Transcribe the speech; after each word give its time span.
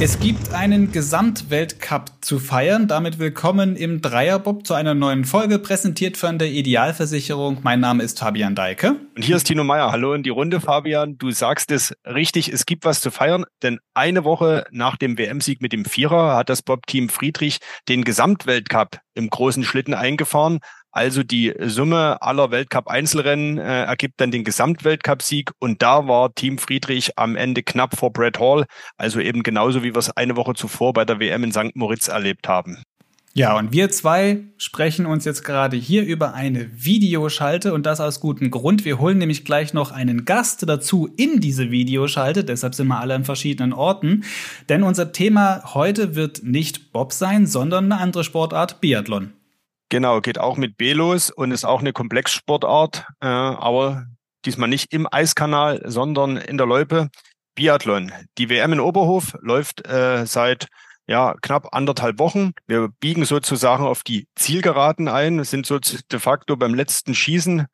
Es 0.00 0.18
gibt 0.18 0.52
einen 0.52 0.90
Gesamtweltcup 0.90 2.10
zu 2.20 2.40
feiern. 2.40 2.88
Damit 2.88 3.18
willkommen 3.18 3.76
im 3.76 4.00
Dreierbob 4.00 4.66
zu 4.66 4.74
einer 4.74 4.94
neuen 4.94 5.24
Folge, 5.24 5.60
präsentiert 5.60 6.16
von 6.16 6.38
der 6.38 6.48
Idealversicherung. 6.48 7.58
Mein 7.62 7.80
Name 7.80 8.02
ist 8.02 8.18
Fabian 8.18 8.56
Deike. 8.56 8.96
Und 9.14 9.22
hier 9.22 9.36
ist 9.36 9.44
Tino 9.44 9.62
Meyer. 9.62 9.92
Hallo 9.92 10.14
in 10.14 10.24
die 10.24 10.30
Runde, 10.30 10.60
Fabian. 10.60 11.16
Du 11.16 11.30
sagst 11.30 11.70
es 11.70 11.94
richtig, 12.04 12.48
es 12.48 12.66
gibt 12.66 12.84
was 12.84 13.00
zu 13.00 13.10
feiern, 13.10 13.44
denn 13.62 13.78
eine 13.94 14.24
Woche 14.24 14.64
nach 14.72 14.96
dem 14.96 15.16
WM-Sieg 15.16 15.62
mit 15.62 15.72
dem 15.72 15.84
Vierer 15.84 16.36
hat 16.36 16.48
das 16.48 16.62
Bob-Team 16.62 17.08
Friedrich 17.08 17.58
den 17.88 18.02
Gesamtweltcup 18.04 18.98
im 19.14 19.30
großen 19.30 19.62
Schlitten 19.62 19.94
eingefahren. 19.94 20.58
Also 20.94 21.24
die 21.24 21.52
Summe 21.58 22.22
aller 22.22 22.52
Weltcup-Einzelrennen 22.52 23.58
äh, 23.58 23.82
ergibt 23.82 24.20
dann 24.20 24.30
den 24.30 24.44
Gesamtweltcup-Sieg 24.44 25.50
und 25.58 25.82
da 25.82 26.06
war 26.06 26.32
Team 26.36 26.56
Friedrich 26.56 27.18
am 27.18 27.34
Ende 27.34 27.64
knapp 27.64 27.96
vor 27.96 28.12
Brad 28.12 28.38
Hall, 28.38 28.64
also 28.96 29.18
eben 29.18 29.42
genauso 29.42 29.82
wie 29.82 29.92
wir 29.92 29.98
es 29.98 30.16
eine 30.16 30.36
Woche 30.36 30.54
zuvor 30.54 30.92
bei 30.92 31.04
der 31.04 31.18
WM 31.18 31.42
in 31.42 31.52
St. 31.52 31.74
Moritz 31.74 32.06
erlebt 32.06 32.46
haben. 32.46 32.78
Ja, 33.32 33.58
und 33.58 33.72
wir 33.72 33.90
zwei 33.90 34.44
sprechen 34.56 35.06
uns 35.06 35.24
jetzt 35.24 35.42
gerade 35.42 35.76
hier 35.76 36.04
über 36.04 36.34
eine 36.34 36.70
Videoschalte 36.72 37.74
und 37.74 37.86
das 37.86 38.00
aus 38.00 38.20
gutem 38.20 38.52
Grund. 38.52 38.84
Wir 38.84 39.00
holen 39.00 39.18
nämlich 39.18 39.44
gleich 39.44 39.74
noch 39.74 39.90
einen 39.90 40.24
Gast 40.24 40.68
dazu 40.68 41.10
in 41.16 41.40
diese 41.40 41.72
Videoschalte, 41.72 42.44
deshalb 42.44 42.76
sind 42.76 42.86
wir 42.86 43.00
alle 43.00 43.16
an 43.16 43.24
verschiedenen 43.24 43.72
Orten. 43.72 44.22
Denn 44.68 44.84
unser 44.84 45.10
Thema 45.10 45.74
heute 45.74 46.14
wird 46.14 46.44
nicht 46.44 46.92
Bob 46.92 47.12
sein, 47.12 47.48
sondern 47.48 47.90
eine 47.90 48.00
andere 48.00 48.22
Sportart, 48.22 48.80
Biathlon. 48.80 49.32
Genau, 49.94 50.20
geht 50.20 50.40
auch 50.40 50.56
mit 50.56 50.76
B 50.76 50.92
los 50.92 51.30
und 51.30 51.52
ist 51.52 51.64
auch 51.64 51.78
eine 51.78 51.92
Komplexsportart, 51.92 53.06
äh, 53.20 53.26
aber 53.26 54.06
diesmal 54.44 54.68
nicht 54.68 54.92
im 54.92 55.06
Eiskanal, 55.08 55.82
sondern 55.84 56.36
in 56.36 56.58
der 56.58 56.66
Loipe. 56.66 57.10
Biathlon. 57.54 58.10
Die 58.36 58.48
WM 58.48 58.72
in 58.72 58.80
Oberhof 58.80 59.36
läuft 59.40 59.86
äh, 59.86 60.26
seit 60.26 60.66
ja, 61.06 61.36
knapp 61.42 61.68
anderthalb 61.70 62.18
Wochen. 62.18 62.54
Wir 62.66 62.88
biegen 62.98 63.24
sozusagen 63.24 63.84
auf 63.84 64.02
die 64.02 64.26
Zielgeraden 64.34 65.06
ein, 65.06 65.44
sind 65.44 65.64
so 65.64 65.78
de 65.78 66.18
facto 66.18 66.56
beim 66.56 66.74
letzten 66.74 67.14
Schießen, 67.14 67.66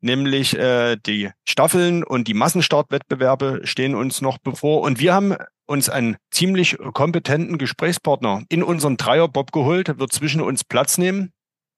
nämlich 0.00 0.58
äh, 0.58 0.96
die 0.96 1.30
Staffeln 1.44 2.02
und 2.02 2.26
die 2.26 2.34
Massenstartwettbewerbe 2.34 3.60
stehen 3.62 3.94
uns 3.94 4.20
noch 4.20 4.38
bevor. 4.38 4.80
Und 4.80 4.98
wir 4.98 5.14
haben 5.14 5.36
uns 5.66 5.88
einen 5.88 6.16
ziemlich 6.32 6.76
kompetenten 6.92 7.56
Gesprächspartner 7.56 8.42
in 8.48 8.64
unseren 8.64 8.96
Dreierbob 8.96 9.52
geholt, 9.52 10.00
wird 10.00 10.12
zwischen 10.12 10.40
uns 10.40 10.64
Platz 10.64 10.98
nehmen. 10.98 11.32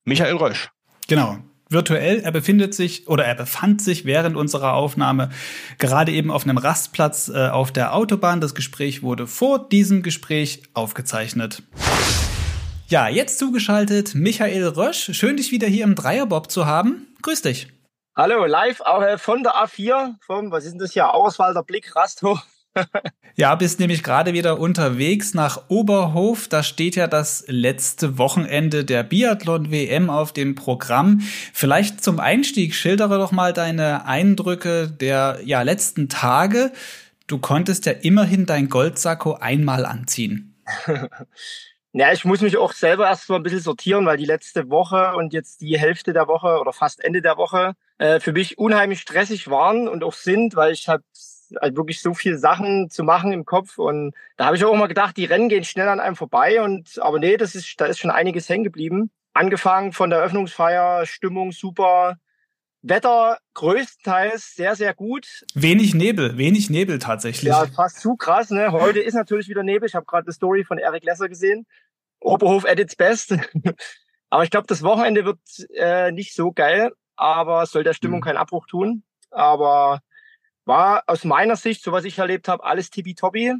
Michael 0.04 0.36
Rösch. 0.36 0.70
Genau. 1.08 1.38
Virtuell, 1.68 2.18
er 2.20 2.32
befindet 2.32 2.74
sich 2.74 3.06
oder 3.06 3.24
er 3.24 3.36
befand 3.36 3.80
sich 3.80 4.04
während 4.04 4.36
unserer 4.36 4.74
Aufnahme 4.74 5.30
gerade 5.78 6.10
eben 6.10 6.32
auf 6.32 6.42
einem 6.42 6.58
Rastplatz 6.58 7.28
äh, 7.28 7.48
auf 7.48 7.70
der 7.70 7.94
Autobahn. 7.94 8.40
Das 8.40 8.56
Gespräch 8.56 9.02
wurde 9.02 9.28
vor 9.28 9.68
diesem 9.68 10.02
Gespräch 10.02 10.64
aufgezeichnet. 10.74 11.62
Ja, 12.88 13.08
jetzt 13.08 13.38
zugeschaltet 13.38 14.16
Michael 14.16 14.66
Rösch. 14.66 15.10
Schön, 15.12 15.36
dich 15.36 15.52
wieder 15.52 15.68
hier 15.68 15.84
im 15.84 15.94
Dreierbob 15.94 16.50
zu 16.50 16.66
haben. 16.66 17.06
Grüß 17.22 17.42
dich. 17.42 17.68
Hallo, 18.16 18.44
live 18.46 18.80
auch 18.80 19.02
äh, 19.02 19.16
von 19.16 19.44
der 19.44 19.52
A4, 19.52 20.16
vom, 20.20 20.50
was 20.50 20.64
ist 20.64 20.72
denn 20.72 20.80
das 20.80 20.92
hier, 20.92 21.14
Auswalder 21.14 21.62
Blick, 21.62 21.94
Rasthof 21.94 22.44
ja, 23.36 23.54
bist 23.54 23.80
nämlich 23.80 24.02
gerade 24.02 24.32
wieder 24.32 24.58
unterwegs 24.60 25.34
nach 25.34 25.68
Oberhof. 25.68 26.48
Da 26.48 26.62
steht 26.62 26.96
ja 26.96 27.06
das 27.06 27.44
letzte 27.46 28.18
Wochenende 28.18 28.84
der 28.84 29.02
Biathlon-WM 29.02 30.10
auf 30.10 30.32
dem 30.32 30.54
Programm. 30.54 31.20
Vielleicht 31.52 32.02
zum 32.02 32.20
Einstieg 32.20 32.74
schildere 32.74 33.18
doch 33.18 33.32
mal 33.32 33.52
deine 33.52 34.06
Eindrücke 34.06 34.88
der 34.88 35.40
ja, 35.44 35.62
letzten 35.62 36.08
Tage. 36.08 36.72
Du 37.26 37.38
konntest 37.38 37.86
ja 37.86 37.92
immerhin 37.92 38.46
dein 38.46 38.68
Goldsacko 38.68 39.34
einmal 39.34 39.86
anziehen. 39.86 40.54
Ja, 41.92 42.12
ich 42.12 42.24
muss 42.24 42.40
mich 42.40 42.56
auch 42.56 42.72
selber 42.72 43.08
erst 43.08 43.28
mal 43.28 43.36
ein 43.36 43.42
bisschen 43.42 43.58
sortieren, 43.58 44.06
weil 44.06 44.16
die 44.16 44.24
letzte 44.24 44.70
Woche 44.70 45.16
und 45.16 45.32
jetzt 45.32 45.60
die 45.60 45.76
Hälfte 45.76 46.12
der 46.12 46.28
Woche 46.28 46.60
oder 46.60 46.72
fast 46.72 47.02
Ende 47.02 47.20
der 47.20 47.36
Woche 47.36 47.74
äh, 47.98 48.20
für 48.20 48.32
mich 48.32 48.58
unheimlich 48.58 49.00
stressig 49.00 49.50
waren 49.50 49.88
und 49.88 50.04
auch 50.04 50.12
sind, 50.12 50.54
weil 50.54 50.72
ich 50.72 50.86
halt 50.86 51.02
halt 51.60 51.76
wirklich 51.76 52.00
so 52.00 52.14
viele 52.14 52.38
Sachen 52.38 52.90
zu 52.90 53.04
machen 53.04 53.32
im 53.32 53.44
Kopf. 53.44 53.78
Und 53.78 54.14
da 54.36 54.46
habe 54.46 54.56
ich 54.56 54.64
auch 54.64 54.74
immer 54.74 54.88
gedacht, 54.88 55.16
die 55.16 55.24
Rennen 55.24 55.48
gehen 55.48 55.64
schnell 55.64 55.88
an 55.88 56.00
einem 56.00 56.16
vorbei. 56.16 56.62
Und 56.62 56.98
aber 57.00 57.18
nee, 57.18 57.36
das 57.36 57.54
ist, 57.54 57.80
da 57.80 57.86
ist 57.86 57.98
schon 57.98 58.10
einiges 58.10 58.48
hängen 58.48 58.64
geblieben. 58.64 59.10
Angefangen 59.32 59.92
von 59.92 60.10
der 60.10 60.20
Eröffnungsfeier, 60.20 61.06
Stimmung 61.06 61.52
super. 61.52 62.16
Wetter 62.82 63.38
größtenteils 63.54 64.54
sehr, 64.54 64.74
sehr 64.74 64.94
gut. 64.94 65.44
Wenig 65.54 65.94
Nebel, 65.94 66.38
wenig 66.38 66.70
Nebel 66.70 66.98
tatsächlich. 66.98 67.50
Ja, 67.50 67.66
fast 67.66 68.00
zu 68.00 68.16
krass. 68.16 68.50
Ne? 68.50 68.72
Heute 68.72 69.00
ist 69.00 69.14
natürlich 69.14 69.48
wieder 69.48 69.62
Nebel. 69.62 69.86
Ich 69.86 69.94
habe 69.94 70.06
gerade 70.06 70.26
eine 70.26 70.32
Story 70.32 70.64
von 70.64 70.78
Eric 70.78 71.04
Lesser 71.04 71.28
gesehen. 71.28 71.66
Oberhof 72.20 72.64
at 72.64 72.78
its 72.78 72.96
best. 72.96 73.36
aber 74.30 74.44
ich 74.44 74.50
glaube, 74.50 74.66
das 74.66 74.82
Wochenende 74.82 75.24
wird 75.24 75.38
äh, 75.74 76.10
nicht 76.12 76.34
so 76.34 76.52
geil, 76.52 76.92
aber 77.16 77.62
es 77.64 77.70
soll 77.70 77.84
der 77.84 77.94
Stimmung 77.94 78.20
mhm. 78.20 78.24
keinen 78.24 78.36
Abbruch 78.38 78.66
tun. 78.66 79.02
Aber 79.30 80.00
war 80.70 81.02
aus 81.08 81.24
meiner 81.24 81.56
Sicht, 81.56 81.82
so 81.82 81.90
was 81.90 82.04
ich 82.04 82.18
erlebt 82.18 82.46
habe, 82.48 82.64
alles 82.64 82.90
tippitoppi. 82.90 83.54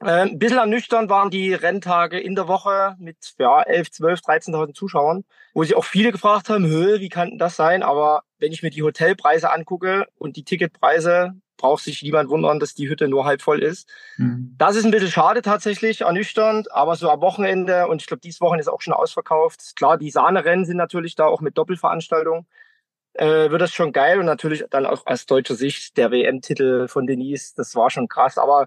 Äh, 0.00 0.06
ein 0.06 0.38
bisschen 0.38 0.58
ernüchternd 0.58 1.10
waren 1.10 1.28
die 1.28 1.52
Renntage 1.52 2.18
in 2.18 2.36
der 2.36 2.48
Woche 2.48 2.94
mit 2.98 3.34
ja, 3.38 3.60
11, 3.62 3.90
12, 3.90 4.20
13.000 4.20 4.72
Zuschauern, 4.72 5.24
wo 5.52 5.64
sich 5.64 5.74
auch 5.74 5.84
viele 5.84 6.12
gefragt 6.12 6.48
haben, 6.48 6.70
wie 6.70 7.08
kann 7.08 7.36
das 7.36 7.56
sein? 7.56 7.82
Aber 7.82 8.22
wenn 8.38 8.52
ich 8.52 8.62
mir 8.62 8.70
die 8.70 8.82
Hotelpreise 8.82 9.52
angucke 9.52 10.06
und 10.16 10.36
die 10.36 10.44
Ticketpreise, 10.44 11.34
braucht 11.58 11.84
sich 11.84 12.02
niemand 12.02 12.30
wundern, 12.30 12.58
dass 12.58 12.74
die 12.74 12.88
Hütte 12.88 13.06
nur 13.06 13.26
halb 13.26 13.42
voll 13.42 13.62
ist. 13.62 13.86
Mhm. 14.16 14.54
Das 14.56 14.76
ist 14.76 14.84
ein 14.84 14.90
bisschen 14.90 15.10
schade 15.10 15.42
tatsächlich, 15.42 16.00
ernüchternd, 16.00 16.72
aber 16.72 16.96
so 16.96 17.10
am 17.10 17.20
Wochenende 17.20 17.86
und 17.88 18.00
ich 18.00 18.06
glaube, 18.06 18.22
dieses 18.22 18.40
Wochenende 18.40 18.62
ist 18.62 18.68
auch 18.68 18.80
schon 18.80 18.94
ausverkauft. 18.94 19.76
Klar, 19.76 19.98
die 19.98 20.10
Sahnerennen 20.10 20.64
sind 20.64 20.78
natürlich 20.78 21.16
da 21.16 21.26
auch 21.26 21.42
mit 21.42 21.58
Doppelveranstaltung 21.58 22.46
äh, 23.14 23.50
wird 23.50 23.60
das 23.60 23.72
schon 23.72 23.92
geil 23.92 24.18
und 24.18 24.26
natürlich 24.26 24.64
dann 24.70 24.86
auch 24.86 25.06
aus 25.06 25.26
deutscher 25.26 25.54
Sicht 25.54 25.96
der 25.96 26.10
WM-Titel 26.10 26.88
von 26.88 27.06
Denise, 27.06 27.54
das 27.54 27.74
war 27.74 27.90
schon 27.90 28.08
krass. 28.08 28.38
Aber 28.38 28.66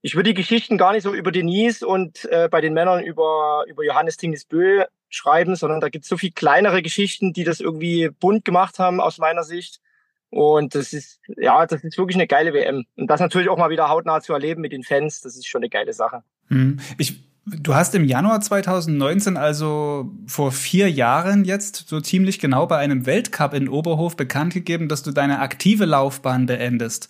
ich 0.00 0.14
würde 0.16 0.30
die 0.30 0.34
Geschichten 0.34 0.78
gar 0.78 0.92
nicht 0.92 1.04
so 1.04 1.14
über 1.14 1.30
Denise 1.30 1.86
und 1.86 2.24
äh, 2.26 2.48
bei 2.50 2.60
den 2.60 2.74
Männern 2.74 3.02
über, 3.02 3.64
über 3.68 3.84
Johannes 3.84 4.16
Tingesbö 4.16 4.84
schreiben, 5.08 5.56
sondern 5.56 5.80
da 5.80 5.88
gibt 5.88 6.04
es 6.04 6.08
so 6.08 6.16
viel 6.16 6.32
kleinere 6.32 6.82
Geschichten, 6.82 7.32
die 7.32 7.44
das 7.44 7.60
irgendwie 7.60 8.08
bunt 8.08 8.44
gemacht 8.44 8.78
haben 8.78 9.00
aus 9.00 9.18
meiner 9.18 9.44
Sicht. 9.44 9.80
Und 10.30 10.74
das 10.74 10.94
ist, 10.94 11.20
ja, 11.36 11.66
das 11.66 11.84
ist 11.84 11.98
wirklich 11.98 12.16
eine 12.16 12.26
geile 12.26 12.54
WM. 12.54 12.86
Und 12.96 13.06
das 13.08 13.20
natürlich 13.20 13.50
auch 13.50 13.58
mal 13.58 13.68
wieder 13.68 13.90
hautnah 13.90 14.22
zu 14.22 14.32
erleben 14.32 14.62
mit 14.62 14.72
den 14.72 14.82
Fans, 14.82 15.20
das 15.20 15.36
ist 15.36 15.46
schon 15.46 15.60
eine 15.60 15.68
geile 15.68 15.92
Sache. 15.92 16.24
Hm. 16.48 16.80
Ich 16.96 17.31
Du 17.44 17.74
hast 17.74 17.92
im 17.96 18.04
Januar 18.04 18.40
2019, 18.40 19.36
also 19.36 20.12
vor 20.26 20.52
vier 20.52 20.88
Jahren 20.88 21.44
jetzt, 21.44 21.88
so 21.88 22.00
ziemlich 22.00 22.38
genau 22.38 22.66
bei 22.66 22.78
einem 22.78 23.04
Weltcup 23.04 23.52
in 23.52 23.68
Oberhof 23.68 24.16
bekannt 24.16 24.54
gegeben, 24.54 24.88
dass 24.88 25.02
du 25.02 25.10
deine 25.10 25.40
aktive 25.40 25.84
Laufbahn 25.84 26.46
beendest. 26.46 27.08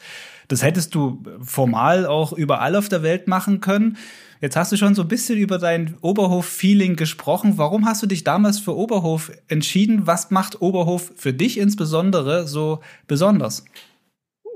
Das 0.48 0.62
hättest 0.62 0.94
du 0.94 1.22
formal 1.42 2.06
auch 2.06 2.32
überall 2.32 2.76
auf 2.76 2.88
der 2.88 3.02
Welt 3.02 3.28
machen 3.28 3.60
können. 3.60 3.98
Jetzt 4.40 4.56
hast 4.56 4.72
du 4.72 4.78
schon 4.78 4.94
so 4.94 5.02
ein 5.02 5.08
bisschen 5.08 5.38
über 5.38 5.58
dein 5.58 5.96
Oberhof-Feeling 6.00 6.96
gesprochen. 6.96 7.58
Warum 7.58 7.84
hast 7.84 8.02
du 8.02 8.06
dich 8.06 8.24
damals 8.24 8.58
für 8.58 8.74
Oberhof 8.74 9.30
entschieden? 9.48 10.06
Was 10.06 10.30
macht 10.30 10.62
Oberhof 10.62 11.12
für 11.14 11.34
dich 11.34 11.58
insbesondere 11.58 12.48
so 12.48 12.80
besonders? 13.06 13.64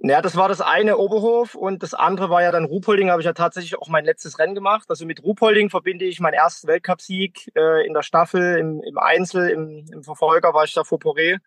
Ja, 0.02 0.20
das 0.20 0.36
war 0.36 0.48
das 0.48 0.60
eine 0.60 0.98
Oberhof 0.98 1.54
und 1.54 1.82
das 1.82 1.94
andere 1.94 2.28
war 2.28 2.42
ja 2.42 2.52
dann 2.52 2.66
Ruhpolding, 2.66 3.10
habe 3.10 3.22
ich 3.22 3.26
ja 3.26 3.32
tatsächlich 3.32 3.78
auch 3.78 3.88
mein 3.88 4.04
letztes 4.04 4.38
Rennen 4.38 4.54
gemacht. 4.54 4.86
Also 4.88 5.06
mit 5.06 5.22
Ruhpolding 5.22 5.70
verbinde 5.70 6.04
ich 6.04 6.20
meinen 6.20 6.34
ersten 6.34 6.68
Weltcupsieg 6.68 7.50
äh, 7.56 7.86
in 7.86 7.94
der 7.94 8.02
Staffel, 8.02 8.58
im, 8.58 8.82
im 8.82 8.98
Einzel, 8.98 9.48
im, 9.48 9.86
im 9.90 10.02
Verfolger 10.04 10.52
war 10.52 10.64
ich 10.64 10.74
da 10.74 10.84
vor 10.84 10.98
Poré. 10.98 11.38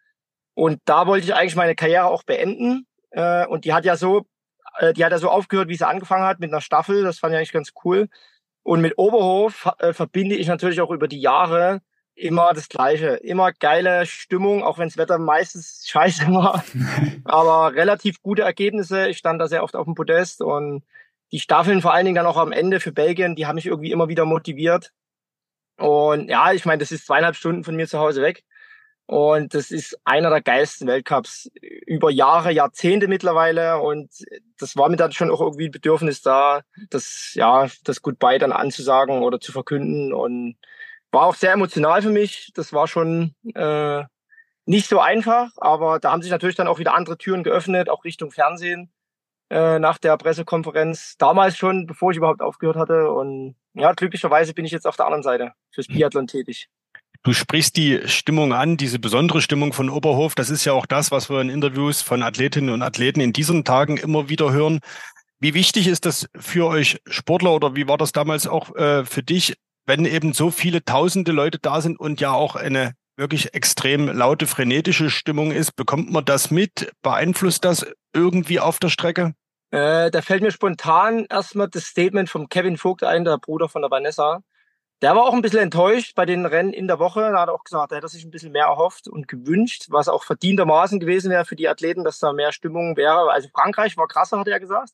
Und 0.56 0.82
da 0.86 1.08
wollte 1.08 1.26
ich 1.26 1.36
eigentlich 1.36 1.56
meine 1.56 1.76
Karriere 1.76 2.06
auch 2.06 2.24
beenden. 2.24 2.88
Äh, 3.12 3.46
und 3.48 3.66
die 3.66 3.74
hat 3.74 3.86
ja 3.86 3.96
so, 3.96 4.26
äh, 4.80 4.94
die 4.94 5.06
hat 5.06 5.12
ja 5.12 5.20
so 5.20 5.30
aufgehört, 5.30 5.70
wie 5.70 5.76
sie 5.76 5.88
angefangen 5.88 6.26
hat, 6.26 6.40
mit 6.40 6.52
einer 6.52 6.62
Staffel. 6.62 7.04
Das 7.04 7.20
fand 7.20 7.34
ich 7.34 7.38
eigentlich 7.38 7.54
ganz 7.54 7.72
cool. 7.86 8.10
Und 8.64 8.82
mit 8.82 8.98
Oberhof 8.98 9.70
äh, 9.78 9.94
verbinde 9.94 10.36
ich 10.36 10.48
natürlich 10.48 10.82
auch 10.82 10.92
über 10.92 11.08
die 11.08 11.22
Jahre 11.22 11.82
immer 12.20 12.54
das 12.54 12.70
Gleiche. 12.70 13.16
Immer 13.16 13.52
geile 13.54 14.06
Stimmung, 14.06 14.64
auch 14.64 14.78
wenn 14.78 14.88
das 14.88 14.98
Wetter 14.98 15.18
meistens 15.18 15.86
scheiße 15.88 16.28
war. 16.28 16.64
Aber 17.24 17.74
relativ 17.76 18.22
gute 18.22 18.44
Ergebnisse. 18.44 19.08
Ich 19.08 19.18
stand 19.18 19.42
da 19.42 19.48
sehr 19.48 19.64
oft 19.64 19.76
auf 19.76 19.86
dem 19.86 19.96
Podest 19.96 20.42
und 20.42 20.84
die 21.32 21.40
Staffeln 21.40 21.82
vor 21.82 21.94
allen 21.94 22.06
Dingen 22.06 22.16
dann 22.16 22.26
auch 22.26 22.38
am 22.38 22.52
Ende 22.52 22.80
für 22.80 22.92
Belgien, 22.92 23.36
die 23.36 23.46
haben 23.46 23.56
mich 23.56 23.68
irgendwie 23.68 23.92
immer 23.92 24.08
wieder 24.08 24.26
motiviert. 24.26 24.92
Und 25.78 26.30
ja, 26.30 26.52
ich 26.52 26.66
meine, 26.66 26.80
das 26.80 26.92
ist 26.92 27.06
zweieinhalb 27.06 27.36
Stunden 27.36 27.64
von 27.64 27.76
mir 27.76 27.88
zu 27.88 28.00
Hause 28.00 28.22
weg. 28.22 28.44
Und 29.06 29.56
das 29.56 29.72
ist 29.72 29.98
einer 30.04 30.30
der 30.30 30.42
geilsten 30.42 30.88
Weltcups 30.88 31.50
über 31.88 32.12
Jahre, 32.12 32.52
Jahrzehnte 32.52 33.08
mittlerweile. 33.08 33.80
Und 33.80 34.12
das 34.60 34.76
war 34.76 34.90
mir 34.90 34.98
dann 34.98 35.14
schon 35.14 35.32
auch 35.32 35.42
irgendwie 35.42 35.66
ein 35.66 35.72
Bedürfnis 35.72 36.22
da, 36.22 36.62
das, 36.92 37.32
ja, 37.34 37.68
das 37.86 38.04
Goodbye 38.04 38.38
dann 38.38 38.52
anzusagen 38.52 39.24
oder 39.24 39.40
zu 39.40 39.52
verkünden. 39.52 40.14
Und 40.14 40.58
war 41.12 41.24
auch 41.24 41.36
sehr 41.36 41.54
emotional 41.54 42.02
für 42.02 42.10
mich. 42.10 42.52
Das 42.56 42.74
war 42.74 42.88
schon 42.88 43.36
äh, 43.56 44.04
nicht 44.66 44.88
so 44.88 45.00
einfach, 45.00 45.52
aber 45.58 46.00
da 46.00 46.12
haben 46.12 46.22
sich 46.22 46.32
natürlich 46.32 46.56
dann 46.56 46.68
auch 46.68 46.80
wieder 46.80 46.94
andere 46.94 47.18
Türen 47.18 47.44
geöffnet, 47.44 47.90
auch 47.90 48.04
Richtung 48.04 48.32
Fernsehen. 48.32 48.92
äh, 49.50 49.80
nach 49.80 49.98
der 49.98 50.18
Pressekonferenz. 50.18 51.16
Damals 51.18 51.58
schon, 51.58 51.88
bevor 51.88 52.12
ich 52.12 52.18
überhaupt 52.18 52.42
aufgehört 52.42 52.78
hatte. 52.78 53.12
Und 53.12 53.56
ja, 53.74 53.92
glücklicherweise 53.94 54.54
bin 54.54 54.66
ich 54.66 54.72
jetzt 54.72 54.88
auf 54.88 54.96
der 54.96 55.06
anderen 55.06 55.24
Seite 55.24 55.54
fürs 55.72 55.88
Biathlon 55.88 56.28
tätig. 56.28 56.70
Du 57.24 57.34
sprichst 57.34 57.76
die 57.76 58.08
Stimmung 58.08 58.54
an, 58.54 58.78
diese 58.78 58.98
besondere 58.98 59.42
Stimmung 59.42 59.74
von 59.74 59.90
Oberhof. 59.90 60.36
Das 60.36 60.50
ist 60.50 60.64
ja 60.66 60.74
auch 60.74 60.86
das, 60.86 61.12
was 61.12 61.30
wir 61.30 61.42
in 61.42 61.50
Interviews 61.50 62.02
von 62.02 62.24
Athletinnen 62.24 62.70
und 62.70 62.82
Athleten 62.82 63.20
in 63.20 63.34
diesen 63.34 63.66
Tagen 63.66 63.98
immer 63.98 64.30
wieder 64.30 64.54
hören. 64.54 64.80
Wie 65.40 65.54
wichtig 65.54 65.88
ist 65.88 66.06
das 66.06 66.30
für 66.38 66.68
euch 66.68 67.02
Sportler 67.08 67.54
oder 67.54 67.76
wie 67.76 67.88
war 67.88 67.98
das 67.98 68.12
damals 68.12 68.48
auch 68.48 68.74
äh, 68.76 69.04
für 69.04 69.24
dich, 69.24 69.58
wenn 69.90 70.06
eben 70.06 70.34
so 70.34 70.52
viele 70.52 70.86
tausende 70.86 71.32
Leute 71.32 71.58
da 71.58 71.82
sind 71.82 72.00
und 72.00 72.22
ja 72.22 72.32
auch 72.32 72.56
eine 72.56 72.94
wirklich 73.18 73.56
extrem 73.56 74.08
laute, 74.08 74.46
frenetische 74.46 75.10
Stimmung 75.10 75.52
ist? 75.52 75.76
Bekommt 75.76 76.12
man 76.12 76.24
das 76.24 76.52
mit? 76.52 76.92
Beeinflusst 77.02 77.66
das 77.66 77.88
irgendwie 78.14 78.60
auf 78.60 78.78
der 78.78 78.90
Strecke? 78.90 79.34
Äh, 79.72 80.12
da 80.12 80.22
fällt 80.22 80.44
mir 80.44 80.52
spontan 80.52 81.26
erstmal 81.28 81.70
das 81.70 81.86
Statement 81.86 82.30
von 82.30 82.50
Kevin 82.50 82.78
Vogt 82.78 83.04
ein, 83.04 83.26
der 83.26 83.40
Bruder 83.40 83.68
von 83.68 83.82
der 83.82 83.90
Vanessa. 83.90 84.42
Der 85.02 85.16
war 85.16 85.24
auch 85.24 85.34
ein 85.34 85.42
bisschen 85.42 85.62
enttäuscht 85.62 86.14
bei 86.14 86.28
den 86.28 86.46
Rennen 86.46 86.72
in 86.72 86.88
der 86.88 87.00
Woche. 87.00 87.22
Da 87.22 87.42
hat 87.42 87.50
er 87.50 87.56
auch 87.56 87.64
gesagt, 87.64 87.92
er 87.92 87.98
hätte 87.98 88.10
sich 88.10 88.24
ein 88.24 88.32
bisschen 88.32 88.52
mehr 88.52 88.66
erhofft 88.66 89.08
und 89.08 89.28
gewünscht, 89.28 89.88
was 89.90 90.08
auch 90.08 90.24
verdientermaßen 90.24 91.00
gewesen 91.00 91.32
wäre 91.32 91.46
für 91.46 91.56
die 91.56 91.68
Athleten, 91.68 92.04
dass 92.04 92.20
da 92.20 92.32
mehr 92.32 92.52
Stimmung 92.52 92.96
wäre. 92.96 93.32
Also 93.32 93.50
Frankreich 93.52 93.98
war 93.98 94.08
krasser, 94.08 94.38
hat 94.38 94.48
er 94.48 94.60
gesagt. 94.60 94.92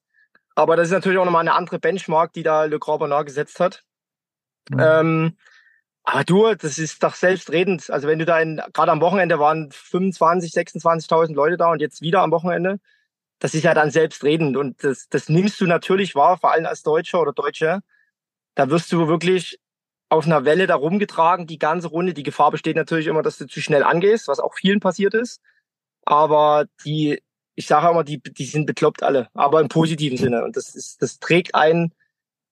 Aber 0.56 0.77
das 0.77 0.88
ist 0.88 0.94
natürlich 0.94 1.19
auch 1.19 1.25
nochmal 1.25 1.42
eine 1.42 1.53
andere 1.53 1.80
Benchmark, 1.80 2.31
die 2.31 2.44
da 2.44 2.63
Le 2.63 2.80
Grand 2.80 3.00
Bernard 3.00 3.25
gesetzt 3.25 3.59
hat. 3.59 3.83
Mhm. 4.69 4.79
Ähm, 4.79 5.38
aber 6.03 6.23
du, 6.23 6.53
das 6.53 6.77
ist 6.77 7.01
doch 7.03 7.15
selbstredend. 7.15 7.89
Also 7.89 8.07
wenn 8.07 8.19
du 8.19 8.25
da 8.25 8.39
in, 8.39 8.62
gerade 8.73 8.91
am 8.91 9.01
Wochenende 9.01 9.39
waren 9.39 9.71
25, 9.71 10.53
26.000 10.53 11.33
Leute 11.33 11.57
da 11.57 11.71
und 11.71 11.81
jetzt 11.81 12.01
wieder 12.01 12.21
am 12.21 12.31
Wochenende, 12.31 12.79
das 13.39 13.53
ist 13.53 13.63
ja 13.63 13.73
dann 13.73 13.91
selbstredend 13.91 14.56
und 14.56 14.83
das, 14.83 15.09
das 15.09 15.29
nimmst 15.29 15.59
du 15.59 15.65
natürlich 15.65 16.15
wahr, 16.15 16.38
vor 16.38 16.51
allem 16.51 16.65
als 16.65 16.83
Deutscher 16.83 17.21
oder 17.21 17.33
Deutsche. 17.33 17.79
Da 18.53 18.69
wirst 18.69 18.91
du 18.91 19.07
wirklich 19.07 19.59
auf 20.09 20.25
einer 20.25 20.45
Welle 20.45 20.68
da 20.68 20.75
rumgetragen, 20.75 21.47
die 21.47 21.57
ganze 21.57 21.88
Runde. 21.88 22.13
Die 22.13 22.23
Gefahr 22.23 22.51
besteht 22.51 22.75
natürlich 22.75 23.07
immer, 23.07 23.23
dass 23.23 23.38
du 23.38 23.47
zu 23.47 23.59
schnell 23.59 23.83
angehst, 23.83 24.27
was 24.27 24.39
auch 24.39 24.53
vielen 24.53 24.79
passiert 24.79 25.13
ist. 25.15 25.41
Aber 26.06 26.65
die, 26.85 27.21
ich 27.56 27.68
sage 27.68 27.89
immer, 27.89 28.03
die, 28.03 28.21
die 28.21 28.45
sind 28.45 28.68
bekloppt 28.68 29.03
alle, 29.03 29.29
aber 29.33 29.59
im 29.59 29.69
positiven 29.69 30.18
Sinne. 30.18 30.44
Und 30.44 30.56
das 30.56 30.75
ist, 30.75 31.01
das 31.01 31.19
trägt 31.19 31.56
einen 31.56 31.94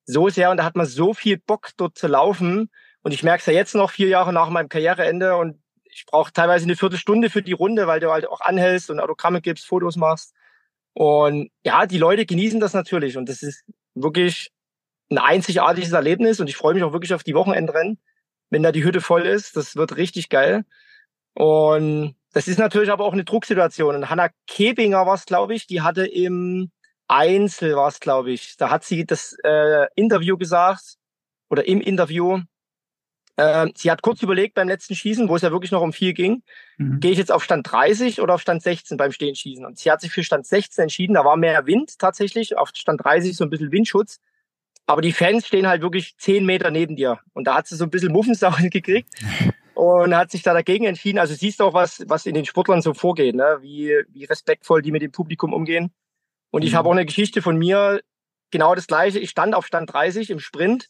so 0.06 0.28
sehr 0.28 0.50
und 0.50 0.58
da 0.58 0.64
hat 0.64 0.76
man 0.76 0.86
so 0.86 1.14
viel 1.14 1.38
Bock, 1.38 1.70
dort 1.76 1.96
zu 1.96 2.06
laufen. 2.06 2.70
Und 3.02 3.12
ich 3.12 3.22
merke 3.22 3.40
es 3.40 3.46
ja 3.46 3.52
jetzt 3.52 3.74
noch 3.74 3.90
vier 3.90 4.08
Jahre 4.08 4.32
nach 4.32 4.48
meinem 4.48 4.68
Karriereende 4.68 5.36
und 5.36 5.62
ich 5.84 6.06
brauche 6.06 6.32
teilweise 6.32 6.64
eine 6.64 6.76
Viertelstunde 6.76 7.30
für 7.30 7.42
die 7.42 7.52
Runde, 7.52 7.86
weil 7.86 8.00
du 8.00 8.10
halt 8.10 8.26
auch 8.26 8.40
anhältst 8.40 8.90
und 8.90 9.00
Autogramme 9.00 9.40
gibst, 9.40 9.66
Fotos 9.66 9.96
machst. 9.96 10.34
Und 10.92 11.50
ja, 11.64 11.86
die 11.86 11.98
Leute 11.98 12.26
genießen 12.26 12.60
das 12.60 12.72
natürlich 12.72 13.16
und 13.16 13.28
das 13.28 13.42
ist 13.42 13.64
wirklich 13.94 14.50
ein 15.10 15.18
einzigartiges 15.18 15.92
Erlebnis 15.92 16.40
und 16.40 16.48
ich 16.48 16.56
freue 16.56 16.74
mich 16.74 16.82
auch 16.82 16.92
wirklich 16.92 17.14
auf 17.14 17.24
die 17.24 17.34
Wochenendrennen, 17.34 17.98
wenn 18.50 18.62
da 18.62 18.72
die 18.72 18.84
Hütte 18.84 19.00
voll 19.00 19.22
ist. 19.22 19.56
Das 19.56 19.76
wird 19.76 19.96
richtig 19.96 20.28
geil. 20.28 20.64
Und 21.34 22.16
das 22.32 22.48
ist 22.48 22.58
natürlich 22.58 22.90
aber 22.90 23.04
auch 23.04 23.12
eine 23.12 23.24
Drucksituation. 23.24 23.94
Und 23.96 24.10
Hanna 24.10 24.30
Kebinger 24.46 25.06
war 25.06 25.14
es, 25.14 25.26
glaube 25.26 25.54
ich, 25.54 25.66
die 25.66 25.82
hatte 25.82 26.06
im 26.06 26.70
Einzel 27.08 27.76
war 27.76 27.88
es, 27.88 28.00
glaube 28.00 28.32
ich. 28.32 28.56
Da 28.56 28.70
hat 28.70 28.84
sie 28.84 29.04
das 29.04 29.36
äh, 29.44 29.86
Interview 29.94 30.36
gesagt 30.36 30.96
oder 31.48 31.66
im 31.66 31.80
Interview. 31.80 32.40
Äh, 33.36 33.68
sie 33.76 33.90
hat 33.90 34.02
kurz 34.02 34.22
überlegt 34.22 34.54
beim 34.54 34.68
letzten 34.68 34.94
Schießen, 34.94 35.28
wo 35.28 35.36
es 35.36 35.42
ja 35.42 35.50
wirklich 35.50 35.72
noch 35.72 35.82
um 35.82 35.92
viel 35.92 36.12
ging, 36.12 36.42
mhm. 36.78 37.00
gehe 37.00 37.10
ich 37.10 37.18
jetzt 37.18 37.32
auf 37.32 37.42
Stand 37.42 37.70
30 37.70 38.20
oder 38.20 38.34
auf 38.34 38.40
Stand 38.40 38.62
16 38.62 38.96
beim 38.96 39.12
Stehenschießen? 39.12 39.64
Und 39.64 39.78
sie 39.78 39.90
hat 39.90 40.00
sich 40.00 40.12
für 40.12 40.22
Stand 40.22 40.46
16 40.46 40.82
entschieden. 40.84 41.14
Da 41.14 41.24
war 41.24 41.36
mehr 41.36 41.66
Wind 41.66 41.98
tatsächlich, 41.98 42.56
auf 42.56 42.70
Stand 42.74 43.04
30 43.04 43.36
so 43.36 43.44
ein 43.44 43.50
bisschen 43.50 43.72
Windschutz. 43.72 44.20
Aber 44.86 45.00
die 45.00 45.12
Fans 45.12 45.46
stehen 45.46 45.66
halt 45.66 45.82
wirklich 45.82 46.16
zehn 46.18 46.44
Meter 46.44 46.70
neben 46.70 46.94
dir. 46.96 47.18
Und 47.32 47.46
da 47.46 47.56
hat 47.56 47.66
sie 47.66 47.76
so 47.76 47.84
ein 47.84 47.90
bisschen 47.90 48.12
Muffensau 48.12 48.50
gekriegt 48.70 49.08
und 49.74 50.14
hat 50.14 50.30
sich 50.30 50.42
da 50.42 50.52
dagegen 50.52 50.84
entschieden. 50.84 51.18
Also 51.18 51.34
siehst 51.34 51.60
du 51.60 51.64
auch, 51.64 51.74
was, 51.74 52.04
was 52.06 52.26
in 52.26 52.34
den 52.34 52.44
Sportlern 52.44 52.82
so 52.82 52.94
vorgeht, 52.94 53.34
ne? 53.34 53.58
wie, 53.60 53.94
wie 54.10 54.24
respektvoll 54.24 54.82
die 54.82 54.92
mit 54.92 55.02
dem 55.02 55.12
Publikum 55.12 55.52
umgehen. 55.52 55.92
Und 56.54 56.62
ich 56.62 56.70
mhm. 56.70 56.76
habe 56.76 56.88
auch 56.88 56.92
eine 56.92 57.04
Geschichte 57.04 57.42
von 57.42 57.56
mir, 57.56 58.00
genau 58.52 58.76
das 58.76 58.86
gleiche. 58.86 59.18
Ich 59.18 59.30
stand 59.30 59.56
auf 59.56 59.66
Stand 59.66 59.92
30 59.92 60.30
im 60.30 60.38
Sprint, 60.38 60.86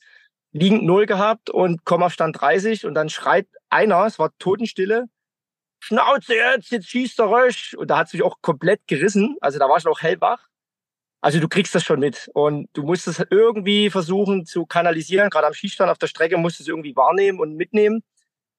liegend 0.52 0.82
Null 0.82 1.06
gehabt 1.06 1.48
und 1.48 1.86
komme 1.86 2.04
auf 2.04 2.12
Stand 2.12 2.38
30 2.38 2.84
und 2.84 2.92
dann 2.92 3.08
schreit 3.08 3.48
einer, 3.70 4.04
es 4.04 4.18
war 4.18 4.30
Totenstille, 4.38 5.06
Schnauze 5.80 6.34
jetzt, 6.34 6.70
jetzt 6.70 6.88
schießt 6.88 7.18
der 7.18 7.30
Rösch. 7.30 7.72
Und 7.78 7.88
da 7.88 7.96
hat 7.96 8.10
sich 8.10 8.22
auch 8.22 8.42
komplett 8.42 8.86
gerissen. 8.86 9.38
Also 9.40 9.58
da 9.58 9.66
war 9.66 9.78
ich 9.78 9.84
noch 9.84 10.02
hellwach. 10.02 10.48
Also 11.22 11.40
du 11.40 11.48
kriegst 11.48 11.74
das 11.74 11.82
schon 11.82 12.00
mit 12.00 12.30
und 12.34 12.68
du 12.74 12.82
musst 12.82 13.08
es 13.08 13.24
irgendwie 13.30 13.88
versuchen 13.88 14.44
zu 14.44 14.66
kanalisieren. 14.66 15.30
Gerade 15.30 15.46
am 15.46 15.54
Schießstand 15.54 15.90
auf 15.90 15.96
der 15.96 16.08
Strecke 16.08 16.36
musst 16.36 16.58
du 16.58 16.64
es 16.64 16.68
irgendwie 16.68 16.94
wahrnehmen 16.94 17.40
und 17.40 17.54
mitnehmen. 17.56 18.02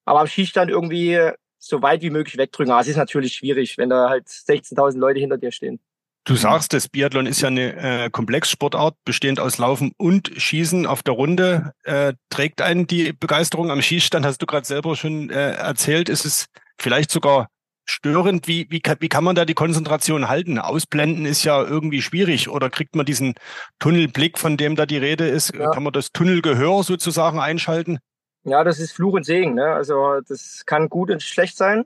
Aber 0.05 0.21
am 0.21 0.27
Schießstand 0.27 0.71
irgendwie 0.71 1.19
so 1.59 1.83
weit 1.83 2.01
wie 2.01 2.09
möglich 2.09 2.39
wegdrücken. 2.39 2.71
Aber 2.71 2.81
es 2.81 2.87
ist 2.87 2.97
natürlich 2.97 3.33
schwierig, 3.33 3.77
wenn 3.77 3.91
da 3.91 4.09
halt 4.09 4.27
16.000 4.27 4.97
Leute 4.97 5.19
hinter 5.19 5.37
dir 5.37 5.51
stehen. 5.51 5.79
Du 6.27 6.35
sagst, 6.35 6.73
das 6.73 6.87
Biathlon 6.87 7.27
ist 7.27 7.41
ja 7.41 7.49
eine 7.49 8.05
äh, 8.05 8.09
Komplexsportart, 8.09 8.95
bestehend 9.05 9.39
aus 9.39 9.59
Laufen 9.59 9.91
und 9.97 10.31
Schießen 10.35 10.87
auf 10.87 11.03
der 11.03 11.13
Runde. 11.13 11.73
Äh, 11.83 12.13
trägt 12.31 12.63
einen 12.63 12.87
die 12.87 13.13
Begeisterung 13.13 13.69
am 13.69 13.79
Schießstand, 13.79 14.25
hast 14.25 14.41
du 14.41 14.47
gerade 14.47 14.65
selber 14.65 14.95
schon 14.95 15.29
äh, 15.29 15.51
erzählt. 15.51 16.09
Ist 16.09 16.25
es 16.25 16.47
vielleicht 16.79 17.11
sogar 17.11 17.49
störend? 17.85 18.47
Wie, 18.47 18.65
wie, 18.71 18.81
wie 18.99 19.07
kann 19.07 19.23
man 19.23 19.35
da 19.35 19.45
die 19.45 19.53
Konzentration 19.53 20.27
halten? 20.27 20.57
Ausblenden 20.57 21.27
ist 21.27 21.43
ja 21.43 21.61
irgendwie 21.61 22.01
schwierig. 22.01 22.49
Oder 22.49 22.71
kriegt 22.71 22.95
man 22.95 23.05
diesen 23.05 23.35
Tunnelblick, 23.77 24.39
von 24.39 24.57
dem 24.57 24.75
da 24.75 24.87
die 24.87 24.97
Rede 24.97 25.27
ist? 25.27 25.53
Ja. 25.53 25.69
Kann 25.69 25.83
man 25.83 25.93
das 25.93 26.11
Tunnelgehör 26.11 26.81
sozusagen 26.81 27.39
einschalten? 27.39 27.99
Ja, 28.45 28.63
das 28.63 28.79
ist 28.79 28.93
Fluch 28.93 29.13
und 29.13 29.25
Segen. 29.25 29.53
Ne? 29.53 29.65
Also 29.65 30.21
das 30.27 30.63
kann 30.65 30.89
gut 30.89 31.11
und 31.11 31.21
schlecht 31.21 31.55
sein. 31.55 31.85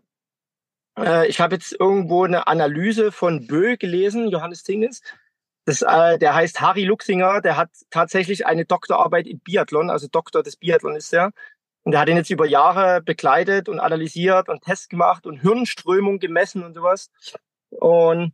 Äh, 1.00 1.28
ich 1.28 1.40
habe 1.40 1.56
jetzt 1.56 1.76
irgendwo 1.80 2.24
eine 2.24 2.48
Analyse 2.48 3.12
von 3.12 3.48
Bö 3.48 3.78
gelesen, 3.78 4.30
Johannes 4.30 4.64
Tingnes. 4.64 5.02
Das, 5.66 5.82
äh, 5.82 6.18
der 6.18 6.34
heißt 6.34 6.62
Harry 6.62 6.84
Luxinger, 6.86 7.42
der 7.42 7.58
hat 7.58 7.70
tatsächlich 7.90 8.46
eine 8.46 8.66
Doktorarbeit 8.66 9.28
in 9.28 9.40
Biathlon, 9.40 9.90
also 9.90 10.08
Doktor 10.08 10.44
des 10.44 10.56
Biathlon 10.56 10.96
ist 10.96 11.14
er. 11.14 11.32
Und 11.84 11.94
er 11.94 12.02
hat 12.02 12.10
ihn 12.10 12.18
jetzt 12.18 12.30
über 12.30 12.46
Jahre 12.46 13.02
begleitet 13.02 13.70
und 13.70 13.80
analysiert 13.80 14.50
und 14.50 14.64
Tests 14.64 14.90
gemacht 14.90 15.26
und 15.26 15.42
Hirnströmung 15.42 16.20
gemessen 16.20 16.64
und 16.64 16.74
sowas. 16.74 17.10
Und 17.70 18.34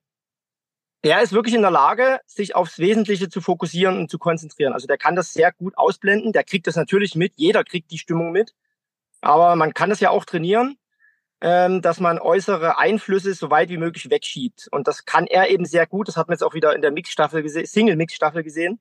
der 1.04 1.22
ist 1.22 1.34
wirklich 1.34 1.54
in 1.54 1.62
der 1.62 1.72
Lage, 1.72 2.20
sich 2.26 2.56
aufs 2.56 2.80
Wesentliche 2.80 3.30
zu 3.30 3.40
fokussieren 3.40 3.98
und 3.98 4.10
zu 4.10 4.18
konzentrieren. 4.18 4.74
Also 4.74 4.88
der 4.88 4.98
kann 4.98 5.16
das 5.16 5.34
sehr 5.34 5.52
gut 5.52 5.78
ausblenden. 5.78 6.34
Der 6.34 6.44
kriegt 6.44 6.66
das 6.68 6.76
natürlich 6.76 7.16
mit. 7.16 7.34
Jeder 7.36 7.64
kriegt 7.64 7.92
die 7.92 8.00
Stimmung 8.00 8.32
mit. 8.32 8.56
Aber 9.22 9.56
man 9.56 9.74
kann 9.74 9.90
das 9.90 10.00
ja 10.00 10.10
auch 10.10 10.26
trainieren, 10.26 10.78
ähm, 11.42 11.82
dass 11.82 12.00
man 12.00 12.20
äußere 12.20 12.78
Einflüsse 12.78 13.34
so 13.34 13.50
weit 13.50 13.70
wie 13.70 13.78
möglich 13.78 14.10
wegschiebt. 14.10 14.68
Und 14.72 14.88
das 14.88 15.06
kann 15.06 15.28
er 15.28 15.50
eben 15.50 15.66
sehr 15.66 15.86
gut. 15.86 16.08
Das 16.08 16.18
hat 16.18 16.28
man 16.28 16.34
jetzt 16.36 16.44
auch 16.44 16.54
wieder 16.54 16.76
in 16.76 16.82
der 16.82 16.92
Mixstaffel 16.92 17.44
gesehen, 17.44 17.66
Single-Mix-Staffel 17.66 18.44
gesehen, 18.44 18.80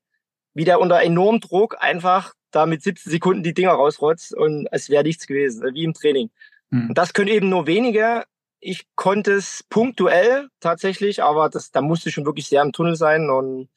wie 0.55 0.65
der 0.65 0.81
unter 0.81 1.03
enormem 1.03 1.41
Druck 1.41 1.77
einfach 1.81 2.35
da 2.51 2.67
mit 2.67 2.83
17 2.83 3.11
Sekunden 3.11 3.43
die 3.43 3.55
Dinger 3.55 3.73
rausrotzt 3.73 4.35
und 4.35 4.69
es 4.71 4.89
wäre 4.89 5.03
nichts 5.03 5.27
gewesen, 5.27 5.63
wie 5.75 5.85
im 5.85 5.95
Training. 5.95 6.31
Mhm. 6.71 6.91
Und 6.91 6.99
das 6.99 7.13
können 7.13 7.29
eben 7.29 7.49
nur 7.49 7.67
wenige. 7.67 8.25
Ich 8.61 8.87
konnte 8.95 9.33
es 9.33 9.65
punktuell 9.69 10.49
tatsächlich, 10.61 11.23
aber 11.23 11.51
das, 11.51 11.71
da 11.71 11.81
musste 11.81 12.11
schon 12.11 12.25
wirklich 12.25 12.47
sehr 12.47 12.63
im 12.63 12.73
Tunnel 12.73 12.97
sein 12.97 13.29
und 13.29 13.69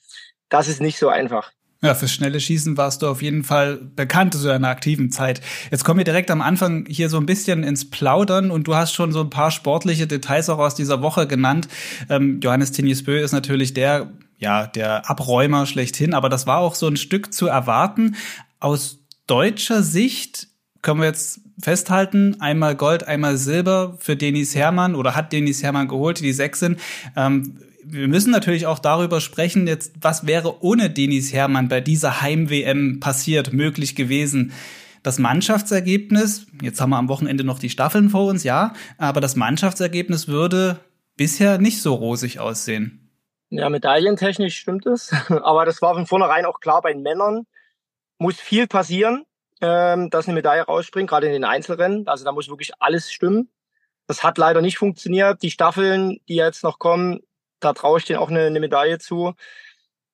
das 0.50 0.68
ist 0.68 0.80
nicht 0.80 0.98
so 0.98 1.10
einfach. 1.10 1.52
Ja, 1.82 1.94
fürs 1.94 2.12
schnelle 2.12 2.40
Schießen 2.40 2.76
warst 2.76 3.04
du 3.04 3.08
auf 3.08 3.22
jeden 3.22 3.44
Fall 3.44 3.78
bekannt 3.78 4.34
zu 4.34 4.44
deiner 4.44 4.70
aktiven 4.70 5.12
Zeit. 5.12 5.42
Jetzt 5.70 5.86
kommen 5.86 6.00
wir 6.00 6.06
direkt 6.06 6.32
am 6.32 6.42
Anfang 6.42 6.88
hier 6.88 7.08
so 7.08 7.18
ein 7.18 7.28
bisschen 7.28 7.64
ins 7.64 7.90
Plaudern 7.90 8.50
und 8.50 8.68
du 8.68 8.76
hast 8.76 8.94
schon 8.94 9.12
so 9.12 9.22
ein 9.22 9.30
paar 9.30 9.52
sportliche 9.52 10.08
Details 10.08 10.50
auch 10.50 10.58
aus 10.58 10.74
dieser 10.74 11.04
Woche 11.04 11.28
genannt. 11.28 11.68
Ähm, 12.10 12.40
Johannes 12.42 12.72
Tinjesbö 12.72 13.20
ist 13.20 13.32
natürlich 13.32 13.76
der, 13.76 14.12
ja, 14.40 14.66
der 14.66 15.08
Abräumer 15.08 15.68
schlechthin, 15.68 16.16
aber 16.16 16.30
das 16.30 16.48
war 16.48 16.58
auch 16.58 16.74
so 16.74 16.88
ein 16.88 16.98
Stück 16.98 17.32
zu 17.32 17.46
erwarten. 17.46 18.16
Aus 18.60 18.98
deutscher 19.28 19.84
Sicht 19.84 20.48
können 20.82 21.02
wir 21.02 21.08
jetzt 21.08 21.42
festhalten, 21.62 22.38
einmal 22.40 22.76
Gold, 22.76 23.08
einmal 23.08 23.38
Silber 23.38 23.98
für 24.00 24.16
Denis 24.16 24.56
Hermann 24.56 24.96
oder 24.96 25.16
hat 25.16 25.32
Denis 25.32 25.62
Hermann 25.62 25.88
geholt, 25.88 26.22
die 26.22 26.34
sechs 26.34 26.60
sind. 26.60 26.80
Ähm, 27.16 27.60
wir 27.90 28.08
müssen 28.08 28.32
natürlich 28.32 28.66
auch 28.68 28.80
darüber 28.80 29.22
sprechen, 29.22 29.68
jetzt, 29.68 29.94
was 30.02 30.28
wäre 30.28 30.64
ohne 30.64 30.90
Denis 30.90 31.34
Hermann 31.34 31.70
bei 31.70 31.82
dieser 31.82 32.22
Heim-WM 32.22 33.00
passiert, 33.00 33.54
möglich 33.54 33.96
gewesen. 33.96 34.54
Das 35.04 35.20
Mannschaftsergebnis, 35.20 36.48
jetzt 36.62 36.82
haben 36.82 36.90
wir 36.90 36.98
am 36.98 37.08
Wochenende 37.08 37.44
noch 37.44 37.60
die 37.60 37.70
Staffeln 37.70 38.10
vor 38.10 38.26
uns, 38.26 38.44
ja, 38.44 38.74
aber 38.98 39.22
das 39.22 39.36
Mannschaftsergebnis 39.36 40.28
würde 40.28 40.80
bisher 41.16 41.58
nicht 41.60 41.82
so 41.82 41.94
rosig 41.94 42.40
aussehen. 42.40 43.10
Ja, 43.50 43.70
medaillentechnisch 43.70 44.58
stimmt 44.58 44.86
es, 44.86 45.12
aber 45.30 45.66
das 45.66 45.82
war 45.82 45.94
von 45.94 46.06
vornherein 46.06 46.46
auch 46.46 46.60
klar 46.60 46.82
bei 46.82 46.92
den 46.92 47.04
Männern. 47.04 47.46
Muss 48.18 48.36
viel 48.36 48.68
passieren, 48.68 49.24
ähm, 49.62 50.10
dass 50.10 50.28
eine 50.28 50.36
Medaille 50.36 50.64
rausspringt, 50.64 51.10
gerade 51.10 51.28
in 51.28 51.34
den 51.34 51.46
Einzelrennen. 51.46 52.08
Also 52.08 52.26
da 52.26 52.32
muss 52.32 52.50
wirklich 52.50 52.72
alles 52.80 53.12
stimmen. 53.12 53.50
Das 54.08 54.24
hat 54.24 54.38
leider 54.38 54.62
nicht 54.62 54.78
funktioniert. 54.78 55.42
Die 55.44 55.52
Staffeln, 55.52 56.20
die 56.28 56.36
jetzt 56.36 56.64
noch 56.64 56.80
kommen, 56.80 57.22
da 57.60 57.74
traue 57.74 58.00
ich 58.00 58.06
denen 58.06 58.20
auch 58.20 58.30
eine, 58.30 58.46
eine 58.46 58.60
Medaille 58.60 59.00
zu. 59.00 59.34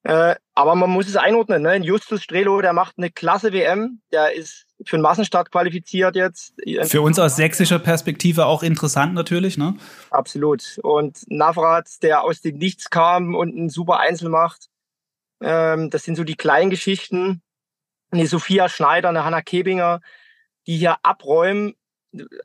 Äh, 0.04 0.36
aber 0.54 0.76
man 0.76 0.90
muss 0.90 1.08
es 1.08 1.16
einordnen. 1.16 1.62
Ne? 1.62 1.78
Justus 1.78 2.24
Strelo, 2.24 2.62
der 2.62 2.74
macht 2.74 2.98
eine 2.98 3.10
klasse 3.10 3.54
WM. 3.54 4.02
Der 4.12 4.34
ist 4.34 4.66
für 4.86 4.98
den 4.98 5.02
Massenstart 5.02 5.50
qualifiziert 5.50 6.18
jetzt. 6.18 6.54
Für 6.84 7.02
uns 7.02 7.20
aus 7.20 7.38
sächsischer 7.38 7.80
Perspektive 7.80 8.46
auch 8.46 8.64
interessant 8.64 9.14
natürlich, 9.14 9.58
ne? 9.58 9.76
Absolut. 10.10 10.78
Und 10.84 11.20
Navrat, 11.28 11.88
der 12.02 12.24
aus 12.24 12.42
dem 12.42 12.58
Nichts 12.58 12.90
kam 12.90 13.34
und 13.34 13.56
ein 13.56 13.70
super 13.70 14.00
Einzel 14.00 14.28
macht. 14.28 14.68
Ähm, 15.42 15.90
das 15.90 16.04
sind 16.04 16.16
so 16.16 16.26
die 16.26 16.36
kleinen 16.36 16.70
Geschichten. 16.70 17.42
Eine 18.12 18.28
Sophia 18.28 18.68
Schneider, 18.68 19.10
eine 19.10 19.24
Hanna 19.24 19.42
Kebinger, 19.42 20.02
die 20.68 20.78
hier 20.78 20.98
abräumen. 21.02 21.76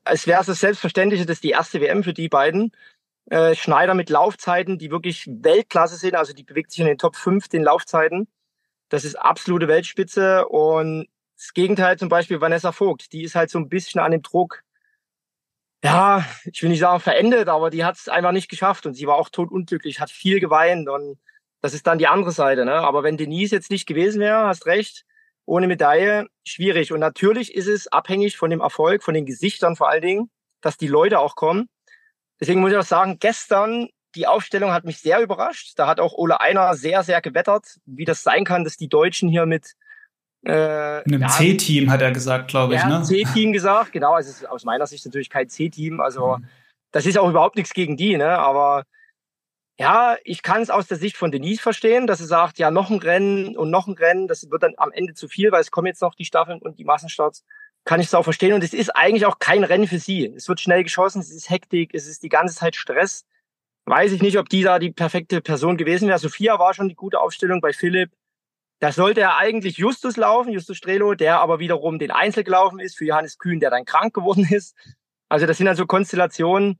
Als 0.05 0.29
wäre 0.29 0.41
es 0.41 0.47
das 0.47 0.61
Selbstverständliche, 0.61 1.27
dass 1.27 1.41
die 1.41 1.51
erste 1.51 1.81
WM 1.81 2.05
für 2.05 2.15
die 2.15 2.29
beiden. 2.29 2.73
Äh, 3.31 3.55
Schneider 3.55 3.95
mit 3.95 4.11
Laufzeiten, 4.11 4.79
die 4.79 4.91
wirklich 4.91 5.27
Weltklasse 5.29 5.97
sind, 5.97 6.15
also 6.15 6.33
die 6.33 6.45
bewegt 6.45 6.71
sich 6.71 6.81
in 6.81 6.87
den 6.87 6.99
Top 6.99 7.17
5 7.17 7.49
den 7.49 7.63
Laufzeiten. 7.63 8.29
Das 8.89 9.05
ist 9.05 9.17
absolute 9.17 9.69
Weltspitze 9.69 10.47
und 10.49 11.09
das 11.37 11.53
Gegenteil 11.53 11.99
zum 11.99 12.09
Beispiel 12.09 12.41
Vanessa 12.41 12.73
Vogt, 12.73 13.13
die 13.13 13.23
ist 13.23 13.35
halt 13.35 13.51
so 13.51 13.59
ein 13.59 13.69
bisschen 13.69 14.01
an 14.01 14.13
dem 14.13 14.23
Druck, 14.23 14.63
ja, 15.85 16.25
ich 16.45 16.63
will 16.63 16.71
nicht 16.71 16.81
sagen 16.81 17.01
verendet, 17.01 17.49
aber 17.49 17.71
die 17.71 17.85
hat 17.85 17.97
es 17.97 18.09
einfach 18.09 18.33
nicht 18.33 18.49
geschafft 18.49 18.87
und 18.87 18.95
sie 18.95 19.07
war 19.07 19.17
auch 19.17 19.29
totunglücklich, 19.29 20.01
hat 20.01 20.11
viel 20.11 20.41
geweint 20.41 20.89
und 20.89 21.19
das 21.61 21.75
ist 21.75 21.87
dann 21.87 21.99
die 21.99 22.09
andere 22.09 22.33
Seite. 22.33 22.65
Ne? 22.65 22.75
Aber 22.75 23.03
wenn 23.03 23.17
Denise 23.17 23.55
jetzt 23.55 23.71
nicht 23.71 23.87
gewesen 23.87 24.21
wäre, 24.21 24.47
hast 24.47 24.67
recht, 24.67 25.05
ohne 25.45 25.67
Medaille, 25.67 26.27
schwierig. 26.45 26.93
Und 26.93 27.01
natürlich 27.01 27.55
ist 27.55 27.69
es 27.69 27.89
abhängig 27.89 28.37
von 28.37 28.51
dem 28.51 28.61
Erfolg, 28.61 29.03
von 29.03 29.15
den 29.15 29.27
Gesichtern 29.27 29.77
vor 29.77 29.89
allen 29.89 30.03
Dingen, 30.03 30.31
dass 30.61 30.77
die 30.77 30.89
Leute 30.89 31.21
auch 31.21 31.37
kommen. 31.37 31.69
Deswegen 32.41 32.61
muss 32.61 32.73
ich 32.73 32.79
auch 32.79 32.83
sagen, 32.83 33.19
gestern 33.19 33.89
die 34.15 34.27
Aufstellung 34.27 34.73
hat 34.73 34.85
mich 34.85 34.99
sehr 34.99 35.21
überrascht. 35.21 35.73
Da 35.77 35.87
hat 35.87 36.01
auch 36.01 36.15
Ole 36.15 36.41
Einer 36.41 36.75
sehr, 36.75 37.03
sehr 37.03 37.21
gewettert, 37.21 37.79
wie 37.85 38.05
das 38.05 38.23
sein 38.23 38.45
kann, 38.45 38.65
dass 38.65 38.77
die 38.77 38.89
Deutschen 38.89 39.29
hier 39.29 39.47
mit 39.47 39.75
äh, 40.45 40.53
einem 40.53 41.23
ja, 41.23 41.29
C-Team 41.29 41.91
hat 41.91 42.01
er 42.01 42.13
gesagt, 42.13 42.49
glaube 42.49 42.75
ich. 42.75 42.81
Ja, 42.81 42.99
ne? 42.99 43.03
C-Team 43.03 43.53
gesagt, 43.53 43.93
genau. 43.93 44.15
Also 44.15 44.31
es 44.31 44.37
ist 44.39 44.49
aus 44.49 44.65
meiner 44.65 44.87
Sicht 44.87 45.05
natürlich 45.05 45.31
kein 45.31 45.49
C-Team. 45.49 46.01
Also 46.01 46.37
mhm. 46.39 46.47
das 46.93 47.07
ist 47.07 47.19
auch 47.19 47.29
überhaupt 47.29 47.57
nichts 47.57 47.75
gegen 47.75 47.97
die, 47.97 48.17
ne? 48.17 48.39
Aber 48.39 48.85
ja, 49.79 50.17
ich 50.25 50.43
kann 50.43 50.63
es 50.63 50.71
aus 50.71 50.89
der 50.89 50.97
Sicht 50.97 51.17
von 51.17 51.31
Denise 51.31 51.61
verstehen, 51.61 52.07
dass 52.07 52.19
sie 52.19 52.27
sagt, 52.27 52.59
ja, 52.59 52.71
noch 52.71 52.91
ein 52.91 52.99
Rennen 52.99 53.57
und 53.57 53.71
noch 53.71 53.87
ein 53.87 53.95
Rennen, 53.95 54.27
das 54.27 54.51
wird 54.51 54.63
dann 54.63 54.75
am 54.77 54.91
Ende 54.91 55.15
zu 55.15 55.29
viel, 55.29 55.53
weil 55.53 55.61
es 55.61 55.71
kommen 55.71 55.87
jetzt 55.87 56.03
noch 56.03 56.17
die 56.17 56.25
Staffeln 56.25 56.61
und 56.61 56.79
die 56.79 56.85
Massenstarts 56.85 57.45
kann 57.85 58.01
ich 58.01 58.07
es 58.07 58.15
auch 58.15 58.23
verstehen. 58.23 58.53
Und 58.53 58.63
es 58.63 58.75
ist 58.75 58.91
eigentlich 58.91 59.27
auch 59.27 59.39
kein 59.39 59.65
Rennen 59.65 59.87
für 59.87 59.99
sie. 59.99 60.27
Es 60.37 60.49
wird 60.49 60.61
schnell 60.61 60.83
geschossen, 60.83 61.21
es 61.21 61.31
ist 61.31 61.51
Hektik, 61.51 61.95
es 61.95 62.07
ist 62.07 62.23
die 62.23 62.29
ganze 62.29 62.55
Zeit 62.55 62.77
Stress. 62.77 63.25
Weiß 63.87 64.13
ich 64.13 64.21
nicht, 64.21 64.39
ob 64.39 64.49
die 64.49 64.63
da 64.63 64.79
die 64.79 64.91
perfekte 64.91 65.41
Person 65.41 65.79
gewesen 65.79 66.09
wäre. 66.09 66.19
Sophia 66.19 66.59
war 66.59 66.75
schon 66.75 66.89
die 66.89 66.95
gute 66.95 67.21
Aufstellung 67.21 67.61
bei 67.61 67.73
Philipp. 67.73 68.11
Da 68.81 68.93
sollte 68.93 69.23
er 69.23 69.39
eigentlich 69.39 69.79
Justus 69.79 70.17
laufen, 70.17 70.53
Justus 70.53 70.77
Strelo, 70.77 71.15
der 71.15 71.41
aber 71.41 71.59
wiederum 71.59 71.99
den 71.99 72.11
Einzel 72.11 72.45
gelaufen 72.45 72.79
ist 72.79 72.97
für 72.97 73.07
Johannes 73.07 73.39
Kühn, 73.39 73.59
der 73.59 73.71
dann 73.71 73.85
krank 73.85 74.15
geworden 74.15 74.47
ist. 74.51 74.77
Also 75.29 75.47
das 75.47 75.57
sind 75.57 75.67
dann 75.67 75.77
so 75.77 75.87
Konstellationen, 75.87 76.79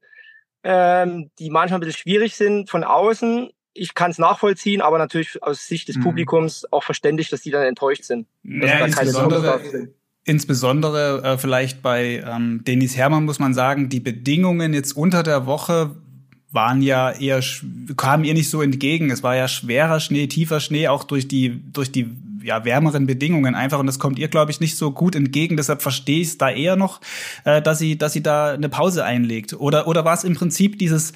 ähm, 0.63 1.31
die 1.39 1.51
manchmal 1.51 1.79
ein 1.79 1.81
bisschen 1.81 2.01
schwierig 2.01 2.37
sind 2.37 2.71
von 2.71 2.85
außen. 2.85 3.51
Ich 3.75 3.95
kann 3.95 4.11
es 4.11 4.19
nachvollziehen, 4.19 4.81
aber 4.81 4.99
natürlich 4.99 5.43
aus 5.43 5.67
Sicht 5.67 5.89
des 5.89 5.97
mhm. 5.97 6.03
Publikums 6.03 6.71
auch 6.73 6.83
verständlich, 6.83 7.31
dass 7.31 7.43
die 7.43 7.51
dann 7.51 7.63
enttäuscht 7.63 8.05
sind. 8.05 8.27
Ja, 8.43 8.85
insbesondere, 8.85 9.93
Insbesondere 10.29 11.23
äh, 11.23 11.39
vielleicht 11.39 11.81
bei 11.81 12.23
ähm, 12.23 12.63
Denis 12.63 12.99
Hermann 12.99 13.25
muss 13.25 13.39
man 13.39 13.55
sagen, 13.55 13.89
die 13.89 14.01
Bedingungen 14.01 14.75
jetzt 14.75 14.93
unter 14.95 15.23
der 15.23 15.47
Woche 15.47 15.97
waren 16.51 16.83
ja 16.83 17.11
eher 17.11 17.43
kamen 17.97 18.25
ihr 18.25 18.35
nicht 18.35 18.51
so 18.51 18.61
entgegen. 18.61 19.11
Es 19.11 19.23
war 19.23 19.37
ja 19.37 19.49
schwerer 19.49 20.01
Schnee, 20.01 20.27
tiefer 20.27 20.61
Schnee, 20.61 20.89
auch 20.89 21.05
durch 21.05 21.29
die 21.29 21.63
durch 21.73 21.93
die 21.93 22.11
ja 22.43 22.67
wärmeren 22.67 23.07
Bedingungen 23.07 23.55
einfach 23.55 23.79
und 23.79 23.87
das 23.87 23.99
kommt 23.99 24.19
ihr 24.19 24.29
glaube 24.29 24.51
ich 24.51 24.61
nicht 24.61 24.77
so 24.77 24.91
gut 24.91 25.17
entgegen. 25.17 25.57
Deshalb 25.57 25.81
verstehe 25.81 26.21
ich 26.21 26.29
es 26.29 26.39
da 26.39 26.51
eher 26.51 26.77
noch, 26.77 27.01
äh, 27.45 27.63
dass 27.63 27.79
sie 27.79 27.97
dass 27.97 28.13
sie 28.13 28.23
da 28.23 28.53
eine 28.53 28.69
Pause 28.69 29.07
einlegt. 29.07 29.55
Oder 29.55 29.89
oder 29.89 30.05
war 30.05 30.13
es 30.13 30.25
im 30.25 30.35
Prinzip 30.35 30.79
dieses 30.79 31.15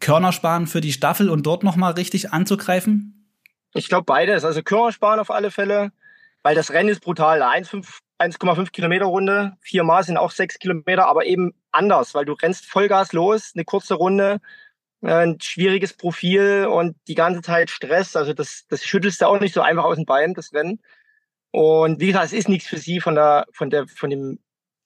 Körnersparen 0.00 0.66
für 0.66 0.80
die 0.80 0.92
Staffel 0.92 1.30
und 1.30 1.46
dort 1.46 1.62
noch 1.62 1.76
mal 1.76 1.92
richtig 1.92 2.32
anzugreifen? 2.32 3.28
Ich 3.72 3.88
glaube 3.88 4.04
beides. 4.04 4.44
Also 4.44 4.62
Körnersparen 4.64 5.20
auf 5.20 5.30
alle 5.30 5.52
Fälle, 5.52 5.92
weil 6.42 6.56
das 6.56 6.72
Rennen 6.72 6.88
ist 6.88 7.02
brutal. 7.02 7.40
1,5 7.40 7.86
1,5 8.22 8.70
Kilometer 8.70 9.06
Runde, 9.06 9.56
viermal 9.60 10.04
sind 10.04 10.16
auch 10.16 10.30
sechs 10.30 10.58
Kilometer, 10.58 11.08
aber 11.08 11.26
eben 11.26 11.54
anders, 11.72 12.14
weil 12.14 12.24
du 12.24 12.34
rennst 12.34 12.66
Vollgas 12.66 13.12
los, 13.12 13.52
eine 13.54 13.64
kurze 13.64 13.94
Runde, 13.94 14.40
äh, 15.02 15.12
ein 15.12 15.40
schwieriges 15.40 15.94
Profil 15.94 16.66
und 16.70 16.96
die 17.08 17.14
ganze 17.14 17.42
Zeit 17.42 17.70
Stress. 17.70 18.16
Also 18.16 18.32
das, 18.32 18.66
das 18.68 18.84
schüttelst 18.84 19.20
du 19.20 19.26
auch 19.26 19.40
nicht 19.40 19.54
so 19.54 19.60
einfach 19.60 19.84
aus 19.84 19.96
den 19.96 20.06
Beinen, 20.06 20.34
das 20.34 20.52
Rennen. 20.52 20.80
Und 21.50 22.00
wie 22.00 22.08
gesagt, 22.08 22.26
es 22.26 22.32
ist 22.32 22.48
nichts 22.48 22.68
für 22.68 22.78
sie 22.78 23.00
von 23.00 23.14
der, 23.14 23.46
von 23.52 23.70
der, 23.70 23.86
von 23.88 24.10
dem, 24.10 24.38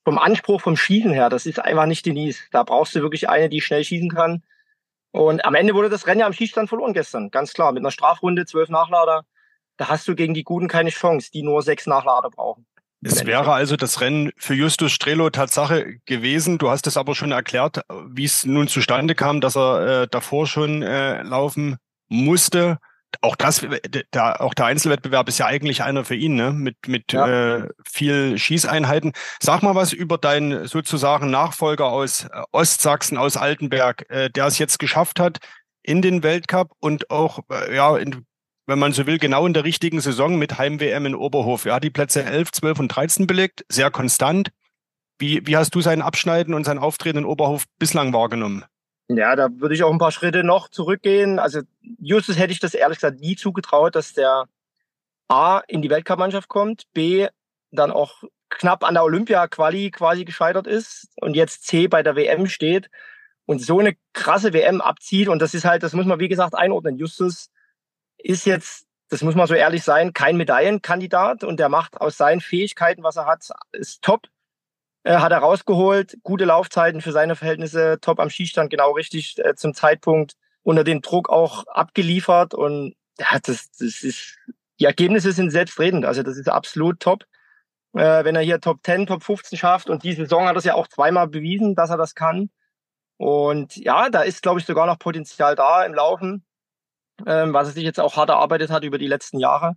vom 0.05 0.19
Anspruch 0.19 0.61
vom 0.61 0.77
Schießen 0.77 1.13
her. 1.13 1.29
Das 1.31 1.47
ist 1.47 1.61
einfach 1.61 1.87
nicht 1.87 2.07
Denise. 2.07 2.41
Da 2.51 2.63
brauchst 2.65 2.95
du 2.97 3.03
wirklich 3.03 3.29
eine, 3.29 3.49
die 3.49 3.61
schnell 3.61 3.85
schießen 3.85 4.11
kann. 4.11 4.43
Und 5.13 5.45
am 5.45 5.55
Ende 5.55 5.75
wurde 5.75 5.89
das 5.91 6.07
Rennen 6.07 6.21
ja 6.21 6.27
am 6.27 6.33
Schießstand 6.33 6.69
verloren 6.69 6.93
gestern. 6.95 7.31
Ganz 7.31 7.53
klar. 7.53 7.73
Mit 7.73 7.83
einer 7.83 7.91
Strafrunde, 7.91 8.47
zwölf 8.47 8.69
Nachlader. 8.69 9.25
Da 9.77 9.89
hast 9.89 10.09
du 10.09 10.15
gegen 10.15 10.35
die 10.35 10.45
Guten 10.45 10.69
keine 10.69 10.91
Chance, 10.91 11.31
die 11.33 11.43
nur 11.43 11.63
sechs 11.63 11.87
Nachlader 11.87 12.31
brauchen. 12.31 12.67
Es 13.07 13.25
wäre 13.25 13.53
also 13.53 13.77
das 13.77 14.01
Rennen 14.01 14.33
für 14.37 14.55
Justus 14.55 14.93
Strelo 14.93 15.31
Tatsache 15.31 15.99
gewesen. 16.07 16.59
Du 16.59 16.71
hast 16.71 16.87
es 16.87 16.97
aber 16.97 17.15
schon 17.15 17.31
erklärt, 17.31 17.83
wie 18.09 18.25
es 18.25 18.45
nun 18.45 18.67
zustande 18.67 19.15
kam, 19.15 19.41
dass 19.41 19.57
er 19.57 20.03
äh, 20.03 20.09
davor 20.11 20.47
schon 20.47 20.83
äh, 20.83 21.23
laufen 21.23 21.77
musste. 22.09 22.79
Auch 23.21 23.37
das, 23.37 23.65
der, 24.13 24.41
auch 24.41 24.55
der 24.55 24.67
Einzelwettbewerb 24.67 25.29
ist 25.29 25.39
ja 25.39 25.47
eigentlich 25.47 25.83
einer 25.85 26.05
für 26.05 26.17
ihn, 26.17 26.35
ne? 26.35 26.53
Mit 26.53 26.77
mit 26.89 27.13
ja. 27.13 27.59
äh, 27.59 27.69
viel 27.89 28.37
Schießeinheiten. 28.37 29.13
Sag 29.41 29.63
mal 29.63 29.77
was 29.77 29.93
über 29.93 30.19
deinen 30.19 30.67
sozusagen 30.67 31.31
Nachfolger 31.31 31.87
aus 31.87 32.25
äh, 32.25 32.43
Ostsachsen, 32.51 33.17
aus 33.17 33.37
Altenberg, 33.37 34.05
äh, 34.11 34.29
der 34.31 34.47
es 34.47 34.59
jetzt 34.59 34.79
geschafft 34.81 35.21
hat 35.21 35.39
in 35.83 36.03
den 36.03 36.25
Weltcup 36.25 36.73
und 36.81 37.11
auch 37.11 37.39
äh, 37.51 37.75
ja 37.75 37.97
in 37.97 38.27
wenn 38.67 38.79
man 38.79 38.93
so 38.93 39.07
will, 39.07 39.19
genau 39.19 39.47
in 39.47 39.55
der 39.55 39.65
richtigen 39.65 40.01
Saison 40.01 40.39
mit 40.39 40.59
Heim-WM 40.59 41.07
in 41.07 41.15
Oberhof. 41.15 41.65
Er 41.65 41.75
hat 41.75 41.85
die 41.85 41.91
Plätze 41.91 42.25
11, 42.25 42.53
12 42.53 42.79
und 42.81 42.89
13 42.89 43.27
belegt, 43.27 43.65
sehr 43.69 43.91
konstant. 43.91 44.51
Wie, 45.19 45.47
wie 45.47 45.57
hast 45.57 45.75
du 45.75 45.81
sein 45.81 46.03
Abschneiden 46.03 46.53
und 46.53 46.65
sein 46.65 46.79
Auftreten 46.79 47.19
in 47.19 47.25
Oberhof 47.25 47.65
bislang 47.79 48.13
wahrgenommen? 48.13 48.65
Ja, 49.09 49.37
da 49.37 49.49
würde 49.51 49.75
ich 49.75 49.85
auch 49.85 49.93
ein 49.93 49.99
paar 49.99 50.11
Schritte 50.11 50.43
noch 50.43 50.69
zurückgehen. 50.69 51.39
Also 51.39 51.61
Justus 52.01 52.39
hätte 52.39 52.53
ich 52.53 52.59
das 52.59 52.75
ehrlich 52.75 52.99
gesagt 52.99 53.21
nie 53.21 53.37
zugetraut, 53.37 53.95
dass 53.95 54.13
der 54.13 54.47
A 55.29 55.63
in 55.69 55.81
die 55.81 55.91
Weltcup-Mannschaft 55.91 56.49
kommt, 56.49 56.85
B 56.93 57.29
dann 57.71 57.93
auch 57.93 58.25
knapp 58.49 58.85
an 58.85 58.95
der 58.95 59.05
Olympia-Quali 59.05 59.91
quasi 59.91 60.25
gescheitert 60.25 60.67
ist 60.67 61.09
und 61.21 61.35
jetzt 61.35 61.67
C 61.67 61.89
bei 61.89 62.03
der 62.03 62.17
WM 62.17 62.47
steht 62.47 62.91
und 63.45 63.61
so 63.61 63.81
eine 63.81 63.97
krasse 64.13 64.53
WM 64.53 64.81
abzieht. 64.81 65.29
Und 65.29 65.41
das 65.41 65.55
ist 65.55 65.65
halt, 65.65 65.83
das 65.83 65.93
muss 65.93 66.07
man 66.07 66.21
wie 66.21 66.29
gesagt 66.29 66.55
einordnen. 66.55 66.97
Justus 66.97 67.51
ist 68.19 68.47
jetzt, 68.47 68.87
das 69.09 69.23
muss 69.23 69.35
man 69.35 69.47
so 69.47 69.55
ehrlich 69.55 69.85
sein, 69.85 70.13
kein 70.13 70.37
Medaillenkandidat 70.37 71.45
und 71.45 71.61
der 71.61 71.69
macht 71.69 72.01
aus 72.01 72.17
seinen 72.17 72.41
Fähigkeiten, 72.41 73.03
was 73.03 73.17
er 73.17 73.27
hat, 73.27 73.49
ist 73.73 74.03
top. 74.03 74.27
Äh, 75.05 75.19
hat 75.19 75.31
er 75.31 75.39
rausgeholt, 75.39 76.19
gute 76.25 76.45
Laufzeiten 76.45 77.01
für 77.01 77.13
seine 77.13 77.37
Verhältnisse, 77.37 77.99
top 78.01 78.19
am 78.19 78.31
Schießstand, 78.31 78.71
genau 78.71 78.91
richtig 78.93 79.39
äh, 79.39 79.55
zum 79.55 79.73
Zeitpunkt 79.73 80.35
unter 80.65 80.83
dem 80.83 81.01
Druck 81.01 81.29
auch 81.29 81.65
abgeliefert 81.69 82.55
und 82.55 82.97
ja, 83.19 83.39
das, 83.41 83.71
das 83.71 84.03
ist, 84.03 84.37
die 84.81 84.85
Ergebnisse 84.85 85.33
sind 85.33 85.51
selbstredend, 85.51 86.05
also 86.05 86.25
das 86.25 86.37
ist 86.37 86.49
absolut 86.49 86.99
top. 87.01 87.25
Äh, 87.95 88.25
wenn 88.25 88.37
er 88.37 88.43
hier 88.43 88.61
Top 88.61 88.81
10, 88.85 89.07
Top 89.07 89.23
15 89.23 89.59
schafft 89.59 89.89
und 89.89 90.03
diese 90.03 90.23
Saison 90.23 90.47
hat 90.47 90.57
er 90.57 90.59
es 90.59 90.65
ja 90.65 90.75
auch 90.75 90.89
zweimal 90.89 91.29
bewiesen, 91.29 91.75
dass 91.75 91.91
er 91.91 91.97
das 91.97 92.15
kann. 92.15 92.51
Und 93.17 93.77
ja, 93.77 94.11
da 94.11 94.23
ist, 94.23 94.43
glaube 94.43 94.61
ich, 94.61 94.67
sogar 94.67 94.87
noch 94.87 94.99
Potenzial 94.99 95.55
da 95.55 95.85
im 95.85 95.95
Laufen 95.95 96.45
ähm, 97.27 97.53
was 97.53 97.69
er 97.69 97.75
sich 97.75 97.85
jetzt 97.85 98.01
auch 98.01 98.17
hart 98.17 98.31
erarbeitet 98.31 98.71
hat 98.71 98.85
über 98.85 98.99
die 98.99 99.07
letzten 99.07 99.39
Jahre. 99.39 99.75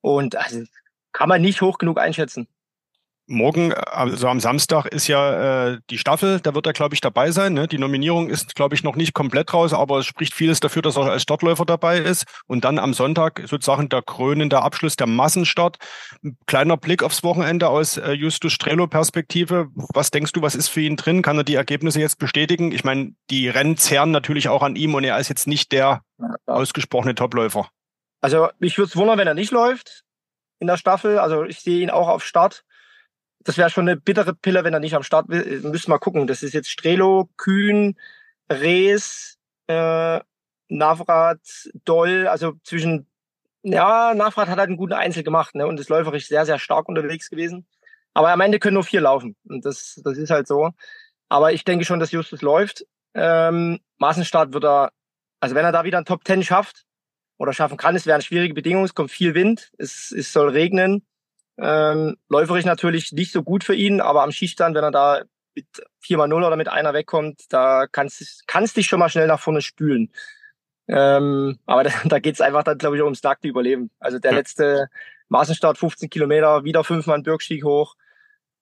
Und 0.00 0.36
also, 0.36 0.62
kann 1.12 1.28
man 1.28 1.42
nicht 1.42 1.60
hoch 1.60 1.78
genug 1.78 1.98
einschätzen. 1.98 2.48
Morgen, 3.28 3.72
also 3.72 4.26
am 4.26 4.40
Samstag, 4.40 4.86
ist 4.86 5.06
ja 5.06 5.70
äh, 5.70 5.78
die 5.90 5.98
Staffel, 5.98 6.40
da 6.40 6.54
wird 6.54 6.66
er, 6.66 6.72
glaube 6.72 6.94
ich, 6.94 7.00
dabei 7.00 7.30
sein. 7.30 7.54
Ne? 7.54 7.68
Die 7.68 7.78
Nominierung 7.78 8.28
ist, 8.28 8.56
glaube 8.56 8.74
ich, 8.74 8.82
noch 8.82 8.96
nicht 8.96 9.14
komplett 9.14 9.54
raus, 9.54 9.72
aber 9.72 9.98
es 9.98 10.06
spricht 10.06 10.34
vieles 10.34 10.58
dafür, 10.58 10.82
dass 10.82 10.96
er 10.96 11.04
als 11.04 11.22
Startläufer 11.22 11.64
dabei 11.64 11.98
ist. 11.98 12.24
Und 12.46 12.64
dann 12.64 12.78
am 12.78 12.94
Sonntag 12.94 13.42
sozusagen 13.46 13.88
der 13.88 14.02
krönende 14.02 14.62
Abschluss, 14.62 14.96
der 14.96 15.06
Massenstart. 15.06 15.76
Ein 16.24 16.36
kleiner 16.46 16.76
Blick 16.76 17.04
aufs 17.04 17.22
Wochenende 17.22 17.68
aus 17.68 17.96
äh, 17.96 18.12
Justus 18.12 18.52
Strelo-Perspektive. 18.54 19.68
Was 19.94 20.10
denkst 20.10 20.32
du, 20.32 20.42
was 20.42 20.56
ist 20.56 20.68
für 20.68 20.80
ihn 20.80 20.96
drin? 20.96 21.22
Kann 21.22 21.38
er 21.38 21.44
die 21.44 21.54
Ergebnisse 21.54 22.00
jetzt 22.00 22.18
bestätigen? 22.18 22.72
Ich 22.72 22.82
meine, 22.82 23.14
die 23.30 23.48
Rennen 23.48 23.76
zehren 23.76 24.10
natürlich 24.10 24.48
auch 24.48 24.62
an 24.62 24.74
ihm 24.74 24.94
und 24.94 25.04
er 25.04 25.18
ist 25.18 25.28
jetzt 25.28 25.46
nicht 25.46 25.70
der 25.70 26.02
ausgesprochene 26.46 27.14
Topläufer. 27.14 27.68
Also 28.20 28.48
mich 28.58 28.78
würde 28.78 28.88
es 28.88 28.96
wundern, 28.96 29.18
wenn 29.18 29.28
er 29.28 29.34
nicht 29.34 29.52
läuft 29.52 30.02
in 30.58 30.66
der 30.66 30.76
Staffel. 30.76 31.18
Also 31.18 31.44
ich 31.44 31.60
sehe 31.60 31.80
ihn 31.80 31.90
auch 31.90 32.08
auf 32.08 32.24
Start 32.24 32.64
das 33.44 33.58
wäre 33.58 33.70
schon 33.70 33.88
eine 33.88 33.98
bittere 34.00 34.34
Pille, 34.34 34.64
wenn 34.64 34.74
er 34.74 34.80
nicht 34.80 34.94
am 34.94 35.02
Start 35.02 35.28
will. 35.28 35.60
Müssen 35.62 35.90
wir 35.90 35.98
gucken. 35.98 36.26
Das 36.26 36.42
ist 36.42 36.54
jetzt 36.54 36.70
Strelo, 36.70 37.28
Kühn, 37.36 37.96
Rees, 38.50 39.38
äh, 39.66 40.20
Navrat, 40.68 41.40
Doll. 41.84 42.26
Also 42.28 42.54
zwischen 42.64 43.06
Ja, 43.62 44.14
Nachfahrt 44.14 44.48
hat 44.48 44.58
halt 44.58 44.68
einen 44.68 44.76
guten 44.76 44.94
Einzel 44.94 45.22
gemacht 45.22 45.54
ne? 45.54 45.66
und 45.66 45.78
ist 45.80 45.88
läuferisch 45.88 46.26
sehr, 46.28 46.46
sehr 46.46 46.58
stark 46.58 46.88
unterwegs 46.88 47.30
gewesen. 47.30 47.66
Aber 48.14 48.30
am 48.32 48.40
Ende 48.40 48.58
können 48.58 48.74
nur 48.74 48.84
vier 48.84 49.00
laufen. 49.00 49.36
Und 49.48 49.64
das, 49.64 50.00
das 50.04 50.18
ist 50.18 50.30
halt 50.30 50.46
so. 50.48 50.70
Aber 51.28 51.52
ich 51.52 51.64
denke 51.64 51.84
schon, 51.84 52.00
dass 52.00 52.12
Justus 52.12 52.42
läuft. 52.42 52.84
Ähm, 53.14 53.80
Maßenstart 53.98 54.52
wird 54.52 54.64
er, 54.64 54.92
also 55.40 55.54
wenn 55.54 55.64
er 55.64 55.72
da 55.72 55.84
wieder 55.84 55.98
ein 55.98 56.04
Top 56.04 56.24
Ten 56.24 56.42
schafft 56.42 56.84
oder 57.38 57.52
schaffen 57.52 57.76
kann, 57.76 57.96
es 57.96 58.06
wären 58.06 58.22
schwierige 58.22 58.54
Bedingungen, 58.54 58.84
es 58.84 58.94
kommt 58.94 59.10
viel 59.10 59.34
Wind, 59.34 59.72
es, 59.78 60.12
es 60.12 60.32
soll 60.32 60.50
regnen. 60.50 61.06
Ähm, 61.58 62.16
läuferisch 62.28 62.64
natürlich 62.64 63.12
nicht 63.12 63.32
so 63.32 63.42
gut 63.42 63.64
für 63.64 63.74
ihn, 63.74 64.00
aber 64.00 64.22
am 64.22 64.32
Schießstand, 64.32 64.74
wenn 64.74 64.84
er 64.84 64.90
da 64.90 65.22
mit 65.54 65.66
4x0 66.04 66.46
oder 66.46 66.56
mit 66.56 66.68
einer 66.68 66.94
wegkommt, 66.94 67.42
da 67.50 67.86
kannst 67.86 68.46
kannst 68.46 68.76
dich 68.76 68.86
schon 68.86 68.98
mal 68.98 69.08
schnell 69.08 69.26
nach 69.26 69.40
vorne 69.40 69.60
spülen. 69.60 70.10
Ähm, 70.88 71.58
aber 71.66 71.84
da, 71.84 71.90
da 72.04 72.18
geht 72.18 72.34
es 72.34 72.40
einfach 72.40 72.64
dann, 72.64 72.78
glaube 72.78 72.96
ich, 72.96 73.02
ums 73.02 73.22
nackte 73.22 73.48
Überleben. 73.48 73.90
Also 74.00 74.18
der 74.18 74.32
ja. 74.32 74.38
letzte 74.38 74.88
Maßenstart 75.28 75.78
15 75.78 76.10
Kilometer, 76.10 76.64
wieder 76.64 76.84
fünfmal 76.84 77.18
ein 77.18 77.22
Bürgstieg 77.22 77.64
hoch. 77.64 77.96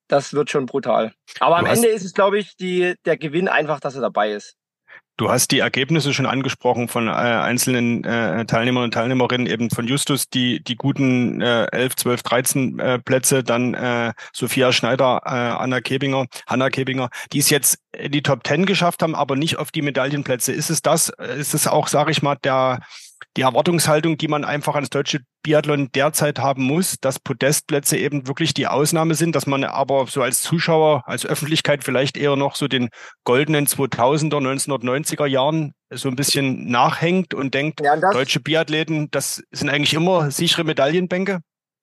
Das 0.09 0.33
wird 0.33 0.51
schon 0.51 0.67
brutal. 0.67 1.13
Aber 1.39 1.59
am 1.59 1.67
Ende 1.67 1.87
ist 1.87 2.05
es, 2.05 2.15
glaube 2.15 2.39
ich, 2.39 2.57
die, 2.57 2.95
der 3.05 3.17
Gewinn 3.17 3.47
einfach, 3.47 3.79
dass 3.79 3.95
er 3.95 4.01
dabei 4.01 4.33
ist. 4.33 4.57
Du 5.21 5.31
hast 5.31 5.51
die 5.51 5.59
Ergebnisse 5.59 6.15
schon 6.15 6.25
angesprochen 6.25 6.89
von 6.89 7.07
äh, 7.07 7.11
einzelnen 7.11 8.05
äh, 8.05 8.47
Teilnehmern 8.47 8.85
und 8.85 8.95
Teilnehmerinnen, 8.95 9.47
eben 9.47 9.69
von 9.69 9.87
Justus, 9.87 10.31
die 10.31 10.65
die 10.65 10.77
guten 10.77 11.43
äh, 11.43 11.67
11, 11.73 11.97
12, 11.97 12.23
13 12.23 12.79
äh, 12.79 12.99
Plätze, 13.01 13.45
dann 13.45 13.75
äh, 13.75 14.15
Sophia 14.33 14.73
Schneider, 14.73 15.21
äh, 15.27 15.29
Anna 15.29 15.83
Kebinger, 15.83 16.25
Hanna 16.47 16.71
Kebinger, 16.71 17.11
die 17.35 17.41
es 17.41 17.51
jetzt 17.51 17.81
in 17.93 18.13
die 18.13 18.23
Top 18.23 18.47
10 18.47 18.65
geschafft 18.65 19.03
haben, 19.03 19.15
aber 19.15 19.37
nicht 19.37 19.59
auf 19.59 19.71
die 19.71 19.83
Medaillenplätze. 19.83 20.53
Ist 20.53 20.71
es 20.71 20.81
das, 20.81 21.11
ist 21.11 21.53
es 21.53 21.67
auch, 21.67 21.89
sage 21.89 22.13
ich 22.13 22.23
mal, 22.23 22.37
der 22.37 22.81
die 23.37 23.43
Erwartungshaltung, 23.43 24.19
die 24.19 24.29
man 24.29 24.45
einfach 24.45 24.75
ans 24.75 24.91
deutsche 24.91 25.21
Biathlon 25.43 25.91
derzeit 25.93 26.39
haben 26.39 26.65
muss, 26.65 26.97
dass 27.01 27.21
Podestplätze 27.21 27.97
eben 27.97 28.27
wirklich 28.27 28.55
die 28.55 28.67
Ausnahme 28.67 29.15
sind, 29.15 29.37
dass 29.37 29.47
man 29.47 29.65
aber 29.65 30.07
so 30.07 30.23
als 30.23 30.43
Zuschauer, 30.43 31.05
als 31.07 31.25
Öffentlichkeit 31.25 31.85
vielleicht 31.85 32.17
eher 32.17 32.37
noch 32.37 32.57
so 32.57 32.67
den 32.67 32.89
goldenen 33.25 33.67
2000er, 33.67 34.39
1990er 34.39 35.27
Jahren 35.27 35.73
so 35.91 36.09
ein 36.09 36.17
bisschen 36.17 36.71
nachhängt 36.71 37.33
und 37.33 37.55
denkt, 37.55 37.81
ja, 37.81 37.95
und 37.95 38.03
deutsche 38.03 38.41
Biathleten, 38.41 39.11
das 39.11 39.43
sind 39.53 39.71
eigentlich 39.71 39.95
immer 39.95 40.31
sichere 40.31 40.65
Medaillenbänke? 40.65 41.41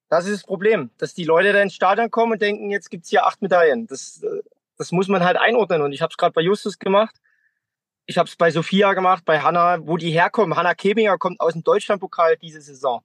Das 0.09 0.25
ist 0.25 0.35
das 0.35 0.43
Problem, 0.43 0.91
dass 0.97 1.13
die 1.13 1.25
Leute 1.25 1.51
da 1.51 1.61
ins 1.61 1.73
Stadion 1.73 2.11
kommen 2.11 2.33
und 2.33 2.41
denken, 2.41 2.69
jetzt 2.69 2.89
gibt's 2.89 3.09
hier 3.09 3.25
acht 3.25 3.41
Medaillen. 3.41 3.87
Das, 3.87 4.21
äh, 4.23 4.41
das 4.77 4.91
muss 4.91 5.07
man 5.07 5.23
halt 5.23 5.37
einordnen. 5.37 5.81
Und 5.81 5.91
ich 5.91 6.01
habe 6.01 6.11
es 6.11 6.17
gerade 6.17 6.33
bei 6.33 6.41
Justus 6.41 6.79
gemacht 6.79 7.15
ich 8.07 8.17
habe 8.17 8.27
es 8.27 8.35
bei 8.35 8.49
Sophia 8.49 8.93
gemacht, 8.93 9.25
bei 9.25 9.41
Hanna, 9.41 9.85
wo 9.85 9.97
die 9.97 10.11
herkommen. 10.11 10.57
Hanna 10.57 10.73
Kebinger 10.73 11.17
kommt 11.17 11.39
aus 11.41 11.53
dem 11.53 11.63
Deutschlandpokal 11.63 12.37
diese 12.37 12.61
Saison. 12.61 13.01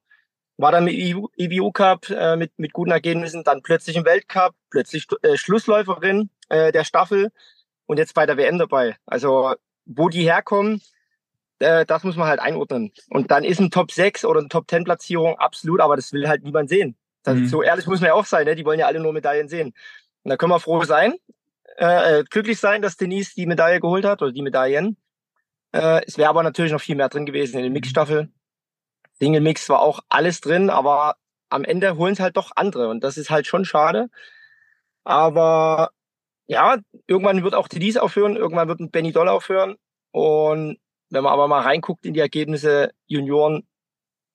War 0.56 0.70
dann 0.70 0.84
mit 0.84 0.94
IBU 0.94 1.72
Cup 1.72 2.08
äh, 2.08 2.36
mit, 2.36 2.52
mit 2.56 2.72
guten 2.72 2.92
Ergebnissen, 2.92 3.42
dann 3.42 3.62
plötzlich 3.62 3.96
im 3.96 4.04
Weltcup, 4.04 4.54
plötzlich 4.70 5.06
äh, 5.22 5.36
Schlussläuferin 5.36 6.30
äh, 6.48 6.70
der 6.70 6.84
Staffel 6.84 7.32
und 7.86 7.98
jetzt 7.98 8.14
bei 8.14 8.26
der 8.26 8.36
WM 8.36 8.58
dabei. 8.58 8.96
Also 9.04 9.54
wo 9.86 10.08
die 10.08 10.22
herkommen, 10.22 10.80
äh, 11.58 11.84
das 11.84 12.04
muss 12.04 12.16
man 12.16 12.28
halt 12.28 12.38
einordnen. 12.38 12.92
Und 13.08 13.32
dann 13.32 13.42
ist 13.42 13.60
ein 13.60 13.72
Top 13.72 13.90
6 13.90 14.24
oder 14.24 14.38
eine 14.38 14.48
Top 14.48 14.70
10 14.70 14.84
Platzierung 14.84 15.36
absolut, 15.36 15.80
aber 15.80 15.96
das 15.96 16.12
will 16.12 16.28
halt 16.28 16.44
niemand 16.44 16.68
sehen. 16.68 16.96
Das, 17.24 17.36
mhm. 17.36 17.48
So 17.48 17.62
ehrlich 17.62 17.86
muss 17.86 18.00
man 18.00 18.08
ja 18.08 18.14
auch 18.14 18.26
sein, 18.26 18.44
ne? 18.44 18.54
die 18.54 18.64
wollen 18.64 18.78
ja 18.78 18.86
alle 18.86 19.00
nur 19.00 19.12
Medaillen 19.12 19.48
sehen. 19.48 19.74
Und 20.22 20.30
da 20.30 20.36
können 20.36 20.52
wir 20.52 20.60
froh 20.60 20.84
sein, 20.84 21.14
äh, 21.76 22.20
äh, 22.20 22.24
glücklich 22.24 22.58
sein, 22.58 22.82
dass 22.82 22.96
Denise 22.96 23.34
die 23.34 23.46
Medaille 23.46 23.80
geholt 23.80 24.04
hat 24.04 24.22
oder 24.22 24.32
die 24.32 24.42
Medaillen. 24.42 24.96
Äh, 25.72 26.02
es 26.06 26.18
wäre 26.18 26.28
aber 26.28 26.42
natürlich 26.42 26.72
noch 26.72 26.80
viel 26.80 26.96
mehr 26.96 27.08
drin 27.08 27.26
gewesen 27.26 27.56
in 27.56 27.62
der 27.62 27.70
Mixstaffel. 27.70 28.30
Single 29.14 29.40
Mix 29.40 29.68
war 29.68 29.80
auch 29.80 30.00
alles 30.08 30.40
drin, 30.40 30.70
aber 30.70 31.16
am 31.48 31.64
Ende 31.64 31.96
holen 31.96 32.14
es 32.14 32.20
halt 32.20 32.36
doch 32.36 32.50
andere 32.56 32.88
und 32.88 33.04
das 33.04 33.16
ist 33.16 33.30
halt 33.30 33.46
schon 33.46 33.64
schade. 33.64 34.08
Aber 35.04 35.90
ja, 36.46 36.78
irgendwann 37.06 37.42
wird 37.44 37.54
auch 37.54 37.68
Denise 37.68 38.02
aufhören, 38.02 38.36
irgendwann 38.36 38.68
wird 38.68 38.80
ein 38.80 38.90
Benny 38.90 39.12
Doll 39.12 39.28
aufhören 39.28 39.76
und 40.10 40.78
wenn 41.10 41.24
man 41.24 41.32
aber 41.32 41.48
mal 41.48 41.60
reinguckt 41.60 42.06
in 42.06 42.14
die 42.14 42.20
Ergebnisse 42.20 42.92
Junioren 43.06 43.66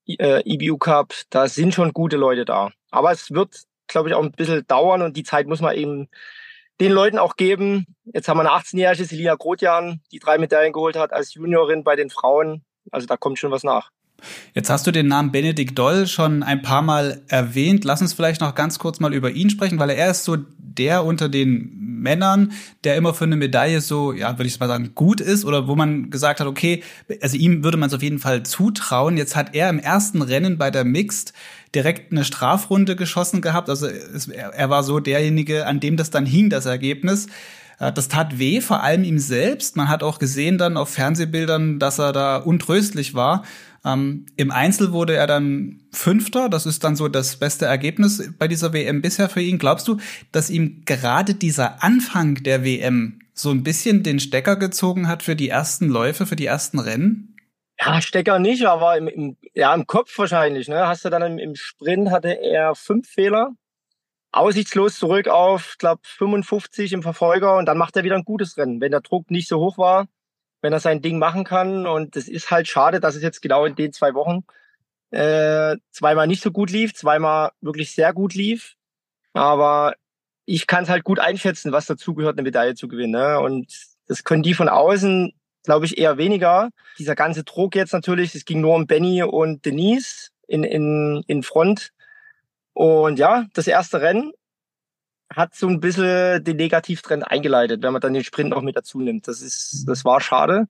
äh, 0.08 0.42
IBU 0.46 0.78
Cup, 0.78 1.14
da 1.30 1.48
sind 1.48 1.74
schon 1.74 1.92
gute 1.94 2.18
Leute 2.18 2.46
da. 2.46 2.72
Aber 2.92 3.12
es 3.12 3.32
wird, 3.32 3.64
glaube 3.88 4.10
ich, 4.10 4.16
auch 4.16 4.24
ein 4.24 4.32
bisschen 4.32 4.66
dauern 4.68 5.02
und 5.02 5.18
die 5.18 5.24
Zeit 5.24 5.48
muss 5.48 5.60
man 5.60 5.76
eben 5.76 6.08
den 6.80 6.92
Leuten 6.92 7.18
auch 7.18 7.36
geben. 7.36 7.86
Jetzt 8.06 8.28
haben 8.28 8.38
wir 8.38 8.42
eine 8.42 8.62
18-jährige 8.62 9.06
Selina 9.06 9.36
Grotjan, 9.36 10.02
die 10.12 10.20
drei 10.20 10.38
Medaillen 10.38 10.74
geholt 10.74 10.96
hat 10.96 11.12
als 11.12 11.34
Juniorin 11.34 11.84
bei 11.84 11.96
den 11.96 12.10
Frauen. 12.10 12.63
Also 12.92 13.08
da 13.08 13.18
kommt 13.18 13.40
schon 13.40 13.52
was 13.52 13.63
nach. 13.63 13.90
Jetzt 14.54 14.70
hast 14.70 14.88
du 14.88 14.92
den 14.92 15.08
Namen 15.08 15.32
Benedikt 15.32 15.78
Doll 15.78 16.08
schon 16.08 16.44
ein 16.44 16.62
paar 16.62 16.82
Mal 16.82 17.22
erwähnt. 17.28 17.86
Lass 17.86 18.02
uns 18.02 18.14
vielleicht 18.14 18.42
noch 18.42 18.56
ganz 18.56 18.80
kurz 18.80 19.00
mal 19.00 19.14
über 19.14 19.32
ihn 19.32 19.50
sprechen, 19.50 19.80
weil 19.80 19.90
er 19.92 20.12
ist 20.12 20.24
so 20.24 20.38
der 20.58 21.04
unter 21.04 21.30
den 21.30 21.72
Männern, 21.78 22.52
der 22.84 22.96
immer 22.96 23.14
für 23.14 23.26
eine 23.26 23.36
Medaille 23.36 23.82
so, 23.82 24.14
ja, 24.14 24.38
würde 24.38 24.48
ich 24.48 24.60
mal 24.60 24.68
sagen, 24.68 24.92
gut 24.96 25.20
ist 25.20 25.46
oder 25.46 25.68
wo 25.68 25.76
man 25.76 26.10
gesagt 26.10 26.40
hat, 26.40 26.48
okay, 26.48 26.84
also 27.22 27.38
ihm 27.38 27.64
würde 27.64 27.78
man 27.78 27.88
es 27.90 27.96
auf 27.96 28.04
jeden 28.04 28.20
Fall 28.20 28.44
zutrauen. 28.44 29.18
Jetzt 29.18 29.36
hat 29.36 29.56
er 29.56 29.70
im 29.70 29.80
ersten 29.80 30.22
Rennen 30.22 30.58
bei 30.58 30.72
der 30.72 30.84
Mixed 30.84 31.34
direkt 31.74 32.12
eine 32.12 32.24
Strafrunde 32.24 32.96
geschossen 32.96 33.42
gehabt. 33.42 33.70
Also 33.70 33.88
es, 33.88 34.28
er 34.28 34.70
war 34.70 34.84
so 34.84 35.00
derjenige, 35.00 35.66
an 35.66 35.80
dem 35.80 35.98
das 35.98 36.10
dann 36.10 36.26
hing, 36.26 36.50
das 36.50 36.66
Ergebnis. 36.66 37.28
Äh, 37.80 37.92
das 37.92 38.08
tat 38.08 38.40
weh, 38.40 38.62
vor 38.62 38.84
allem 38.84 39.04
ihm 39.04 39.20
selbst. 39.20 39.76
Man 39.76 39.90
hat 39.90 40.04
auch 40.04 40.20
gesehen 40.20 40.58
dann 40.58 40.78
auf 40.78 40.90
Fernsehbildern, 40.90 41.80
dass 41.80 42.00
er 42.00 42.14
da 42.14 42.38
untröstlich 42.38 43.14
war. 43.14 43.44
Ähm, 43.88 44.26
Im 44.36 44.52
Einzel 44.52 44.91
wurde 44.91 45.15
er 45.15 45.28
dann 45.28 45.82
Fünfter. 45.91 46.50
Das 46.50 46.65
ist 46.65 46.84
dann 46.84 46.97
so 46.97 47.08
das 47.08 47.38
beste 47.38 47.65
Ergebnis 47.65 48.34
bei 48.38 48.47
dieser 48.47 48.73
WM 48.73 49.02
bisher 49.02 49.30
für 49.30 49.41
ihn. 49.41 49.60
Glaubst 49.60 49.88
du, 49.88 49.97
dass 50.32 50.50
ihm 50.50 50.84
gerade 50.86 51.34
dieser 51.34 51.84
Anfang 51.84 52.36
der 52.43 52.65
WM 52.65 53.19
so 53.34 53.50
ein 53.50 53.63
bisschen 53.63 54.04
den 54.04 54.19
Stecker 54.19 54.58
gezogen 54.58 55.08
hat 55.08 55.23
für 55.23 55.36
die 55.36 55.47
ersten 55.47 55.88
Läufe, 55.88 56.26
für 56.26 56.36
die 56.36 56.45
ersten 56.45 56.80
Rennen? 56.80 57.36
Ja, 57.80 58.02
Stecker 58.02 58.39
nicht, 58.39 58.65
aber 58.65 58.97
im, 58.97 59.08
im, 59.08 59.38
ja, 59.54 59.73
im 59.73 59.88
Kopf 59.88 60.17
wahrscheinlich. 60.17 60.67
Ne? 60.67 60.88
Hast 60.88 61.06
du 61.06 61.10
dann 61.10 61.21
im, 61.21 61.38
im 61.38 61.56
Sprint 61.56 62.12
hatte 62.12 62.30
er 62.30 62.76
fünf 62.76 63.08
Fehler, 63.08 63.52
aussichtslos 64.32 64.97
zurück 64.97 65.30
auf, 65.30 65.76
glaube 65.78 66.02
55 66.04 66.91
im 66.91 67.04
Verfolger 67.04 67.56
und 67.56 67.67
dann 67.67 67.78
macht 67.78 67.95
er 67.95 68.04
wieder 68.04 68.15
ein 68.15 68.26
gutes 68.26 68.58
Rennen. 68.58 68.82
Wenn 68.82 68.91
der 68.91 69.02
Druck 69.02 69.32
nicht 69.32 69.47
so 69.47 69.60
hoch 69.60 69.78
war, 69.78 70.08
wenn 70.68 70.74
er 70.74 70.82
sein 70.82 71.02
Ding 71.02 71.18
machen 71.18 71.46
kann 71.46 71.88
und 71.88 72.18
es 72.18 72.28
ist 72.28 72.52
halt 72.52 72.68
schade, 72.68 73.00
dass 73.00 73.16
es 73.16 73.24
jetzt 73.24 73.42
genau 73.42 73.64
in 73.64 73.76
den 73.76 73.94
zwei 73.94 74.14
Wochen 74.14 74.44
äh, 75.12 75.78
zweimal 75.92 76.28
nicht 76.28 76.44
so 76.44 76.52
gut 76.52 76.70
lief, 76.70 76.94
zweimal 76.94 77.52
wirklich 77.62 77.96
sehr 77.96 78.12
gut 78.12 78.34
lief. 78.34 78.76
Aber 79.32 79.94
ich 80.44 80.68
kann 80.68 80.84
es 80.84 80.90
halt 80.90 81.06
gut 81.06 81.20
einschätzen, 81.20 81.72
was 81.72 81.86
dazugehört, 81.86 82.38
eine 82.38 82.44
Medaille 82.44 82.76
zu 82.76 82.90
gewinnen. 82.90 83.14
Ne? 83.14 83.40
Und 83.40 83.72
das 84.08 84.26
können 84.26 84.44
die 84.44 84.54
von 84.54 84.68
außen 84.68 85.32
glaube 85.64 85.86
ich, 85.86 85.98
eher 85.98 86.18
weniger. 86.18 86.70
Dieser 86.98 87.16
ganze 87.16 87.44
Druck 87.44 87.76
jetzt 87.76 87.94
natürlich, 87.94 88.34
es 88.34 88.46
ging 88.46 88.62
nur 88.62 88.74
um 88.74 88.88
Benny 88.88 89.22
und 89.22 89.66
Denise 89.66 90.30
in, 90.48 90.64
in, 90.64 91.24
in 91.28 91.44
Front. 91.44 91.92
Und 92.74 93.20
ja, 93.20 93.46
das 93.54 93.68
erste 93.68 94.02
Rennen 94.02 94.32
hat 95.34 95.56
so 95.56 95.68
ein 95.68 95.80
bisschen 95.80 96.44
den 96.44 96.58
Negativtrend 96.58 97.30
eingeleitet, 97.30 97.84
wenn 97.84 97.94
man 97.94 98.02
dann 98.02 98.13
den 98.13 98.24
Sprint 98.24 98.52
noch 98.52 98.62
mit 98.62 98.76
dazu 98.76 99.00
nimmt. 99.00 99.28
Das 99.28 99.42
ist, 99.42 99.86
das 99.88 100.06
war 100.06 100.22
schade. 100.22 100.68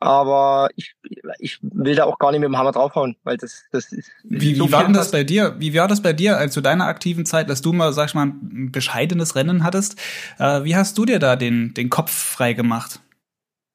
Aber 0.00 0.68
ich, 0.74 0.96
ich 1.38 1.58
will 1.62 1.94
da 1.94 2.04
auch 2.04 2.18
gar 2.18 2.32
nicht 2.32 2.40
mit 2.40 2.48
dem 2.48 2.58
Hammer 2.58 2.72
draufhauen, 2.72 3.16
weil 3.22 3.36
das, 3.36 3.62
das 3.70 3.92
ist. 3.92 4.10
Wie, 4.24 4.56
so 4.56 4.66
wie 4.66 4.72
war 4.72 4.82
denn 4.82 4.94
das 4.94 5.12
bei 5.12 5.22
dir? 5.22 5.54
Wie 5.58 5.72
war 5.74 5.86
das 5.86 6.02
bei 6.02 6.12
dir, 6.12 6.38
als 6.38 6.54
zu 6.54 6.60
deiner 6.60 6.86
aktiven 6.86 7.24
Zeit, 7.24 7.48
dass 7.48 7.62
du 7.62 7.72
mal, 7.72 7.92
sag 7.92 8.08
ich 8.08 8.14
mal, 8.14 8.26
ein 8.26 8.72
bescheidenes 8.72 9.36
Rennen 9.36 9.62
hattest? 9.62 10.00
Äh, 10.40 10.64
wie 10.64 10.74
hast 10.74 10.98
du 10.98 11.04
dir 11.04 11.20
da 11.20 11.36
den, 11.36 11.72
den 11.74 11.88
Kopf 11.88 12.10
frei 12.10 12.52
gemacht? 12.52 12.98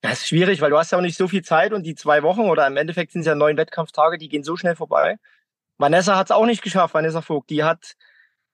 Das 0.01 0.19
ist 0.19 0.27
schwierig, 0.27 0.59
weil 0.59 0.69
du 0.69 0.77
hast 0.77 0.91
ja 0.91 0.97
auch 0.97 1.01
nicht 1.01 1.17
so 1.17 1.29
viel 1.29 1.43
Zeit 1.43 1.71
und 1.71 1.83
die 1.83 1.95
zwei 1.95 2.23
Wochen 2.23 2.41
oder 2.41 2.67
im 2.67 2.75
Endeffekt 2.75 3.13
sind 3.13 3.21
es 3.21 3.27
ja 3.27 3.33
neun 3.33 3.55
Wettkampftage, 3.55 4.17
die 4.17 4.27
gehen 4.27 4.43
so 4.43 4.57
schnell 4.57 4.75
vorbei. 4.75 5.17
Vanessa 5.77 6.17
hat 6.17 6.27
es 6.27 6.31
auch 6.31 6.45
nicht 6.45 6.61
geschafft, 6.61 6.93
Vanessa 6.93 7.21
Vogt. 7.21 7.49
Die 7.49 7.63
hat 7.63 7.95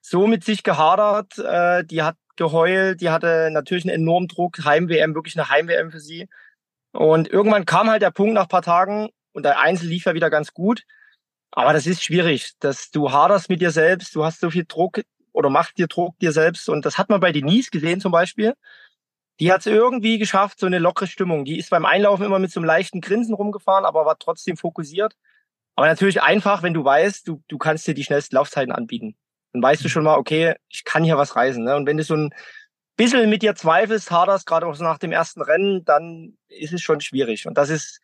so 0.06 0.28
mit 0.28 0.44
sich 0.44 0.64
gehadert, 0.64 1.38
äh, 1.40 1.84
die 1.86 2.04
hat 2.04 2.18
geheult, 2.36 3.02
die 3.02 3.10
hatte 3.10 3.50
natürlich 3.52 3.86
einen 3.86 4.02
enormen 4.02 4.28
Druck, 4.28 4.64
Heim-WM, 4.64 5.16
wirklich 5.16 5.38
eine 5.38 5.50
Heim-WM 5.50 5.92
für 5.92 6.00
sie. 6.00 6.28
Und 6.92 7.28
irgendwann 7.28 7.66
kam 7.66 7.90
halt 7.90 8.02
der 8.02 8.12
Punkt 8.12 8.34
nach 8.34 8.48
paar 8.48 8.62
Tagen 8.62 9.10
und 9.34 9.44
der 9.44 9.60
Einzel 9.60 9.88
lief 9.88 10.06
ja 10.06 10.14
wieder 10.14 10.30
ganz 10.30 10.54
gut. 10.54 10.84
Aber 11.52 11.74
das 11.74 11.88
ist 11.88 12.04
schwierig, 12.04 12.54
dass 12.60 12.92
du 12.92 13.12
haderst 13.12 13.50
mit 13.50 13.62
dir 13.62 13.72
selbst, 13.72 14.16
du 14.16 14.24
hast 14.26 14.40
so 14.42 14.50
viel 14.50 14.66
Druck 14.68 15.02
oder 15.32 15.50
machst 15.50 15.78
dir 15.78 15.88
Druck 15.88 16.18
dir 16.20 16.32
selbst. 16.32 16.70
Und 16.70 16.86
das 16.86 16.98
hat 16.98 17.10
man 17.10 17.20
bei 17.20 17.32
Denise 17.32 17.70
gesehen 17.72 18.02
zum 18.02 18.12
Beispiel 18.12 18.54
die 19.40 19.52
hat 19.52 19.62
es 19.62 19.66
irgendwie 19.66 20.20
geschafft, 20.20 20.60
so 20.60 20.66
eine 20.66 20.80
lockere 20.80 21.08
Stimmung. 21.08 21.46
Die 21.46 21.58
ist 21.58 21.70
beim 21.70 21.86
Einlaufen 21.86 22.26
immer 22.26 22.40
mit 22.40 22.52
so 22.52 22.60
einem 22.60 22.68
leichten 22.68 23.02
Grinsen 23.02 23.34
rumgefahren, 23.34 23.86
aber 23.86 24.06
war 24.06 24.18
trotzdem 24.20 24.58
fokussiert. 24.58 25.16
Aber 25.76 25.88
natürlich 25.88 26.22
einfach, 26.22 26.62
wenn 26.62 26.74
du 26.74 26.86
weißt, 26.86 27.28
du, 27.28 27.42
du 27.48 27.58
kannst 27.58 27.88
dir 27.88 27.96
die 27.96 28.04
schnellsten 28.04 28.36
Laufzeiten 28.36 28.72
anbieten. 28.72 29.16
Dann 29.54 29.62
weißt 29.62 29.84
du 29.84 29.90
schon 29.90 30.04
mal, 30.04 30.18
okay, 30.18 30.56
ich 30.70 30.84
kann 30.84 31.04
hier 31.04 31.18
was 31.18 31.36
reisen. 31.36 31.64
Ne? 31.64 31.76
Und 31.76 31.86
wenn 31.86 31.98
du 31.98 32.04
so 32.04 32.16
ein 32.16 32.34
bisschen 32.98 33.30
mit 33.30 33.42
dir 33.42 33.56
zweifelst, 33.56 34.12
haderst, 34.12 34.46
gerade 34.46 34.66
auch 34.66 34.76
so 34.76 34.84
nach 34.84 34.98
dem 34.98 35.12
ersten 35.12 35.42
Rennen, 35.42 35.86
dann 35.86 36.38
ist 36.50 36.74
es 36.74 36.82
schon 36.82 37.02
schwierig. 37.02 37.48
Und 37.48 37.58
das 37.58 37.70
ist 37.70 38.02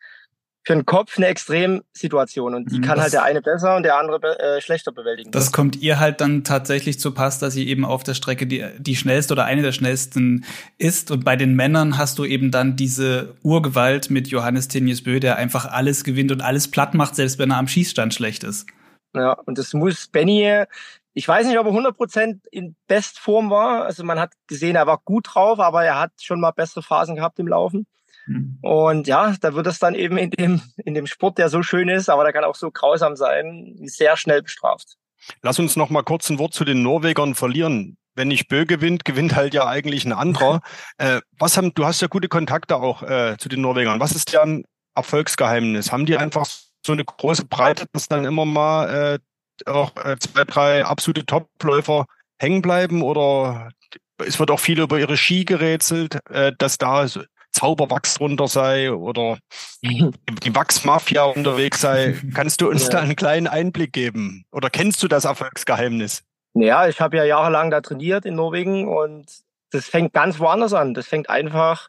für 0.62 0.74
den 0.74 0.84
Kopf 0.84 1.16
eine 1.16 1.26
Extremsituation 1.26 2.54
und 2.54 2.70
die 2.70 2.78
mhm. 2.78 2.82
kann 2.82 2.96
das, 2.96 3.04
halt 3.04 3.12
der 3.14 3.22
eine 3.24 3.40
besser 3.40 3.76
und 3.76 3.82
der 3.82 3.96
andere 3.96 4.38
äh, 4.38 4.60
schlechter 4.60 4.92
bewältigen. 4.92 5.30
Das 5.30 5.52
kommt 5.52 5.76
ihr 5.76 5.98
halt 5.98 6.20
dann 6.20 6.44
tatsächlich 6.44 7.00
zu 7.00 7.12
Pass, 7.12 7.38
dass 7.38 7.54
sie 7.54 7.66
eben 7.66 7.84
auf 7.84 8.02
der 8.02 8.12
Strecke 8.12 8.46
die, 8.46 8.66
die 8.78 8.94
schnellste 8.94 9.32
oder 9.32 9.46
eine 9.46 9.62
der 9.62 9.72
schnellsten 9.72 10.44
ist 10.76 11.10
und 11.10 11.24
bei 11.24 11.36
den 11.36 11.54
Männern 11.54 11.96
hast 11.96 12.18
du 12.18 12.26
eben 12.26 12.50
dann 12.50 12.76
diese 12.76 13.36
Urgewalt 13.42 14.10
mit 14.10 14.28
Johannes 14.28 14.68
Tenius 14.68 15.02
Bö, 15.02 15.18
der 15.18 15.36
einfach 15.36 15.64
alles 15.64 16.04
gewinnt 16.04 16.30
und 16.30 16.42
alles 16.42 16.70
platt 16.70 16.94
macht, 16.94 17.16
selbst 17.16 17.38
wenn 17.38 17.50
er 17.50 17.56
am 17.56 17.68
Schießstand 17.68 18.12
schlecht 18.12 18.44
ist. 18.44 18.66
Ja, 19.14 19.32
und 19.32 19.56
das 19.56 19.72
muss 19.72 20.08
Benny, 20.08 20.64
ich 21.12 21.26
weiß 21.26 21.46
nicht, 21.46 21.58
ob 21.58 21.66
er 21.66 21.72
100% 21.72 22.40
in 22.50 22.76
Bestform 22.86 23.50
war, 23.50 23.84
also 23.84 24.04
man 24.04 24.20
hat 24.20 24.32
gesehen, 24.46 24.76
er 24.76 24.86
war 24.86 25.00
gut 25.04 25.28
drauf, 25.32 25.58
aber 25.58 25.84
er 25.84 25.98
hat 25.98 26.12
schon 26.20 26.40
mal 26.40 26.52
bessere 26.52 26.82
Phasen 26.82 27.16
gehabt 27.16 27.38
im 27.38 27.48
Laufen. 27.48 27.86
Mhm. 28.26 28.58
Und 28.62 29.06
ja, 29.06 29.34
da 29.40 29.54
wird 29.54 29.66
es 29.66 29.78
dann 29.78 29.94
eben 29.94 30.16
in 30.16 30.30
dem, 30.30 30.62
in 30.84 30.94
dem 30.94 31.06
Sport, 31.06 31.38
der 31.38 31.48
so 31.48 31.62
schön 31.62 31.88
ist, 31.88 32.08
aber 32.08 32.22
der 32.22 32.32
kann 32.32 32.44
auch 32.44 32.54
so 32.54 32.70
grausam 32.70 33.16
sein, 33.16 33.76
sehr 33.82 34.16
schnell 34.16 34.42
bestraft. 34.42 34.96
Lass 35.42 35.58
uns 35.58 35.76
noch 35.76 35.90
mal 35.90 36.02
kurz 36.02 36.30
ein 36.30 36.38
Wort 36.38 36.54
zu 36.54 36.64
den 36.64 36.82
Norwegern 36.82 37.34
verlieren. 37.34 37.96
Wenn 38.14 38.28
nicht 38.28 38.48
Bö 38.48 38.66
gewinnt, 38.66 39.04
gewinnt 39.04 39.36
halt 39.36 39.54
ja 39.54 39.66
eigentlich 39.66 40.04
ein 40.04 40.12
anderer. 40.12 40.60
äh, 40.98 41.20
was 41.38 41.56
haben, 41.56 41.74
du 41.74 41.84
hast 41.84 42.00
ja 42.02 42.08
gute 42.08 42.28
Kontakte 42.28 42.76
auch 42.76 43.02
äh, 43.02 43.36
zu 43.38 43.48
den 43.48 43.60
Norwegern. 43.60 44.00
Was 44.00 44.12
ist 44.12 44.32
deren 44.32 44.64
Erfolgsgeheimnis? 44.94 45.92
Haben 45.92 46.06
die 46.06 46.16
einfach 46.16 46.46
so 46.84 46.92
eine 46.92 47.04
große 47.04 47.44
Breite, 47.44 47.86
dass 47.92 48.08
dann 48.08 48.24
immer 48.24 48.44
mal 48.44 49.14
äh, 49.14 49.18
auch 49.66 49.96
äh, 49.96 50.16
zwei, 50.18 50.44
drei 50.44 50.84
absolute 50.84 51.26
Topläufer 51.26 52.06
hängen 52.38 52.62
bleiben? 52.62 53.02
Oder 53.02 53.70
es 54.18 54.38
wird 54.38 54.50
auch 54.50 54.60
viel 54.60 54.80
über 54.80 54.98
ihre 54.98 55.16
Ski 55.16 55.44
gerätselt, 55.44 56.18
äh, 56.30 56.52
dass 56.58 56.78
da 56.78 57.06
Zauberwachs 57.52 58.14
drunter 58.14 58.48
sei 58.48 58.92
oder 58.92 59.38
die 59.82 60.54
Wachsmafia 60.54 61.24
unterwegs 61.24 61.80
sei. 61.80 62.16
Kannst 62.34 62.60
du 62.60 62.68
uns 62.68 62.84
ja. 62.84 62.90
da 62.90 63.00
einen 63.00 63.16
kleinen 63.16 63.46
Einblick 63.46 63.92
geben? 63.92 64.44
Oder 64.52 64.70
kennst 64.70 65.02
du 65.02 65.08
das 65.08 65.24
Erfolgsgeheimnis? 65.24 66.22
Ja, 66.54 66.88
ich 66.88 67.00
habe 67.00 67.16
ja 67.16 67.24
jahrelang 67.24 67.70
da 67.70 67.80
trainiert 67.80 68.24
in 68.24 68.34
Norwegen 68.34 68.88
und 68.88 69.26
das 69.70 69.86
fängt 69.86 70.12
ganz 70.12 70.38
woanders 70.40 70.72
an. 70.72 70.94
Das 70.94 71.06
fängt 71.06 71.30
einfach 71.30 71.88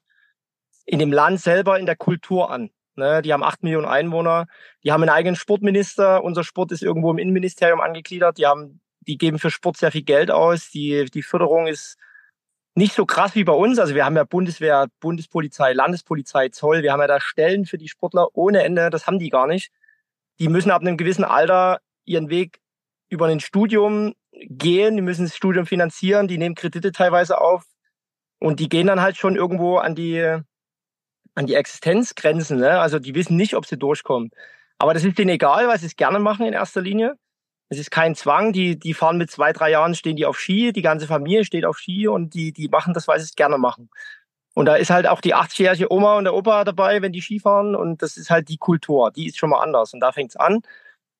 in 0.85 0.99
dem 0.99 1.11
Land 1.11 1.41
selber, 1.41 1.79
in 1.79 1.85
der 1.85 1.95
Kultur 1.95 2.51
an. 2.51 2.69
Ne, 2.95 3.21
die 3.21 3.31
haben 3.31 3.43
acht 3.43 3.63
Millionen 3.63 3.87
Einwohner, 3.87 4.47
die 4.83 4.91
haben 4.91 5.01
einen 5.01 5.11
eigenen 5.11 5.37
Sportminister. 5.37 6.23
Unser 6.23 6.43
Sport 6.43 6.73
ist 6.73 6.83
irgendwo 6.83 7.11
im 7.11 7.19
Innenministerium 7.19 7.79
angegliedert. 7.79 8.37
Die 8.37 8.45
haben, 8.45 8.81
die 9.01 9.17
geben 9.17 9.39
für 9.39 9.49
Sport 9.49 9.77
sehr 9.77 9.91
viel 9.91 10.03
Geld 10.03 10.29
aus. 10.29 10.69
Die, 10.71 11.05
die 11.05 11.23
Förderung 11.23 11.67
ist 11.67 11.97
nicht 12.75 12.93
so 12.93 13.05
krass 13.05 13.33
wie 13.35 13.45
bei 13.45 13.53
uns. 13.53 13.79
Also 13.79 13.95
wir 13.95 14.05
haben 14.05 14.17
ja 14.17 14.25
Bundeswehr, 14.25 14.87
Bundespolizei, 14.99 15.71
Landespolizei, 15.73 16.49
Zoll. 16.49 16.83
Wir 16.83 16.91
haben 16.91 16.99
ja 16.99 17.07
da 17.07 17.21
Stellen 17.21 17.65
für 17.65 17.77
die 17.77 17.87
Sportler 17.87 18.27
ohne 18.33 18.63
Ende. 18.63 18.89
Das 18.89 19.07
haben 19.07 19.19
die 19.19 19.29
gar 19.29 19.47
nicht. 19.47 19.71
Die 20.39 20.49
müssen 20.49 20.71
ab 20.71 20.81
einem 20.81 20.97
gewissen 20.97 21.23
Alter 21.23 21.79
ihren 22.03 22.29
Weg 22.29 22.59
über 23.09 23.27
ein 23.27 23.39
Studium 23.39 24.15
gehen. 24.31 24.95
Die 24.95 25.01
müssen 25.01 25.25
das 25.25 25.35
Studium 25.35 25.65
finanzieren. 25.65 26.27
Die 26.27 26.37
nehmen 26.37 26.55
Kredite 26.55 26.91
teilweise 26.91 27.39
auf. 27.39 27.63
Und 28.39 28.59
die 28.59 28.69
gehen 28.69 28.87
dann 28.87 29.01
halt 29.01 29.17
schon 29.17 29.35
irgendwo 29.35 29.77
an 29.77 29.95
die, 29.95 30.41
an 31.35 31.47
die 31.47 31.55
Existenzgrenzen. 31.55 32.59
Ne? 32.59 32.79
Also 32.79 32.99
die 32.99 33.15
wissen 33.15 33.35
nicht, 33.35 33.55
ob 33.55 33.65
sie 33.65 33.77
durchkommen. 33.77 34.31
Aber 34.77 34.93
das 34.93 35.03
ist 35.03 35.17
denen 35.17 35.29
egal, 35.29 35.67
weil 35.67 35.79
sie 35.79 35.85
es 35.85 35.95
gerne 35.95 36.19
machen 36.19 36.45
in 36.45 36.53
erster 36.53 36.81
Linie. 36.81 37.15
Es 37.69 37.77
ist 37.79 37.91
kein 37.91 38.15
Zwang. 38.15 38.51
Die, 38.53 38.77
die 38.77 38.93
fahren 38.93 39.17
mit 39.17 39.31
zwei, 39.31 39.53
drei 39.53 39.71
Jahren, 39.71 39.95
stehen 39.95 40.15
die 40.15 40.25
auf 40.25 40.39
Ski. 40.39 40.73
Die 40.73 40.81
ganze 40.81 41.07
Familie 41.07 41.45
steht 41.45 41.65
auf 41.65 41.77
Ski 41.77 42.07
und 42.07 42.33
die, 42.33 42.51
die 42.51 42.67
machen 42.67 42.93
das, 42.93 43.07
weil 43.07 43.19
sie 43.19 43.25
es 43.25 43.35
gerne 43.35 43.57
machen. 43.57 43.89
Und 44.53 44.65
da 44.65 44.75
ist 44.75 44.89
halt 44.89 45.07
auch 45.07 45.21
die 45.21 45.35
80-jährige 45.35 45.91
Oma 45.91 46.17
und 46.17 46.25
der 46.25 46.33
Opa 46.33 46.65
dabei, 46.65 47.01
wenn 47.01 47.13
die 47.13 47.21
Ski 47.21 47.39
fahren. 47.39 47.75
Und 47.75 48.01
das 48.01 48.17
ist 48.17 48.29
halt 48.29 48.49
die 48.49 48.57
Kultur. 48.57 49.11
Die 49.11 49.27
ist 49.27 49.37
schon 49.37 49.49
mal 49.51 49.61
anders. 49.61 49.93
Und 49.93 50.01
da 50.01 50.11
fängt's 50.11 50.35
an. 50.35 50.61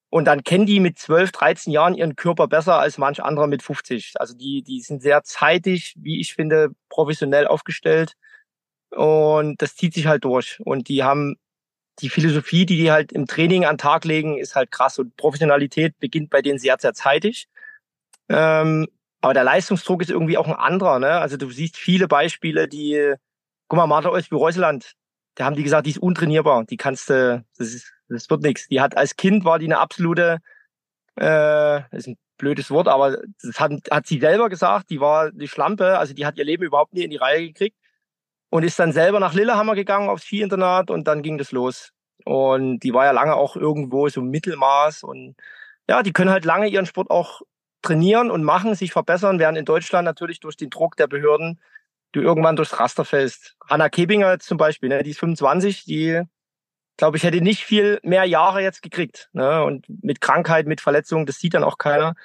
Und 0.09 0.25
dann 0.25 0.43
kennen 0.43 0.65
die 0.65 0.81
mit 0.81 0.99
12, 0.99 1.31
13 1.31 1.71
Jahren 1.71 1.95
ihren 1.95 2.17
Körper 2.17 2.47
besser 2.47 2.79
als 2.79 2.97
manch 2.97 3.23
anderer 3.23 3.47
mit 3.47 3.63
50. 3.63 4.15
Also 4.15 4.35
die, 4.35 4.61
die 4.61 4.81
sind 4.81 5.01
sehr 5.01 5.23
zeitig, 5.23 5.95
wie 5.97 6.19
ich 6.19 6.33
finde, 6.33 6.71
professionell 6.89 7.47
aufgestellt. 7.47 8.15
Und 8.91 9.61
das 9.61 9.75
zieht 9.75 9.93
sich 9.93 10.07
halt 10.07 10.25
durch. 10.25 10.59
Und 10.63 10.89
die 10.89 11.03
haben 11.03 11.37
die 11.99 12.09
Philosophie, 12.09 12.65
die 12.65 12.77
die 12.77 12.91
halt 12.91 13.11
im 13.11 13.27
Training 13.27 13.65
an 13.65 13.77
Tag 13.77 14.05
legen, 14.05 14.37
ist 14.37 14.55
halt 14.55 14.71
krass. 14.71 14.99
Und 14.99 15.15
Professionalität 15.17 15.97
beginnt 15.99 16.29
bei 16.29 16.41
denen 16.41 16.59
sehr, 16.59 16.77
sehr 16.79 16.93
zeitig. 16.93 17.47
Ähm, 18.29 18.87
aber 19.21 19.33
der 19.33 19.43
Leistungsdruck 19.43 20.01
ist 20.01 20.09
irgendwie 20.09 20.37
auch 20.37 20.47
ein 20.47 20.53
anderer. 20.53 20.99
Ne? 20.99 21.11
Also 21.11 21.37
du 21.37 21.49
siehst 21.51 21.77
viele 21.77 22.07
Beispiele, 22.07 22.67
die, 22.67 23.13
guck 23.67 23.77
mal, 23.77 23.87
Martha 23.87 24.09
Olsby-Reuseland, 24.09 24.93
da 25.35 25.45
haben 25.45 25.55
die 25.55 25.63
gesagt, 25.63 25.85
die 25.85 25.91
ist 25.91 25.99
untrainierbar. 25.99 26.65
Die 26.65 26.77
kannst 26.77 27.09
du, 27.09 27.45
das, 27.57 27.73
ist, 27.73 27.93
das 28.09 28.29
wird 28.29 28.41
nichts. 28.41 28.67
Die 28.67 28.81
hat 28.81 28.97
als 28.97 29.15
Kind 29.15 29.45
war 29.45 29.59
die 29.59 29.65
eine 29.65 29.79
absolute, 29.79 30.39
äh, 31.19 31.95
ist 31.95 32.07
ein 32.07 32.17
blödes 32.37 32.71
Wort, 32.71 32.87
aber 32.87 33.19
das 33.41 33.59
hat, 33.59 33.71
hat 33.91 34.07
sie 34.07 34.19
selber 34.19 34.49
gesagt, 34.49 34.89
die 34.89 34.99
war 34.99 35.27
eine 35.27 35.47
Schlampe, 35.47 35.99
also 35.99 36.13
die 36.13 36.25
hat 36.25 36.37
ihr 36.37 36.45
Leben 36.45 36.63
überhaupt 36.63 36.93
nie 36.93 37.03
in 37.03 37.11
die 37.11 37.17
Reihe 37.17 37.47
gekriegt 37.47 37.77
und 38.51 38.63
ist 38.63 38.77
dann 38.77 38.91
selber 38.91 39.19
nach 39.19 39.33
Lillehammer 39.33 39.75
gegangen 39.75 40.09
aufs 40.09 40.25
Skiinternat 40.25 40.91
und 40.91 41.07
dann 41.07 41.23
ging 41.23 41.37
das 41.37 41.51
los. 41.51 41.93
Und 42.25 42.81
die 42.81 42.93
war 42.93 43.05
ja 43.05 43.11
lange 43.11 43.35
auch 43.35 43.55
irgendwo 43.55 44.07
so 44.09 44.21
Mittelmaß 44.21 45.03
und 45.03 45.35
ja, 45.89 46.03
die 46.03 46.13
können 46.13 46.29
halt 46.29 46.45
lange 46.45 46.67
ihren 46.67 46.85
Sport 46.85 47.09
auch 47.09 47.41
trainieren 47.81 48.29
und 48.29 48.43
machen, 48.43 48.75
sich 48.75 48.91
verbessern, 48.91 49.39
während 49.39 49.57
in 49.57 49.65
Deutschland 49.65 50.05
natürlich 50.05 50.39
durch 50.39 50.57
den 50.57 50.69
Druck 50.69 50.95
der 50.97 51.07
Behörden 51.07 51.59
du 52.11 52.19
irgendwann 52.19 52.57
durchs 52.57 52.77
Raster 52.77 53.05
fällst. 53.05 53.55
Hanna 53.67 53.89
Kebinger 53.89 54.31
jetzt 54.31 54.47
zum 54.47 54.57
Beispiel, 54.57 54.89
ne, 54.89 55.01
die 55.01 55.11
ist 55.11 55.19
25, 55.19 55.85
die, 55.85 56.21
glaube 56.97 57.17
ich, 57.17 57.23
hätte 57.23 57.41
nicht 57.41 57.63
viel 57.63 57.99
mehr 58.03 58.25
Jahre 58.25 58.61
jetzt 58.61 58.81
gekriegt. 58.81 59.29
Ne? 59.31 59.63
Und 59.63 59.85
mit 60.03 60.19
Krankheit, 60.19 60.67
mit 60.67 60.81
Verletzungen, 60.81 61.25
das 61.25 61.39
sieht 61.39 61.53
dann 61.53 61.63
auch 61.63 61.77
keiner, 61.77 62.15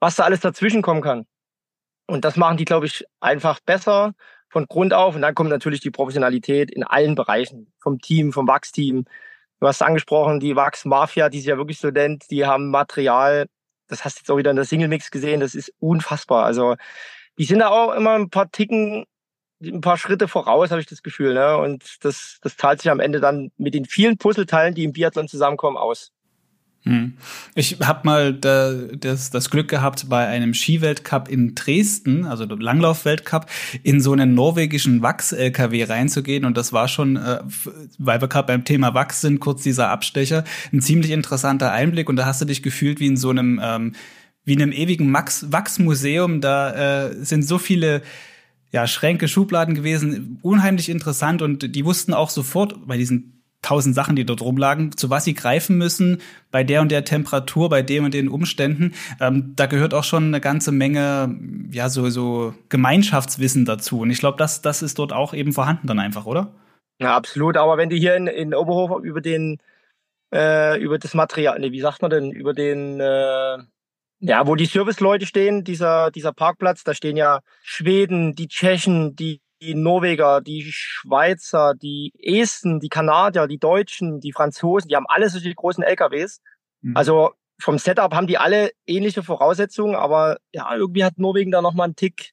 was 0.00 0.16
da 0.16 0.24
alles 0.24 0.40
dazwischen 0.40 0.82
kommen 0.82 1.02
kann. 1.02 1.26
Und 2.06 2.24
das 2.24 2.36
machen 2.36 2.56
die, 2.56 2.64
glaube 2.64 2.86
ich, 2.86 3.04
einfach 3.20 3.60
besser 3.60 4.14
von 4.48 4.66
Grund 4.66 4.94
auf. 4.94 5.14
Und 5.14 5.22
dann 5.22 5.34
kommt 5.34 5.50
natürlich 5.50 5.80
die 5.80 5.90
Professionalität 5.90 6.70
in 6.70 6.84
allen 6.84 7.14
Bereichen, 7.14 7.72
vom 7.78 7.98
Team, 8.00 8.32
vom 8.32 8.48
Wachsteam. 8.48 9.04
Du 9.60 9.66
hast 9.66 9.82
angesprochen, 9.82 10.40
die 10.40 10.56
Wachs-Mafia, 10.56 11.28
die 11.28 11.38
sich 11.38 11.48
ja 11.48 11.56
wirklich 11.56 11.82
nennt, 11.82 12.30
die 12.30 12.46
haben 12.46 12.70
Material, 12.70 13.46
das 13.88 14.04
hast 14.04 14.16
du 14.16 14.20
jetzt 14.20 14.30
auch 14.30 14.36
wieder 14.36 14.50
in 14.50 14.56
der 14.56 14.64
Single-Mix 14.64 15.10
gesehen, 15.10 15.40
das 15.40 15.54
ist 15.54 15.72
unfassbar. 15.80 16.44
Also 16.44 16.76
die 17.38 17.44
sind 17.44 17.60
da 17.60 17.68
auch 17.68 17.92
immer 17.94 18.14
ein 18.14 18.30
paar 18.30 18.50
Ticken, 18.50 19.04
ein 19.62 19.80
paar 19.80 19.98
Schritte 19.98 20.28
voraus, 20.28 20.70
habe 20.70 20.80
ich 20.80 20.86
das 20.86 21.02
Gefühl. 21.02 21.34
Ne? 21.34 21.56
Und 21.56 22.04
das, 22.04 22.38
das 22.42 22.56
zahlt 22.56 22.80
sich 22.80 22.90
am 22.90 23.00
Ende 23.00 23.20
dann 23.20 23.50
mit 23.56 23.74
den 23.74 23.84
vielen 23.84 24.18
Puzzleteilen, 24.18 24.74
die 24.74 24.84
im 24.84 24.92
Biathlon 24.92 25.28
zusammenkommen, 25.28 25.76
aus. 25.76 26.12
Hm. 26.84 27.14
Ich 27.54 27.78
habe 27.80 28.00
mal 28.04 28.32
da, 28.32 28.72
das, 28.72 29.30
das 29.30 29.50
Glück 29.50 29.68
gehabt, 29.68 30.08
bei 30.08 30.26
einem 30.26 30.54
Skiweltcup 30.54 31.28
in 31.28 31.54
Dresden, 31.54 32.24
also 32.24 32.44
Langlaufweltcup, 32.44 33.46
in 33.82 34.00
so 34.00 34.12
einen 34.12 34.34
norwegischen 34.34 35.02
Wachs-LKW 35.02 35.84
reinzugehen. 35.84 36.44
Und 36.44 36.56
das 36.56 36.72
war 36.72 36.88
schon, 36.88 37.16
äh, 37.16 37.40
weil 37.98 38.20
wir 38.20 38.28
gerade 38.28 38.46
beim 38.46 38.64
Thema 38.64 38.94
Wachs 38.94 39.20
sind, 39.20 39.40
kurz 39.40 39.62
dieser 39.62 39.90
Abstecher, 39.90 40.44
ein 40.72 40.80
ziemlich 40.80 41.10
interessanter 41.10 41.72
Einblick. 41.72 42.08
Und 42.08 42.16
da 42.16 42.26
hast 42.26 42.40
du 42.40 42.44
dich 42.44 42.62
gefühlt 42.62 43.00
wie 43.00 43.06
in 43.06 43.16
so 43.16 43.30
einem, 43.30 43.60
ähm, 43.62 43.94
wie 44.44 44.54
in 44.54 44.62
einem 44.62 44.72
ewigen 44.72 45.12
Wachsmuseum. 45.12 46.40
Da 46.40 47.08
äh, 47.08 47.24
sind 47.24 47.42
so 47.42 47.58
viele 47.58 48.02
ja, 48.70 48.86
Schränke, 48.86 49.28
Schubladen 49.28 49.74
gewesen, 49.74 50.38
unheimlich 50.42 50.88
interessant. 50.88 51.42
Und 51.42 51.74
die 51.74 51.84
wussten 51.84 52.14
auch 52.14 52.30
sofort 52.30 52.86
bei 52.86 52.96
diesen 52.96 53.37
tausend 53.62 53.94
Sachen, 53.94 54.16
die 54.16 54.24
dort 54.24 54.40
rumlagen, 54.40 54.96
zu 54.96 55.10
was 55.10 55.24
sie 55.24 55.34
greifen 55.34 55.76
müssen, 55.78 56.20
bei 56.50 56.64
der 56.64 56.80
und 56.80 56.90
der 56.90 57.04
Temperatur, 57.04 57.68
bei 57.68 57.82
dem 57.82 58.04
und 58.04 58.14
den 58.14 58.28
Umständen. 58.28 58.94
Ähm, 59.20 59.54
da 59.56 59.66
gehört 59.66 59.94
auch 59.94 60.04
schon 60.04 60.26
eine 60.26 60.40
ganze 60.40 60.72
Menge, 60.72 61.36
ja, 61.70 61.88
so, 61.88 62.08
so 62.10 62.54
Gemeinschaftswissen 62.68 63.64
dazu. 63.64 64.00
Und 64.00 64.10
ich 64.10 64.20
glaube, 64.20 64.38
das, 64.38 64.62
das 64.62 64.82
ist 64.82 64.98
dort 64.98 65.12
auch 65.12 65.34
eben 65.34 65.52
vorhanden 65.52 65.86
dann 65.86 65.98
einfach, 65.98 66.26
oder? 66.26 66.52
Ja, 67.00 67.16
absolut. 67.16 67.56
Aber 67.56 67.76
wenn 67.76 67.90
du 67.90 67.96
hier 67.96 68.16
in, 68.16 68.26
in 68.26 68.54
Oberhof 68.54 69.02
über 69.02 69.20
den, 69.20 69.58
äh, 70.32 70.80
über 70.80 70.98
das 70.98 71.14
Material, 71.14 71.58
nee, 71.58 71.72
wie 71.72 71.80
sagt 71.80 72.02
man 72.02 72.10
denn, 72.10 72.30
über 72.32 72.54
den, 72.54 73.00
äh, 73.00 73.58
ja, 74.20 74.46
wo 74.46 74.54
die 74.54 74.66
Serviceleute 74.66 75.26
stehen, 75.26 75.64
dieser, 75.64 76.10
dieser 76.10 76.32
Parkplatz, 76.32 76.84
da 76.84 76.94
stehen 76.94 77.16
ja 77.16 77.40
Schweden, 77.62 78.34
die 78.34 78.48
Tschechen, 78.48 79.14
die 79.14 79.40
die 79.60 79.74
Norweger, 79.74 80.40
die 80.40 80.70
Schweizer, 80.70 81.74
die 81.74 82.12
Esten, 82.22 82.80
die 82.80 82.88
Kanadier, 82.88 83.46
die 83.46 83.58
Deutschen, 83.58 84.20
die 84.20 84.32
Franzosen, 84.32 84.88
die 84.88 84.96
haben 84.96 85.06
alle 85.08 85.28
solche 85.28 85.54
großen 85.54 85.82
LKWs. 85.82 86.40
Mhm. 86.82 86.96
Also 86.96 87.32
vom 87.60 87.78
Setup 87.78 88.14
haben 88.14 88.26
die 88.26 88.38
alle 88.38 88.70
ähnliche 88.86 89.22
Voraussetzungen, 89.22 89.96
aber 89.96 90.38
ja, 90.52 90.74
irgendwie 90.74 91.04
hat 91.04 91.18
Norwegen 91.18 91.50
da 91.50 91.60
nochmal 91.60 91.86
einen 91.86 91.96
Tick, 91.96 92.32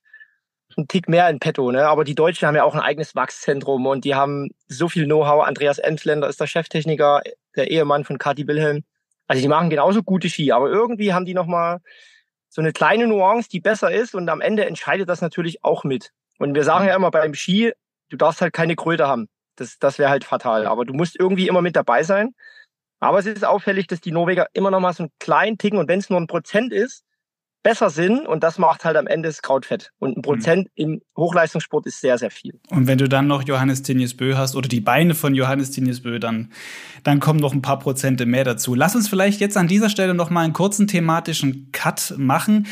einen 0.78 0.88
Tick 0.88 1.10
mehr 1.10 1.30
in 1.30 1.40
petto, 1.40 1.72
ne? 1.72 1.88
Aber 1.88 2.04
die 2.04 2.16
Deutschen 2.16 2.48
haben 2.48 2.56
ja 2.56 2.64
auch 2.64 2.76
ein 2.76 2.82
eigenes 2.82 3.16
Wachszentrum 3.16 3.86
und 3.88 4.06
die 4.06 4.14
haben 4.14 4.50
so 4.68 4.88
viel 4.88 5.06
Know-how. 5.06 5.46
Andreas 5.46 5.80
Emsländer 5.80 6.28
ist 6.28 6.40
der 6.40 6.48
Cheftechniker, 6.48 7.22
der 7.56 7.72
Ehemann 7.72 8.04
von 8.04 8.18
Kati 8.18 8.48
Wilhelm. 8.48 8.84
Also 9.28 9.42
die 9.42 9.48
machen 9.48 9.70
genauso 9.70 10.04
gute 10.04 10.30
Ski, 10.30 10.52
aber 10.52 10.70
irgendwie 10.70 11.14
haben 11.14 11.26
die 11.26 11.34
nochmal 11.34 11.80
so 12.50 12.62
eine 12.62 12.72
kleine 12.72 13.08
Nuance, 13.08 13.50
die 13.50 13.60
besser 13.60 13.92
ist 13.92 14.14
und 14.14 14.30
am 14.30 14.42
Ende 14.42 14.66
entscheidet 14.66 15.10
das 15.10 15.22
natürlich 15.22 15.64
auch 15.64 15.84
mit. 15.84 16.12
Und 16.38 16.56
wir 16.56 16.64
sagen 16.64 16.88
ja 16.88 16.96
immer 16.96 17.12
beim 17.12 17.34
Ski, 17.34 17.74
du 18.10 18.18
darfst 18.18 18.42
halt 18.42 18.54
keine 18.54 18.76
Kröte 18.76 19.08
haben. 19.08 19.28
Das, 19.56 19.80
das 19.80 20.00
wäre 20.00 20.10
halt 20.10 20.24
fatal. 20.24 20.68
Aber 20.68 20.86
du 20.86 20.94
musst 20.94 21.18
irgendwie 21.18 21.48
immer 21.48 21.62
mit 21.62 21.76
dabei 21.76 22.04
sein. 22.04 22.34
Aber 23.00 23.20
es 23.20 23.26
ist 23.26 23.46
auffällig, 23.46 23.88
dass 23.88 24.02
die 24.02 24.12
Norweger 24.12 24.48
immer 24.54 24.72
noch 24.72 24.80
mal 24.80 24.94
so 24.94 25.04
einen 25.04 25.12
kleinen 25.20 25.58
Ticken, 25.58 25.80
und 25.80 25.88
wenn 25.88 26.00
es 26.00 26.10
nur 26.10 26.20
ein 26.20 26.28
Prozent 26.28 26.74
ist, 26.74 27.04
besser 27.66 27.90
sind 27.90 28.28
und 28.28 28.44
das 28.44 28.60
macht 28.60 28.86
halt 28.86 28.96
am 28.96 29.08
Ende 29.08 29.28
das 29.28 29.42
Krautfett. 29.42 29.92
Und 29.98 30.12
ein 30.12 30.20
mhm. 30.20 30.22
Prozent 30.22 30.68
mhm. 30.68 30.72
im 30.76 31.02
Hochleistungssport 31.18 31.88
ist 31.88 32.00
sehr, 32.00 32.18
sehr 32.20 32.30
viel. 32.30 32.60
Und 32.70 32.86
wenn 32.86 33.00
du 33.00 33.10
dann 33.10 33.26
noch 33.26 33.42
Johannes 33.42 33.82
Tinius 33.82 34.16
Bö 34.16 34.38
hast 34.38 34.56
oder 34.56 34.70
die 34.70 34.82
Beine 34.82 35.16
von 35.16 35.34
Johannes 35.34 35.72
Tinius 35.72 36.02
Bö, 36.02 36.20
dann, 36.20 36.52
dann 37.04 37.20
kommen 37.20 37.40
noch 37.40 37.54
ein 37.54 37.64
paar 37.64 37.80
Prozente 37.80 38.28
mehr 38.28 38.44
dazu. 38.44 38.76
Lass 38.76 38.96
uns 38.96 39.10
vielleicht 39.10 39.42
jetzt 39.42 39.58
an 39.58 39.68
dieser 39.68 39.90
Stelle 39.90 40.14
noch 40.14 40.30
mal 40.30 40.44
einen 40.44 40.54
kurzen 40.54 40.88
thematischen 40.88 41.72
Cut 41.72 42.14
machen. 42.18 42.68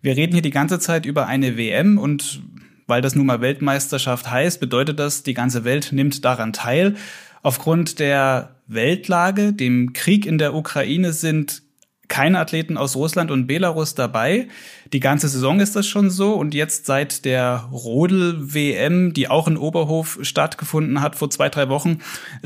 Wir 0.00 0.16
reden 0.16 0.32
hier 0.32 0.42
die 0.42 0.50
ganze 0.50 0.78
Zeit 0.78 1.04
über 1.04 1.26
eine 1.26 1.58
WM 1.58 1.98
und 1.98 2.40
weil 2.88 3.02
das 3.02 3.14
nun 3.14 3.26
mal 3.26 3.40
Weltmeisterschaft 3.40 4.28
heißt, 4.28 4.58
bedeutet 4.58 4.98
das, 4.98 5.22
die 5.22 5.34
ganze 5.34 5.64
Welt 5.64 5.90
nimmt 5.92 6.24
daran 6.24 6.52
teil. 6.52 6.96
Aufgrund 7.42 8.00
der 8.00 8.56
Weltlage, 8.66 9.52
dem 9.52 9.92
Krieg 9.92 10.26
in 10.26 10.38
der 10.38 10.54
Ukraine 10.54 11.12
sind 11.12 11.62
keine 12.08 12.38
Athleten 12.38 12.78
aus 12.78 12.96
Russland 12.96 13.30
und 13.30 13.46
Belarus 13.46 13.94
dabei. 13.94 14.48
Die 14.94 15.00
ganze 15.00 15.28
Saison 15.28 15.60
ist 15.60 15.76
das 15.76 15.86
schon 15.86 16.08
so 16.08 16.32
und 16.32 16.54
jetzt 16.54 16.86
seit 16.86 17.26
der 17.26 17.68
Rodel-WM, 17.70 19.12
die 19.12 19.28
auch 19.28 19.46
in 19.46 19.58
Oberhof 19.58 20.18
stattgefunden 20.22 21.02
hat 21.02 21.16
vor 21.16 21.28
zwei, 21.28 21.50
drei 21.50 21.68
Wochen, 21.68 21.98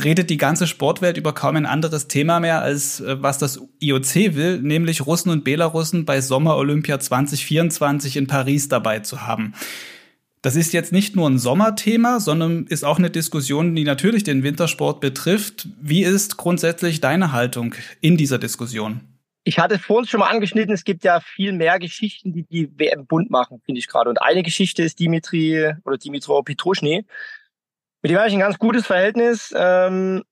redet 0.02 0.30
die 0.30 0.36
ganze 0.36 0.66
Sportwelt 0.66 1.16
über 1.16 1.32
kaum 1.32 1.54
ein 1.54 1.66
anderes 1.66 2.08
Thema 2.08 2.40
mehr, 2.40 2.60
als 2.60 3.00
äh, 3.00 3.22
was 3.22 3.38
das 3.38 3.62
IOC 3.78 4.34
will, 4.34 4.60
nämlich 4.60 5.06
Russen 5.06 5.30
und 5.30 5.44
Belarussen 5.44 6.04
bei 6.04 6.20
Sommer-Olympia 6.20 6.98
2024 6.98 8.16
in 8.16 8.26
Paris 8.26 8.68
dabei 8.68 8.98
zu 8.98 9.26
haben. 9.26 9.54
Das 10.42 10.56
ist 10.56 10.72
jetzt 10.72 10.90
nicht 10.90 11.14
nur 11.14 11.30
ein 11.30 11.38
Sommerthema, 11.38 12.18
sondern 12.18 12.66
ist 12.66 12.84
auch 12.84 12.98
eine 12.98 13.10
Diskussion, 13.10 13.76
die 13.76 13.84
natürlich 13.84 14.24
den 14.24 14.42
Wintersport 14.42 15.00
betrifft. 15.00 15.68
Wie 15.80 16.02
ist 16.02 16.36
grundsätzlich 16.36 17.00
deine 17.00 17.30
Haltung 17.30 17.76
in 18.00 18.16
dieser 18.16 18.38
Diskussion? 18.38 19.00
Ich 19.44 19.60
hatte 19.60 19.78
vorhin 19.78 20.08
schon 20.08 20.18
mal 20.18 20.30
angeschnitten, 20.30 20.74
es 20.74 20.82
gibt 20.82 21.04
ja 21.04 21.20
viel 21.20 21.52
mehr 21.52 21.78
Geschichten, 21.78 22.32
die 22.32 22.42
die 22.44 22.76
WM 22.76 23.06
bunt 23.06 23.30
machen, 23.30 23.60
finde 23.64 23.78
ich 23.78 23.86
gerade. 23.86 24.10
Und 24.10 24.20
eine 24.20 24.42
Geschichte 24.42 24.82
ist 24.82 24.98
Dimitri 24.98 25.74
oder 25.84 25.96
Dimitro 25.96 26.42
Petruschny. 26.42 27.04
Mit 28.02 28.10
dem 28.10 28.18
habe 28.18 28.28
ich 28.28 28.34
ein 28.34 28.40
ganz 28.40 28.58
gutes 28.58 28.86
Verhältnis. 28.86 29.54
Ähm, 29.56 30.24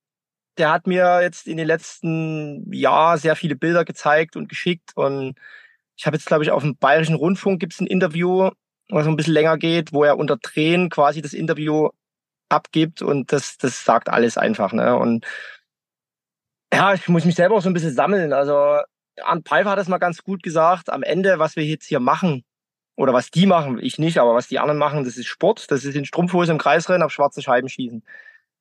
der 0.59 0.73
hat 0.73 0.89
mir 0.89 1.23
jetzt 1.23 1.47
in 1.47 1.57
den 1.57 1.69
letzten 1.69 2.73
Jahren 2.73 3.19
sehr 3.19 3.37
viele 3.37 3.55
Bilder 3.55 3.85
gezeigt 3.85 4.35
und 4.35 4.49
geschickt. 4.49 4.91
Und 4.97 5.37
ich 5.97 6.07
habe 6.07 6.17
jetzt, 6.17 6.27
glaube 6.27 6.43
ich, 6.43 6.51
auf 6.51 6.63
dem 6.63 6.77
Bayerischen 6.77 7.15
Rundfunk 7.15 7.61
gibt 7.61 7.75
es 7.75 7.81
ein 7.81 7.87
Interview, 7.87 8.51
was 8.91 9.07
ein 9.07 9.17
bisschen 9.17 9.35
länger 9.35 9.59
geht, 9.59 9.93
wo 9.93 10.05
er 10.05 10.19
unter 10.19 10.39
Tränen 10.39 10.91
quasi 10.91 11.23
das 11.23 11.33
Interview 11.33 11.91
abgibt. 12.49 13.03
Und 13.03 13.33
das, 13.33 13.59
das 13.59 13.85
sagt 13.85 14.09
alles 14.09 14.37
einfach. 14.37 14.73
Ne? 14.73 14.97
Und 14.97 15.27
ja, 16.73 16.95
ich 16.95 17.09
muss 17.09 17.25
mich 17.25 17.35
selber 17.35 17.57
auch 17.57 17.63
so 17.63 17.71
ein 17.71 17.75
bisschen 17.75 17.95
sammeln. 17.95 18.33
Also 18.33 18.81
Arndt 19.23 19.49
Pfeiffer 19.49 19.71
hat 19.71 19.79
das 19.79 19.89
mal 19.89 19.99
ganz 19.99 20.23
gut 20.23 20.43
gesagt. 20.43 20.91
Am 20.91 21.03
Ende, 21.03 21.39
was 21.39 21.57
wir 21.57 21.65
jetzt 21.65 21.87
hier 21.87 22.01
machen, 22.01 22.45
oder 22.97 23.15
was 23.15 23.31
die 23.31 23.47
machen, 23.47 23.79
ich 23.81 23.99
nicht, 23.99 24.19
aber 24.19 24.35
was 24.35 24.49
die 24.49 24.59
anderen 24.59 24.79
machen, 24.79 25.05
das 25.05 25.17
ist 25.17 25.27
Sport. 25.27 25.71
Das 25.71 25.85
ist 25.85 25.95
in 25.95 26.05
Strumpfhose 26.05 26.53
im 26.53 26.59
Kreisrennen 26.59 27.03
auf 27.03 27.13
schwarze 27.13 27.41
Scheiben 27.41 27.69
schießen. 27.69 28.03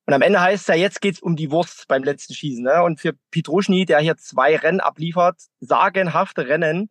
Und 0.06 0.14
am 0.14 0.22
Ende 0.22 0.40
heißt 0.40 0.62
es 0.62 0.66
ja, 0.66 0.74
jetzt 0.74 1.02
geht's 1.02 1.20
um 1.20 1.36
die 1.36 1.50
Wurst 1.50 1.86
beim 1.88 2.02
letzten 2.02 2.34
Schießen. 2.34 2.64
Ne? 2.64 2.82
Und 2.82 3.00
für 3.00 3.12
Petruschny, 3.30 3.84
der 3.84 3.98
hier 4.00 4.16
zwei 4.16 4.56
Rennen 4.56 4.80
abliefert, 4.80 5.36
sagenhafte 5.60 6.48
Rennen, 6.48 6.88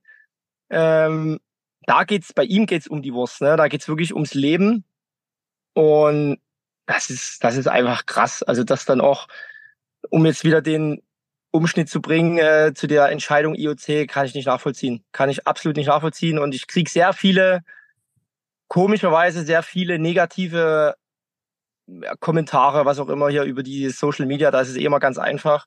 ähm, 0.69 1.39
da 1.85 2.03
geht's, 2.03 2.33
bei 2.33 2.43
ihm 2.43 2.65
geht's 2.65 2.87
um 2.87 3.01
die 3.01 3.13
Wurst. 3.13 3.41
Ne? 3.41 3.55
Da 3.57 3.67
geht's 3.67 3.87
wirklich 3.87 4.13
ums 4.13 4.33
Leben. 4.33 4.83
Und 5.73 6.39
das 6.85 7.09
ist, 7.09 7.43
das 7.43 7.55
ist 7.55 7.67
einfach 7.67 8.05
krass. 8.05 8.43
Also 8.43 8.63
das 8.63 8.85
dann 8.85 9.01
auch, 9.01 9.27
um 10.09 10.25
jetzt 10.25 10.43
wieder 10.43 10.61
den 10.61 11.01
Umschnitt 11.51 11.89
zu 11.89 12.01
bringen 12.01 12.37
äh, 12.37 12.73
zu 12.75 12.87
der 12.87 13.09
Entscheidung 13.09 13.55
IOC, 13.55 14.07
kann 14.07 14.25
ich 14.25 14.35
nicht 14.35 14.47
nachvollziehen. 14.47 15.03
Kann 15.11 15.29
ich 15.29 15.47
absolut 15.47 15.77
nicht 15.77 15.87
nachvollziehen. 15.87 16.39
Und 16.39 16.53
ich 16.53 16.67
krieg 16.67 16.89
sehr 16.89 17.13
viele, 17.13 17.61
komischerweise 18.67 19.43
sehr 19.43 19.63
viele 19.63 19.99
negative 19.99 20.95
Kommentare, 22.19 22.85
was 22.85 22.99
auch 22.99 23.09
immer 23.09 23.29
hier 23.29 23.43
über 23.43 23.63
die 23.63 23.89
Social 23.89 24.25
Media, 24.25 24.51
da 24.51 24.61
ist 24.61 24.69
es 24.69 24.77
eh 24.77 24.85
immer 24.85 24.99
ganz 24.99 25.17
einfach, 25.17 25.65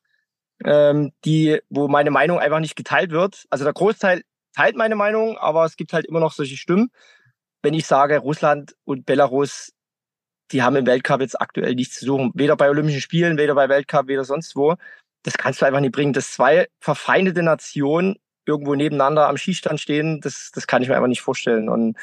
ähm, 0.65 1.13
die, 1.25 1.61
wo 1.69 1.89
meine 1.89 2.11
Meinung 2.11 2.39
einfach 2.39 2.61
nicht 2.61 2.77
geteilt 2.77 3.11
wird. 3.11 3.45
Also 3.51 3.65
der 3.65 3.73
Großteil 3.73 4.23
teilt 4.55 4.77
meine 4.77 4.97
Meinung, 4.97 5.39
aber 5.39 5.65
es 5.65 5.77
gibt 5.77 5.93
halt 5.93 6.07
immer 6.07 6.21
noch 6.21 6.33
solche 6.33 6.57
Stimmen. 6.57 6.91
Wenn 7.63 7.75
ich 7.75 7.87
sage, 7.87 8.19
Russland 8.19 8.75
und 8.85 9.07
Belarus, 9.07 9.73
die 10.51 10.63
haben 10.63 10.77
im 10.77 10.87
Weltcup 10.87 11.21
jetzt 11.21 11.41
aktuell 11.41 11.75
nichts 11.75 11.99
zu 11.99 12.05
suchen. 12.05 12.33
Weder 12.35 12.57
bei 12.57 12.69
Olympischen 12.69 13.01
Spielen, 13.01 13.39
weder 13.39 13.55
bei 13.55 13.69
Weltcup, 13.69 14.09
weder 14.09 14.25
sonst 14.25 14.57
wo 14.57 14.77
das 15.23 15.35
kannst 15.35 15.63
du 15.63 15.67
einfach 15.67 15.81
nicht 15.81 15.93
bringen. 15.93 16.13
Dass 16.13 16.33
zwei 16.33 16.69
verfeindete 16.81 17.43
Nationen 17.43 18.17
irgendwo 18.45 18.75
nebeneinander 18.75 19.29
am 19.29 19.37
Schießstand 19.37 19.81
stehen, 19.81 20.21
das, 20.21 20.51
das 20.53 20.67
kann 20.67 20.83
ich 20.83 20.89
mir 20.89 20.97
einfach 20.97 21.09
nicht 21.09 21.23
vorstellen. 21.23 21.69
Und 21.69 21.97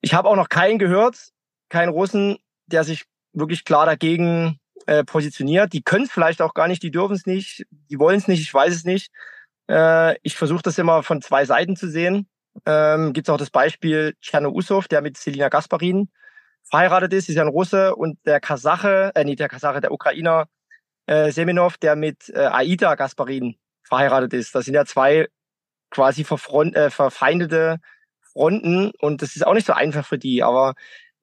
ich 0.00 0.14
habe 0.14 0.28
auch 0.28 0.36
noch 0.36 0.48
keinen 0.48 0.78
gehört, 0.78 1.30
keinen 1.68 1.90
Russen, 1.90 2.38
der 2.66 2.84
sich 2.84 3.04
wirklich 3.32 3.64
klar 3.64 3.86
dagegen 3.86 4.58
äh, 4.86 5.04
positioniert. 5.04 5.72
Die 5.72 5.82
können 5.82 6.04
es 6.04 6.10
vielleicht 6.10 6.42
auch 6.42 6.54
gar 6.54 6.66
nicht, 6.66 6.82
die 6.82 6.90
dürfen 6.90 7.14
es 7.14 7.26
nicht, 7.26 7.64
die 7.70 7.98
wollen 7.98 8.18
es 8.18 8.26
nicht, 8.26 8.40
ich 8.40 8.52
weiß 8.52 8.74
es 8.74 8.84
nicht. 8.84 9.12
Äh, 9.70 10.16
ich 10.22 10.36
versuche 10.36 10.62
das 10.62 10.78
immer 10.78 11.02
von 11.02 11.22
zwei 11.22 11.44
Seiten 11.44 11.76
zu 11.76 11.88
sehen. 11.88 12.28
Ähm, 12.66 13.12
Gibt 13.12 13.28
es 13.28 13.32
auch 13.32 13.38
das 13.38 13.50
Beispiel 13.50 14.14
Tscherno 14.20 14.50
Usov, 14.50 14.88
der 14.88 15.00
mit 15.00 15.16
Selina 15.16 15.48
Gasparin 15.48 16.08
verheiratet 16.68 17.12
ist, 17.12 17.28
ist 17.28 17.36
ja 17.36 17.42
ein 17.42 17.48
Russe 17.48 17.94
und 17.94 18.18
der 18.26 18.40
Kasache, 18.40 19.12
äh, 19.14 19.24
nicht 19.24 19.40
der 19.40 19.48
Kasache, 19.48 19.80
der 19.80 19.92
Ukrainer 19.92 20.46
äh, 21.06 21.30
Semenov, 21.30 21.78
der 21.78 21.96
mit 21.96 22.28
äh, 22.30 22.46
Aida 22.46 22.96
Gasparin 22.96 23.56
verheiratet 23.84 24.34
ist. 24.34 24.54
Das 24.54 24.64
sind 24.64 24.74
ja 24.74 24.84
zwei 24.84 25.28
quasi 25.90 26.24
verfront, 26.24 26.74
äh, 26.74 26.90
verfeindete 26.90 27.78
Fronten 28.20 28.92
und 29.00 29.22
das 29.22 29.36
ist 29.36 29.46
auch 29.46 29.54
nicht 29.54 29.66
so 29.66 29.72
einfach 29.72 30.06
für 30.06 30.18
die, 30.18 30.42
aber 30.42 30.74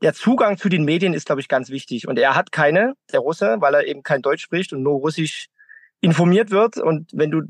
der 0.01 0.13
Zugang 0.13 0.57
zu 0.57 0.69
den 0.69 0.85
Medien 0.85 1.13
ist, 1.13 1.25
glaube 1.25 1.41
ich, 1.41 1.47
ganz 1.47 1.69
wichtig. 1.69 2.07
Und 2.07 2.19
er 2.19 2.35
hat 2.35 2.51
keine, 2.51 2.93
der 3.11 3.19
Russe, 3.19 3.57
weil 3.59 3.73
er 3.73 3.87
eben 3.87 4.03
kein 4.03 4.21
Deutsch 4.21 4.43
spricht 4.43 4.71
und 4.73 4.83
nur 4.83 4.99
Russisch 4.99 5.47
informiert 6.01 6.51
wird. 6.51 6.77
Und 6.77 7.09
wenn 7.13 7.31
du 7.31 7.41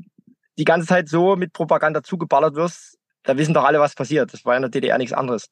die 0.58 0.64
ganze 0.64 0.86
Zeit 0.86 1.08
so 1.08 1.36
mit 1.36 1.52
Propaganda 1.52 2.02
zugeballert 2.02 2.54
wirst, 2.54 2.98
da 3.22 3.36
wissen 3.36 3.54
doch 3.54 3.64
alle, 3.64 3.80
was 3.80 3.94
passiert. 3.94 4.32
Das 4.32 4.44
war 4.44 4.56
in 4.56 4.62
der 4.62 4.70
DDR 4.70 4.98
nichts 4.98 5.12
anderes. 5.12 5.48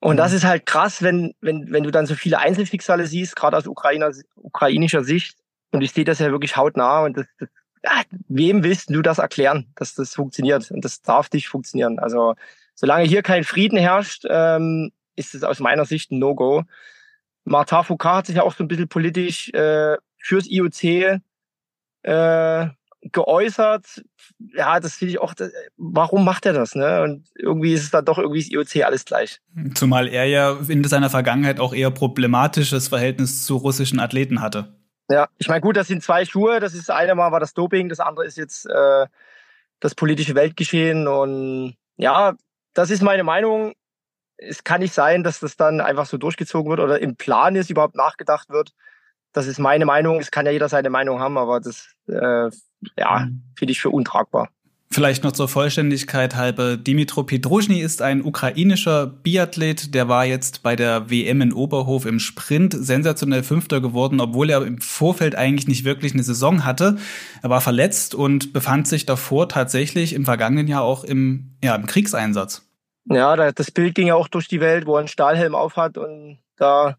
Und 0.00 0.14
mhm. 0.14 0.18
das 0.18 0.32
ist 0.32 0.44
halt 0.44 0.66
krass, 0.66 1.02
wenn, 1.02 1.34
wenn, 1.40 1.72
wenn 1.72 1.82
du 1.82 1.90
dann 1.90 2.06
so 2.06 2.14
viele 2.14 2.38
Einzelschicksale 2.38 3.06
siehst, 3.06 3.36
gerade 3.36 3.56
aus 3.56 3.66
Ukrainer, 3.66 4.10
ukrainischer 4.36 5.04
Sicht, 5.04 5.38
und 5.72 5.82
ich 5.82 5.92
sehe 5.92 6.04
das 6.04 6.20
ja 6.20 6.30
wirklich 6.30 6.56
hautnah 6.56 7.04
und 7.04 7.16
das, 7.16 7.26
das 7.38 7.48
ja, 7.84 8.02
wem 8.28 8.64
willst 8.64 8.90
du 8.90 9.02
das 9.02 9.18
erklären, 9.18 9.72
dass 9.76 9.94
das 9.94 10.14
funktioniert? 10.14 10.70
Und 10.70 10.84
das 10.84 11.02
darf 11.02 11.30
nicht 11.32 11.48
funktionieren. 11.48 11.98
Also 11.98 12.34
solange 12.74 13.04
hier 13.04 13.22
kein 13.22 13.44
Frieden 13.44 13.78
herrscht, 13.78 14.24
ähm, 14.28 14.92
ist 15.14 15.34
es 15.34 15.44
aus 15.44 15.60
meiner 15.60 15.84
Sicht 15.84 16.10
ein 16.10 16.18
No-Go. 16.18 16.64
Martin 17.44 17.84
Foucault 17.84 18.16
hat 18.16 18.26
sich 18.26 18.36
ja 18.36 18.42
auch 18.42 18.54
so 18.54 18.64
ein 18.64 18.68
bisschen 18.68 18.88
politisch 18.88 19.50
äh, 19.50 19.96
fürs 20.18 20.48
IOC 20.48 21.20
äh, 22.02 22.68
geäußert. 23.12 24.02
Ja, 24.54 24.80
das 24.80 24.94
finde 24.94 25.12
ich 25.12 25.20
auch, 25.20 25.34
das, 25.34 25.50
warum 25.76 26.24
macht 26.24 26.46
er 26.46 26.52
das? 26.52 26.74
Ne? 26.74 27.02
Und 27.02 27.28
irgendwie 27.34 27.72
ist 27.72 27.84
es 27.84 27.90
dann 27.90 28.04
doch 28.04 28.18
irgendwie 28.18 28.40
das 28.40 28.74
IOC 28.74 28.84
alles 28.84 29.04
gleich. 29.04 29.40
Zumal 29.74 30.08
er 30.08 30.24
ja 30.24 30.58
in 30.68 30.84
seiner 30.84 31.10
Vergangenheit 31.10 31.60
auch 31.60 31.74
eher 31.74 31.90
problematisches 31.90 32.88
Verhältnis 32.88 33.44
zu 33.44 33.56
russischen 33.56 34.00
Athleten 34.00 34.40
hatte. 34.40 34.76
Ja, 35.08 35.28
ich 35.38 35.48
meine, 35.48 35.60
gut, 35.60 35.76
das 35.76 35.88
sind 35.88 36.02
zwei 36.02 36.24
Schuhe. 36.24 36.60
Das 36.60 36.74
ist 36.74 36.90
eine 36.90 37.14
Mal 37.14 37.32
war 37.32 37.40
das 37.40 37.54
Doping, 37.54 37.88
das 37.88 38.00
andere 38.00 38.26
ist 38.26 38.36
jetzt 38.36 38.66
äh, 38.66 39.06
das 39.80 39.94
politische 39.94 40.34
Weltgeschehen. 40.34 41.06
Und 41.06 41.76
ja, 41.96 42.34
das 42.74 42.90
ist 42.90 43.02
meine 43.02 43.24
Meinung. 43.24 43.74
Es 44.36 44.64
kann 44.64 44.80
nicht 44.80 44.92
sein, 44.92 45.22
dass 45.22 45.40
das 45.40 45.56
dann 45.56 45.80
einfach 45.80 46.06
so 46.06 46.18
durchgezogen 46.18 46.70
wird 46.70 46.80
oder 46.80 47.00
im 47.00 47.16
Plan 47.16 47.56
ist, 47.56 47.70
überhaupt 47.70 47.94
nachgedacht 47.94 48.50
wird. 48.50 48.72
Das 49.32 49.46
ist 49.46 49.58
meine 49.58 49.86
Meinung. 49.86 50.18
Es 50.18 50.30
kann 50.30 50.46
ja 50.46 50.52
jeder 50.52 50.68
seine 50.68 50.90
Meinung 50.90 51.20
haben, 51.20 51.38
aber 51.38 51.60
das 51.60 51.94
äh, 52.08 52.50
ja, 52.96 53.20
mhm. 53.20 53.42
finde 53.56 53.72
ich 53.72 53.80
für 53.80 53.90
untragbar. 53.90 54.48
Vielleicht 54.88 55.24
noch 55.24 55.32
zur 55.32 55.48
Vollständigkeit 55.48 56.36
halber. 56.36 56.76
Dimitro 56.76 57.24
Pedruschny 57.24 57.80
ist 57.80 58.02
ein 58.02 58.24
ukrainischer 58.24 59.06
Biathlet. 59.06 59.94
Der 59.94 60.08
war 60.08 60.24
jetzt 60.24 60.62
bei 60.62 60.76
der 60.76 61.10
WM 61.10 61.42
in 61.42 61.52
Oberhof 61.52 62.06
im 62.06 62.20
Sprint 62.20 62.74
sensationell 62.78 63.42
Fünfter 63.42 63.80
geworden, 63.80 64.20
obwohl 64.20 64.48
er 64.48 64.64
im 64.64 64.80
Vorfeld 64.80 65.34
eigentlich 65.34 65.66
nicht 65.66 65.84
wirklich 65.84 66.14
eine 66.14 66.22
Saison 66.22 66.64
hatte. 66.64 66.98
Er 67.42 67.50
war 67.50 67.60
verletzt 67.60 68.14
und 68.14 68.52
befand 68.52 68.86
sich 68.86 69.06
davor 69.06 69.48
tatsächlich 69.48 70.12
im 70.12 70.24
vergangenen 70.24 70.68
Jahr 70.68 70.82
auch 70.82 71.02
im, 71.02 71.56
ja, 71.62 71.74
im 71.74 71.86
Kriegseinsatz. 71.86 72.62
Ja, 73.06 73.52
das 73.52 73.70
Bild 73.70 73.94
ging 73.96 74.06
ja 74.06 74.14
auch 74.14 74.28
durch 74.28 74.48
die 74.48 74.60
Welt, 74.60 74.86
wo 74.86 74.94
er 74.94 75.00
einen 75.00 75.08
Stahlhelm 75.08 75.54
aufhat 75.54 75.98
und 75.98 76.38
da 76.56 76.96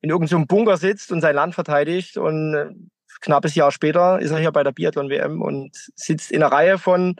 in 0.00 0.10
irgendeinem 0.10 0.46
Bunker 0.46 0.76
sitzt 0.76 1.12
und 1.12 1.20
sein 1.20 1.34
Land 1.34 1.54
verteidigt 1.54 2.16
und 2.16 2.90
knappes 3.20 3.54
Jahr 3.54 3.72
später 3.72 4.20
ist 4.20 4.30
er 4.30 4.38
hier 4.38 4.52
bei 4.52 4.62
der 4.62 4.72
Biathlon-WM 4.72 5.42
und 5.42 5.76
sitzt 5.94 6.30
in 6.30 6.42
einer 6.42 6.52
Reihe 6.52 6.78
von 6.78 7.16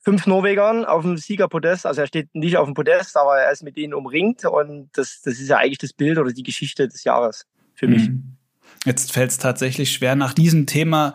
fünf 0.00 0.26
Norwegern 0.26 0.84
auf 0.84 1.02
dem 1.02 1.16
Siegerpodest. 1.16 1.86
Also 1.86 2.02
er 2.02 2.06
steht 2.06 2.34
nicht 2.34 2.56
auf 2.56 2.66
dem 2.66 2.74
Podest, 2.74 3.16
aber 3.16 3.38
er 3.38 3.50
ist 3.50 3.62
mit 3.62 3.76
denen 3.76 3.94
umringt 3.94 4.44
und 4.44 4.90
das, 4.92 5.22
das 5.22 5.40
ist 5.40 5.48
ja 5.48 5.58
eigentlich 5.58 5.78
das 5.78 5.92
Bild 5.92 6.18
oder 6.18 6.32
die 6.32 6.42
Geschichte 6.42 6.86
des 6.88 7.04
Jahres 7.04 7.46
für 7.74 7.88
mich. 7.88 8.08
Mhm. 8.08 8.36
Jetzt 8.84 9.12
fällt 9.12 9.30
es 9.30 9.38
tatsächlich 9.38 9.92
schwer, 9.92 10.14
nach 10.14 10.34
diesem 10.34 10.66
Thema 10.66 11.14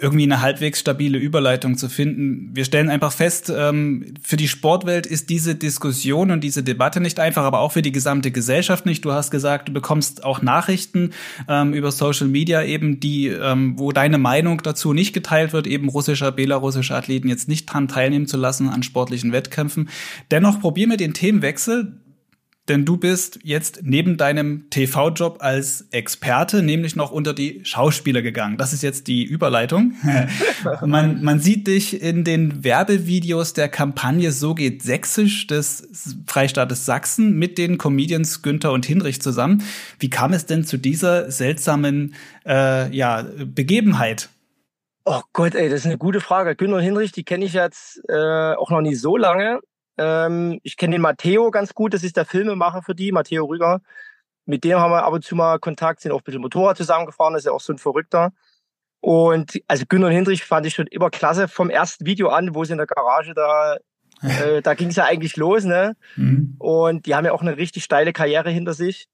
irgendwie 0.00 0.24
eine 0.24 0.40
halbwegs 0.40 0.80
stabile 0.80 1.18
Überleitung 1.18 1.76
zu 1.76 1.88
finden. 1.88 2.50
Wir 2.54 2.64
stellen 2.64 2.88
einfach 2.88 3.12
fest, 3.12 3.52
ähm, 3.54 4.14
für 4.22 4.36
die 4.36 4.48
Sportwelt 4.48 5.06
ist 5.06 5.28
diese 5.28 5.54
Diskussion 5.54 6.30
und 6.30 6.42
diese 6.42 6.62
Debatte 6.62 7.00
nicht 7.00 7.20
einfach, 7.20 7.42
aber 7.42 7.60
auch 7.60 7.72
für 7.72 7.82
die 7.82 7.92
gesamte 7.92 8.30
Gesellschaft 8.30 8.86
nicht. 8.86 9.04
Du 9.04 9.12
hast 9.12 9.30
gesagt, 9.30 9.68
du 9.68 9.72
bekommst 9.72 10.24
auch 10.24 10.40
Nachrichten 10.40 11.10
ähm, 11.48 11.74
über 11.74 11.92
Social 11.92 12.28
Media 12.28 12.62
eben, 12.62 12.98
die, 12.98 13.26
ähm, 13.26 13.78
wo 13.78 13.92
deine 13.92 14.18
Meinung 14.18 14.62
dazu 14.62 14.94
nicht 14.94 15.12
geteilt 15.12 15.52
wird, 15.52 15.66
eben 15.66 15.88
russischer, 15.88 16.32
belarussischer 16.32 16.96
Athleten 16.96 17.28
jetzt 17.28 17.48
nicht 17.48 17.66
dran 17.66 17.88
teilnehmen 17.88 18.26
zu 18.26 18.38
lassen 18.38 18.68
an 18.70 18.82
sportlichen 18.82 19.32
Wettkämpfen. 19.32 19.90
Dennoch 20.30 20.60
probier 20.60 20.88
mir 20.88 20.96
den 20.96 21.12
Themenwechsel 21.12 22.00
denn 22.68 22.84
du 22.84 22.96
bist 22.96 23.38
jetzt 23.42 23.80
neben 23.82 24.16
deinem 24.16 24.68
TV-Job 24.70 25.38
als 25.40 25.86
Experte 25.90 26.62
nämlich 26.62 26.96
noch 26.96 27.10
unter 27.10 27.34
die 27.34 27.60
Schauspieler 27.64 28.22
gegangen. 28.22 28.56
Das 28.56 28.72
ist 28.72 28.82
jetzt 28.82 29.06
die 29.06 29.24
Überleitung. 29.24 29.94
man, 30.86 31.22
man 31.22 31.40
sieht 31.40 31.66
dich 31.66 32.02
in 32.02 32.24
den 32.24 32.64
Werbevideos 32.64 33.52
der 33.52 33.68
Kampagne 33.68 34.32
So 34.32 34.54
geht 34.54 34.82
Sächsisch 34.82 35.46
des 35.46 36.16
Freistaates 36.26 36.84
Sachsen 36.84 37.38
mit 37.38 37.58
den 37.58 37.78
Comedians 37.78 38.42
Günther 38.42 38.72
und 38.72 38.86
Hinrich 38.86 39.22
zusammen. 39.22 39.62
Wie 39.98 40.10
kam 40.10 40.32
es 40.32 40.46
denn 40.46 40.64
zu 40.64 40.76
dieser 40.76 41.30
seltsamen 41.30 42.14
äh, 42.46 42.94
ja, 42.94 43.26
Begebenheit? 43.44 44.28
Oh 45.04 45.22
Gott, 45.32 45.54
ey, 45.54 45.70
das 45.70 45.80
ist 45.80 45.86
eine 45.86 45.98
gute 45.98 46.20
Frage. 46.20 46.54
Günther 46.54 46.76
und 46.76 46.82
Hinrich, 46.82 47.12
die 47.12 47.24
kenne 47.24 47.44
ich 47.44 47.54
jetzt 47.54 48.02
äh, 48.08 48.52
auch 48.54 48.70
noch 48.70 48.82
nicht 48.82 49.00
so 49.00 49.16
lange. 49.16 49.60
Ähm, 49.98 50.60
ich 50.62 50.76
kenne 50.76 50.92
den 50.92 51.02
Matteo 51.02 51.50
ganz 51.50 51.74
gut, 51.74 51.92
das 51.92 52.04
ist 52.04 52.16
der 52.16 52.24
Filmemacher 52.24 52.82
für 52.82 52.94
die, 52.94 53.12
Matteo 53.12 53.44
Rüger. 53.44 53.80
Mit 54.46 54.64
dem 54.64 54.78
haben 54.78 54.92
wir 54.92 55.04
ab 55.04 55.12
und 55.12 55.24
zu 55.24 55.34
mal 55.34 55.58
Kontakt, 55.58 56.00
sind 56.00 56.12
auch 56.12 56.20
ein 56.20 56.24
bisschen 56.24 56.40
Motorrad 56.40 56.76
zusammengefahren, 56.76 57.34
das 57.34 57.42
ist 57.42 57.46
ja 57.46 57.52
auch 57.52 57.60
so 57.60 57.72
ein 57.72 57.78
Verrückter. 57.78 58.32
Und 59.00 59.60
also 59.68 59.84
Günter 59.88 60.06
und 60.06 60.12
Hendrich 60.12 60.44
fand 60.44 60.66
ich 60.66 60.74
schon 60.74 60.86
immer 60.86 61.10
klasse 61.10 61.48
vom 61.48 61.70
ersten 61.70 62.06
Video 62.06 62.28
an, 62.28 62.54
wo 62.54 62.64
sie 62.64 62.72
in 62.72 62.78
der 62.78 62.86
Garage 62.86 63.34
da, 63.34 63.76
äh, 64.22 64.62
da 64.62 64.74
ging 64.74 64.88
es 64.88 64.96
ja 64.96 65.04
eigentlich 65.04 65.36
los, 65.36 65.64
ne? 65.64 65.96
Mhm. 66.16 66.56
Und 66.58 67.06
die 67.06 67.14
haben 67.14 67.24
ja 67.24 67.32
auch 67.32 67.42
eine 67.42 67.56
richtig 67.56 67.84
steile 67.84 68.12
Karriere 68.12 68.50
hinter 68.50 68.74
sich. 68.74 69.06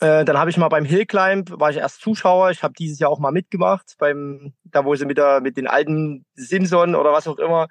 Äh, 0.00 0.24
dann 0.24 0.36
habe 0.36 0.50
ich 0.50 0.56
mal 0.56 0.68
beim 0.68 0.84
Hillclimb, 0.84 1.58
war 1.60 1.70
ich 1.70 1.76
erst 1.76 2.00
Zuschauer, 2.00 2.50
ich 2.50 2.62
habe 2.62 2.74
dieses 2.76 2.98
Jahr 2.98 3.10
auch 3.10 3.20
mal 3.20 3.30
mitgemacht, 3.30 3.94
beim, 3.98 4.52
da 4.64 4.84
wo 4.84 4.94
sie 4.96 5.06
mit, 5.06 5.16
der, 5.16 5.40
mit 5.40 5.56
den 5.56 5.68
alten 5.68 6.26
Simson 6.34 6.94
oder 6.94 7.12
was 7.12 7.28
auch 7.28 7.38
immer 7.38 7.68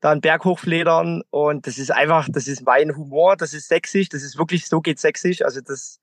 da 0.00 0.10
einen 0.10 0.20
Berg 0.20 0.44
hochfledern 0.44 1.22
und 1.30 1.66
das 1.66 1.78
ist 1.78 1.90
einfach, 1.90 2.28
das 2.30 2.48
ist 2.48 2.64
mein 2.64 2.96
Humor, 2.96 3.36
das 3.36 3.52
ist 3.52 3.68
sächsisch, 3.68 4.08
das 4.08 4.22
ist 4.22 4.38
wirklich, 4.38 4.66
so 4.66 4.80
geht 4.80 4.98
sächsisch, 4.98 5.42
also 5.42 5.60
das, 5.60 6.00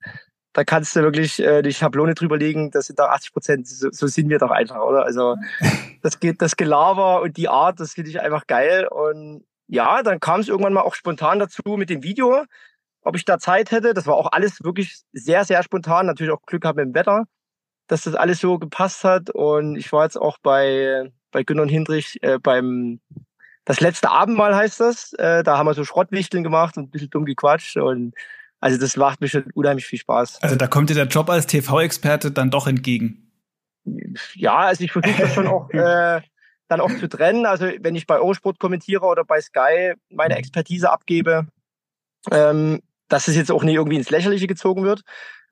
da 0.52 0.64
kannst 0.64 0.94
du 0.96 1.02
wirklich 1.02 1.40
äh, 1.40 1.62
die 1.62 1.72
Schablone 1.72 2.14
drüber 2.14 2.38
legen, 2.38 2.70
das 2.70 2.86
sind 2.86 2.98
da 2.98 3.06
80 3.06 3.32
Prozent, 3.32 3.68
so, 3.68 3.88
so 3.90 4.06
sind 4.06 4.28
wir 4.28 4.38
doch 4.38 4.50
einfach, 4.50 4.80
oder? 4.82 5.04
Also 5.04 5.36
das 6.02 6.20
geht, 6.20 6.40
das 6.40 6.56
Gelaber 6.56 7.22
und 7.22 7.36
die 7.36 7.48
Art, 7.48 7.80
das 7.80 7.94
finde 7.94 8.10
ich 8.10 8.20
einfach 8.20 8.46
geil 8.46 8.86
und 8.86 9.44
ja, 9.68 10.02
dann 10.02 10.18
kam 10.20 10.40
es 10.40 10.48
irgendwann 10.48 10.72
mal 10.72 10.82
auch 10.82 10.94
spontan 10.94 11.38
dazu 11.38 11.62
mit 11.76 11.90
dem 11.90 12.02
Video, 12.02 12.44
ob 13.02 13.16
ich 13.16 13.24
da 13.24 13.38
Zeit 13.38 13.70
hätte. 13.70 13.94
Das 13.94 14.06
war 14.06 14.14
auch 14.14 14.32
alles 14.32 14.64
wirklich 14.64 15.02
sehr, 15.12 15.44
sehr 15.44 15.62
spontan. 15.62 16.06
Natürlich 16.06 16.32
auch 16.32 16.42
Glück 16.46 16.64
mit 16.64 16.78
dem 16.78 16.94
Wetter, 16.94 17.24
dass 17.86 18.02
das 18.02 18.14
alles 18.14 18.40
so 18.40 18.58
gepasst 18.58 19.04
hat. 19.04 19.30
Und 19.30 19.76
ich 19.76 19.92
war 19.92 20.04
jetzt 20.04 20.16
auch 20.16 20.38
bei, 20.42 21.12
bei 21.30 21.42
Günter 21.44 21.62
und 21.62 21.68
Hindrich 21.68 22.18
äh, 22.22 22.38
beim 22.38 23.00
das 23.68 23.80
letzte 23.80 24.10
Abendmahl 24.10 24.56
heißt 24.56 24.80
das. 24.80 25.12
Äh, 25.12 25.42
da 25.42 25.58
haben 25.58 25.66
wir 25.66 25.74
so 25.74 25.84
Schrottwichteln 25.84 26.42
gemacht 26.42 26.78
und 26.78 26.84
ein 26.84 26.90
bisschen 26.90 27.10
dumm 27.10 27.26
gequatscht 27.26 27.76
und 27.76 28.14
also 28.60 28.80
das 28.80 28.96
macht 28.96 29.20
mir 29.20 29.28
schon 29.28 29.44
unheimlich 29.54 29.84
viel 29.84 29.98
Spaß. 29.98 30.42
Also 30.42 30.56
da 30.56 30.66
kommt 30.66 30.88
dir 30.88 30.94
der 30.94 31.06
Job 31.06 31.28
als 31.28 31.46
TV-Experte 31.46 32.30
dann 32.30 32.50
doch 32.50 32.66
entgegen. 32.66 33.30
Ja, 34.34 34.56
also 34.56 34.82
ich 34.82 34.90
versuche 34.90 35.20
das 35.20 35.34
schon 35.34 35.46
auch 35.46 35.68
äh, 35.72 36.22
dann 36.68 36.80
auch 36.80 36.90
zu 36.98 37.08
trennen. 37.10 37.44
Also 37.44 37.66
wenn 37.80 37.94
ich 37.94 38.06
bei 38.06 38.16
Eurosport 38.16 38.58
kommentiere 38.58 39.04
oder 39.04 39.22
bei 39.22 39.38
Sky 39.42 39.92
meine 40.08 40.36
Expertise 40.36 40.90
abgebe, 40.90 41.46
ähm, 42.30 42.80
dass 43.08 43.28
es 43.28 43.36
jetzt 43.36 43.52
auch 43.52 43.64
nicht 43.64 43.74
irgendwie 43.74 43.98
ins 43.98 44.08
Lächerliche 44.08 44.46
gezogen 44.46 44.82
wird. 44.84 45.02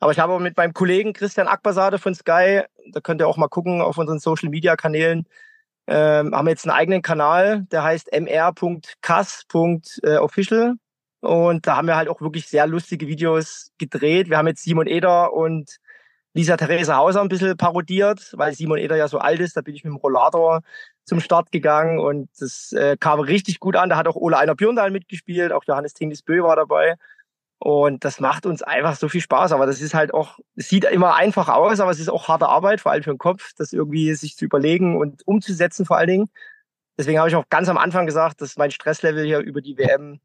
Aber 0.00 0.12
ich 0.12 0.18
habe 0.18 0.40
mit 0.40 0.56
meinem 0.56 0.72
Kollegen 0.72 1.12
Christian 1.12 1.48
Akbasade 1.48 1.98
von 1.98 2.14
Sky, 2.14 2.62
da 2.92 3.00
könnt 3.02 3.20
ihr 3.20 3.28
auch 3.28 3.36
mal 3.36 3.48
gucken 3.48 3.82
auf 3.82 3.98
unseren 3.98 4.20
Social 4.20 4.48
Media 4.48 4.74
Kanälen, 4.74 5.26
ähm, 5.86 6.34
haben 6.34 6.48
jetzt 6.48 6.66
einen 6.66 6.76
eigenen 6.76 7.02
Kanal, 7.02 7.66
der 7.70 7.82
heißt 7.82 8.10
mr.kass.official. 8.12 10.74
Und 11.20 11.66
da 11.66 11.76
haben 11.76 11.88
wir 11.88 11.96
halt 11.96 12.08
auch 12.08 12.20
wirklich 12.20 12.48
sehr 12.48 12.66
lustige 12.66 13.08
Videos 13.08 13.70
gedreht. 13.78 14.28
Wir 14.28 14.38
haben 14.38 14.46
jetzt 14.46 14.62
Simon 14.62 14.86
Eder 14.86 15.32
und 15.32 15.78
Lisa 16.34 16.56
Theresa 16.56 16.96
Hauser 16.96 17.22
ein 17.22 17.28
bisschen 17.28 17.56
parodiert, 17.56 18.32
weil 18.36 18.52
Simon 18.52 18.78
Eder 18.78 18.96
ja 18.96 19.08
so 19.08 19.18
alt 19.18 19.40
ist. 19.40 19.56
Da 19.56 19.62
bin 19.62 19.74
ich 19.74 19.84
mit 19.84 19.92
dem 19.92 19.96
Rollator 19.96 20.60
zum 21.04 21.20
Start 21.20 21.50
gegangen 21.50 21.98
und 21.98 22.28
das 22.38 22.72
äh, 22.72 22.96
kam 22.98 23.20
richtig 23.20 23.58
gut 23.58 23.74
an. 23.74 23.88
Da 23.88 23.96
hat 23.96 24.06
auch 24.06 24.16
Ole 24.16 24.36
Einer 24.36 24.54
Björndal 24.54 24.90
mitgespielt, 24.90 25.52
auch 25.52 25.64
Johannes 25.66 25.94
Tingis 25.94 26.22
Bö 26.22 26.42
war 26.42 26.56
dabei. 26.56 26.96
Und 27.58 28.04
das 28.04 28.20
macht 28.20 28.44
uns 28.46 28.62
einfach 28.62 28.96
so 28.96 29.08
viel 29.08 29.20
Spaß. 29.20 29.52
Aber 29.52 29.66
das 29.66 29.80
ist 29.80 29.94
halt 29.94 30.12
auch, 30.12 30.38
es 30.56 30.68
sieht 30.68 30.84
immer 30.84 31.14
einfach 31.14 31.48
aus, 31.48 31.80
aber 31.80 31.90
es 31.90 32.00
ist 32.00 32.10
auch 32.10 32.28
harte 32.28 32.48
Arbeit, 32.48 32.80
vor 32.80 32.92
allem 32.92 33.02
für 33.02 33.12
den 33.12 33.18
Kopf, 33.18 33.52
das 33.56 33.72
irgendwie 33.72 34.14
sich 34.14 34.36
zu 34.36 34.44
überlegen 34.44 34.96
und 34.98 35.26
umzusetzen 35.26 35.86
vor 35.86 35.96
allen 35.96 36.08
Dingen. 36.08 36.30
Deswegen 36.98 37.18
habe 37.18 37.28
ich 37.28 37.36
auch 37.36 37.48
ganz 37.48 37.68
am 37.68 37.78
Anfang 37.78 38.06
gesagt, 38.06 38.40
dass 38.40 38.56
mein 38.56 38.70
Stresslevel 38.70 39.24
hier 39.24 39.40
über 39.40 39.60
die 39.60 39.76
WM 39.78 40.20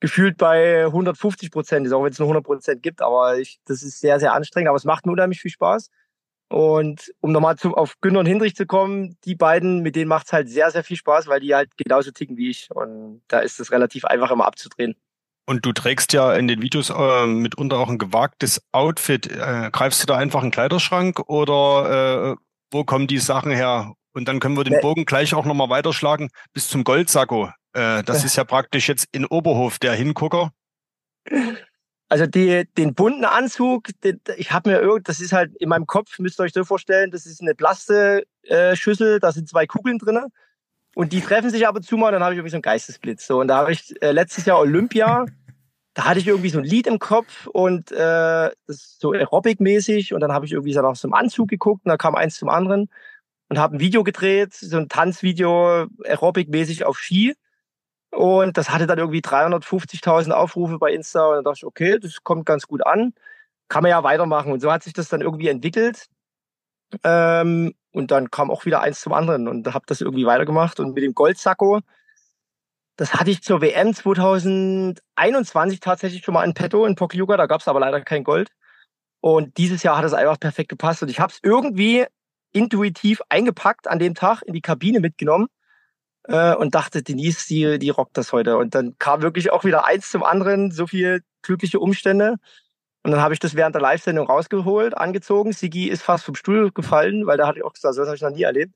gefühlt 0.00 0.36
bei 0.36 0.84
150 0.84 1.50
Prozent 1.50 1.86
ist, 1.86 1.92
auch 1.92 2.04
wenn 2.04 2.12
es 2.12 2.18
nur 2.18 2.26
100 2.26 2.44
Prozent 2.44 2.82
gibt. 2.82 3.02
Aber 3.02 3.38
ich, 3.38 3.58
das 3.66 3.82
ist 3.82 4.00
sehr, 4.00 4.20
sehr 4.20 4.32
anstrengend. 4.32 4.68
Aber 4.68 4.76
es 4.76 4.84
macht 4.84 5.06
mir 5.06 5.12
unheimlich 5.12 5.40
viel 5.40 5.50
Spaß. 5.50 5.90
Und 6.50 7.12
um 7.20 7.32
nochmal 7.32 7.56
zu, 7.56 7.74
auf 7.74 8.00
Günter 8.00 8.20
und 8.20 8.26
Hindrich 8.26 8.56
zu 8.56 8.66
kommen, 8.66 9.18
die 9.24 9.34
beiden, 9.34 9.82
mit 9.82 9.96
denen 9.96 10.08
macht 10.08 10.26
es 10.26 10.32
halt 10.32 10.48
sehr, 10.48 10.70
sehr 10.70 10.82
viel 10.82 10.96
Spaß, 10.96 11.26
weil 11.26 11.40
die 11.40 11.54
halt 11.54 11.76
genauso 11.76 12.10
ticken 12.10 12.36
wie 12.36 12.50
ich. 12.50 12.70
Und 12.70 13.22
da 13.28 13.40
ist 13.40 13.60
es 13.60 13.70
relativ 13.70 14.04
einfach 14.06 14.30
immer 14.30 14.46
abzudrehen. 14.46 14.96
Und 15.48 15.64
du 15.64 15.72
trägst 15.72 16.12
ja 16.12 16.34
in 16.34 16.46
den 16.46 16.60
Videos 16.60 16.90
äh, 16.90 17.26
mitunter 17.26 17.78
auch 17.78 17.88
ein 17.88 17.96
gewagtes 17.96 18.60
Outfit. 18.70 19.28
Äh, 19.28 19.70
greifst 19.72 20.02
du 20.02 20.06
da 20.06 20.18
einfach 20.18 20.42
einen 20.42 20.50
Kleiderschrank 20.50 21.20
oder 21.20 22.32
äh, 22.32 22.36
wo 22.70 22.84
kommen 22.84 23.06
die 23.06 23.16
Sachen 23.16 23.52
her? 23.52 23.94
Und 24.12 24.28
dann 24.28 24.40
können 24.40 24.58
wir 24.58 24.64
den 24.64 24.74
nee. 24.74 24.80
Bogen 24.82 25.06
gleich 25.06 25.32
auch 25.32 25.46
nochmal 25.46 25.70
weiterschlagen 25.70 26.28
bis 26.52 26.68
zum 26.68 26.84
Goldsacko. 26.84 27.50
Äh, 27.72 28.02
das 28.02 28.24
ist 28.24 28.36
ja 28.36 28.44
praktisch 28.44 28.90
jetzt 28.90 29.06
in 29.10 29.24
Oberhof 29.24 29.78
der 29.78 29.94
Hingucker. 29.94 30.52
Also 32.10 32.26
die, 32.26 32.68
den 32.76 32.92
bunten 32.94 33.24
Anzug, 33.24 33.88
den, 34.04 34.20
ich 34.36 34.52
habe 34.52 34.68
mir 34.68 34.80
irgend, 34.80 35.08
das 35.08 35.18
ist 35.18 35.32
halt 35.32 35.56
in 35.56 35.70
meinem 35.70 35.86
Kopf, 35.86 36.18
müsst 36.18 36.38
ihr 36.38 36.42
euch 36.42 36.52
so 36.52 36.62
vorstellen, 36.64 37.10
das 37.10 37.24
ist 37.24 37.40
eine 37.40 37.54
Plaste-Schüssel, 37.54 39.16
äh, 39.16 39.18
da 39.18 39.32
sind 39.32 39.48
zwei 39.48 39.66
Kugeln 39.66 39.96
drinnen 39.96 40.26
und 40.94 41.12
die 41.12 41.20
treffen 41.20 41.48
sich 41.48 41.64
ab 41.66 41.76
und 41.76 41.84
zu 41.84 41.96
mal, 41.96 42.10
dann 42.10 42.24
habe 42.24 42.34
ich 42.34 42.38
irgendwie 42.38 42.50
so 42.50 42.56
einen 42.56 42.62
Geistesblitz. 42.62 43.26
So, 43.26 43.40
und 43.40 43.48
da 43.48 43.58
habe 43.58 43.72
ich 43.72 43.94
äh, 44.02 44.10
letztes 44.10 44.46
Jahr 44.46 44.58
Olympia, 44.58 45.26
da 45.98 46.04
hatte 46.04 46.20
ich 46.20 46.28
irgendwie 46.28 46.48
so 46.50 46.58
ein 46.58 46.64
Lied 46.64 46.86
im 46.86 47.00
Kopf 47.00 47.48
und 47.48 47.90
äh, 47.90 48.50
so 48.68 49.10
Aerobic-mäßig. 49.14 50.14
Und 50.14 50.20
dann 50.20 50.30
habe 50.30 50.46
ich 50.46 50.52
irgendwie 50.52 50.72
so 50.72 50.80
nach 50.80 50.94
so 50.94 51.08
einem 51.08 51.14
Anzug 51.14 51.48
geguckt 51.48 51.84
und 51.84 51.88
da 51.88 51.96
kam 51.96 52.14
eins 52.14 52.36
zum 52.36 52.48
anderen 52.50 52.88
und 53.48 53.58
habe 53.58 53.74
ein 53.76 53.80
Video 53.80 54.04
gedreht, 54.04 54.54
so 54.54 54.76
ein 54.76 54.88
Tanzvideo 54.88 55.88
Aerobic-mäßig 56.04 56.84
auf 56.84 56.98
Ski. 56.98 57.34
Und 58.12 58.56
das 58.56 58.70
hatte 58.70 58.86
dann 58.86 59.00
irgendwie 59.00 59.22
350.000 59.22 60.30
Aufrufe 60.30 60.78
bei 60.78 60.92
Insta 60.92 61.26
und 61.26 61.34
dann 61.34 61.44
dachte 61.44 61.56
ich, 61.56 61.64
okay, 61.64 61.98
das 61.98 62.22
kommt 62.22 62.46
ganz 62.46 62.68
gut 62.68 62.86
an, 62.86 63.12
kann 63.68 63.82
man 63.82 63.90
ja 63.90 64.04
weitermachen. 64.04 64.52
Und 64.52 64.60
so 64.60 64.70
hat 64.70 64.84
sich 64.84 64.92
das 64.92 65.08
dann 65.08 65.20
irgendwie 65.20 65.48
entwickelt. 65.48 66.06
Ähm, 67.02 67.74
und 67.90 68.12
dann 68.12 68.30
kam 68.30 68.52
auch 68.52 68.66
wieder 68.66 68.82
eins 68.82 69.00
zum 69.00 69.14
anderen 69.14 69.48
und 69.48 69.74
habe 69.74 69.84
das 69.88 70.00
irgendwie 70.00 70.26
weitergemacht. 70.26 70.78
Und 70.78 70.94
mit 70.94 71.02
dem 71.02 71.14
Goldsacko, 71.14 71.80
das 72.98 73.14
hatte 73.14 73.30
ich 73.30 73.42
zur 73.42 73.60
WM 73.60 73.94
2021 73.94 75.78
tatsächlich 75.78 76.24
schon 76.24 76.34
mal 76.34 76.44
in 76.44 76.52
petto 76.52 76.84
in 76.84 76.96
Pokljuka, 76.96 77.36
da 77.36 77.46
gab 77.46 77.60
es 77.60 77.68
aber 77.68 77.78
leider 77.78 78.00
kein 78.00 78.24
Gold. 78.24 78.50
Und 79.20 79.56
dieses 79.56 79.84
Jahr 79.84 79.96
hat 79.96 80.04
es 80.04 80.12
einfach 80.12 80.38
perfekt 80.38 80.68
gepasst. 80.68 81.02
Und 81.02 81.08
ich 81.08 81.20
habe 81.20 81.32
es 81.32 81.38
irgendwie 81.42 82.06
intuitiv 82.52 83.20
eingepackt 83.28 83.86
an 83.86 84.00
dem 84.00 84.14
Tag 84.14 84.42
in 84.42 84.52
die 84.52 84.60
Kabine 84.60 84.98
mitgenommen 84.98 85.46
äh, 86.24 86.56
und 86.56 86.74
dachte, 86.74 87.04
Denise, 87.04 87.46
die, 87.46 87.78
die 87.78 87.90
rockt 87.90 88.16
das 88.16 88.32
heute. 88.32 88.56
Und 88.56 88.74
dann 88.74 88.96
kam 88.98 89.22
wirklich 89.22 89.52
auch 89.52 89.62
wieder 89.62 89.84
eins 89.84 90.10
zum 90.10 90.24
anderen, 90.24 90.72
so 90.72 90.88
viel 90.88 91.22
glückliche 91.42 91.78
Umstände. 91.78 92.34
Und 93.04 93.12
dann 93.12 93.20
habe 93.20 93.32
ich 93.32 93.38
das 93.38 93.54
während 93.54 93.76
der 93.76 93.82
Live-Sendung 93.82 94.26
rausgeholt, 94.26 94.96
angezogen. 94.96 95.52
Sigi 95.52 95.88
ist 95.88 96.02
fast 96.02 96.24
vom 96.24 96.34
Stuhl 96.34 96.72
gefallen, 96.72 97.26
weil 97.26 97.38
da 97.38 97.46
hatte 97.46 97.60
ich 97.60 97.64
auch 97.64 97.74
gesagt, 97.74 97.96
das 97.96 98.06
habe 98.08 98.16
ich 98.16 98.22
noch 98.22 98.30
nie 98.30 98.42
erlebt. 98.42 98.74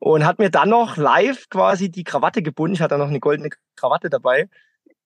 Und 0.00 0.24
hat 0.24 0.38
mir 0.38 0.50
dann 0.50 0.68
noch 0.68 0.96
live 0.96 1.48
quasi 1.48 1.90
die 1.90 2.04
Krawatte 2.04 2.42
gebunden. 2.42 2.74
Ich 2.74 2.82
hatte 2.82 2.98
noch 2.98 3.08
eine 3.08 3.20
goldene 3.20 3.50
Krawatte 3.74 4.10
dabei. 4.10 4.48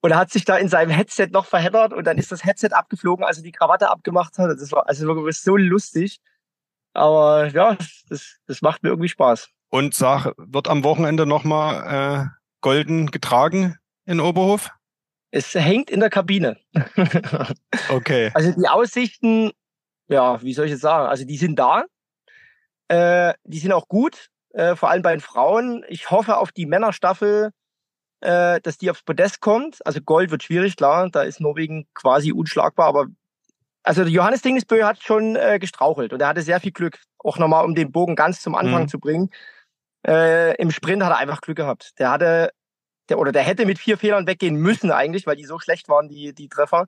Und 0.03 0.11
er 0.11 0.19
hat 0.19 0.31
sich 0.31 0.45
da 0.45 0.57
in 0.57 0.69
seinem 0.69 0.91
Headset 0.91 1.29
noch 1.31 1.47
verheddert 1.47 1.93
und 1.93 2.05
dann 2.07 2.19
ist 2.19 2.33
das 2.33 2.45
Headset 2.45 2.71
abgeflogen, 2.73 3.25
als 3.25 3.37
er 3.37 3.45
die 3.45 3.53
Krawatte 3.53 3.89
abgemacht 3.89 4.37
hat. 4.37 4.51
Das 4.51 4.73
war 4.73 4.89
also 4.89 5.07
wirklich 5.07 5.41
so 5.41 5.57
lustig. 5.57 6.21
Aber 6.93 7.47
ja, 7.49 7.77
das, 8.09 8.39
das 8.47 8.63
macht 8.63 8.83
mir 8.83 8.91
irgendwie 8.91 9.09
Spaß. 9.09 9.49
Und 9.71 9.95
sag, 9.95 10.33
wird 10.37 10.69
am 10.69 10.85
Wochenende 10.85 11.25
nochmal 11.25 12.27
äh, 12.27 12.27
golden 12.61 13.11
getragen 13.11 13.79
in 14.05 14.21
Oberhof? 14.21 14.71
Es 15.31 15.55
hängt 15.55 15.89
in 15.89 16.01
der 16.01 16.11
Kabine. 16.11 16.59
okay. 17.89 18.31
Also 18.35 18.53
die 18.53 18.69
Aussichten, 18.69 19.53
ja, 20.09 20.43
wie 20.43 20.53
soll 20.53 20.67
ich 20.67 20.73
jetzt 20.73 20.83
sagen? 20.83 21.09
Also 21.09 21.25
die 21.25 21.39
sind 21.39 21.59
da. 21.59 21.85
Äh, 22.89 23.33
die 23.45 23.59
sind 23.59 23.73
auch 23.73 23.89
gut, 23.89 24.29
äh, 24.53 24.77
vor 24.77 24.91
allem 24.91 25.03
bei 25.03 25.13
den 25.13 25.21
Frauen. 25.21 25.85
Ich 25.89 26.11
hoffe 26.11 26.39
auf 26.39 26.53
die 26.53 26.67
Männerstaffel, 26.67 27.51
äh, 28.21 28.61
dass 28.61 28.79
die 28.79 28.91
aufs 28.91 29.03
Podest 29.03 29.41
kommt. 29.41 29.85
Also 29.85 30.01
Gold 30.01 30.31
wird 30.31 30.43
schwierig, 30.43 30.77
klar. 30.77 31.09
Da 31.11 31.23
ist 31.23 31.41
Norwegen 31.41 31.87
quasi 31.95 32.33
unschlagbar, 32.33 32.87
aber 32.87 33.07
also 33.83 34.03
Johannes 34.03 34.43
Dingesbö 34.43 34.85
hat 34.85 35.03
schon 35.03 35.37
äh, 35.37 35.59
gestrauchelt 35.59 36.13
und 36.13 36.21
er 36.21 36.29
hatte 36.29 36.43
sehr 36.43 36.61
viel 36.61 36.73
Glück, 36.73 37.01
auch 37.19 37.39
nochmal 37.39 37.65
um 37.65 37.75
den 37.75 37.91
Bogen 37.91 38.15
ganz 38.15 38.41
zum 38.41 38.55
Anfang 38.55 38.83
mhm. 38.83 38.89
zu 38.89 39.01
bringen. 39.01 39.31
Äh, 40.07 40.55
Im 40.57 40.71
Sprint 40.71 41.03
hat 41.03 41.11
er 41.11 41.19
einfach 41.19 41.41
Glück 41.41 41.57
gehabt. 41.57 41.99
Der 41.99 42.11
hatte, 42.11 42.51
der, 43.09 43.19
oder 43.19 43.33
der 43.33 43.43
hätte 43.43 43.67
mit 43.67 43.79
vier 43.79 43.99
Fehlern 43.99 44.27
weggehen 44.27 44.57
müssen 44.57 44.91
eigentlich, 44.91 45.27
weil 45.27 45.37
die 45.37 45.45
so 45.45 45.59
schlecht 45.59 45.89
waren, 45.89 46.09
die, 46.09 46.35
die 46.35 46.49
Treffer. 46.49 46.87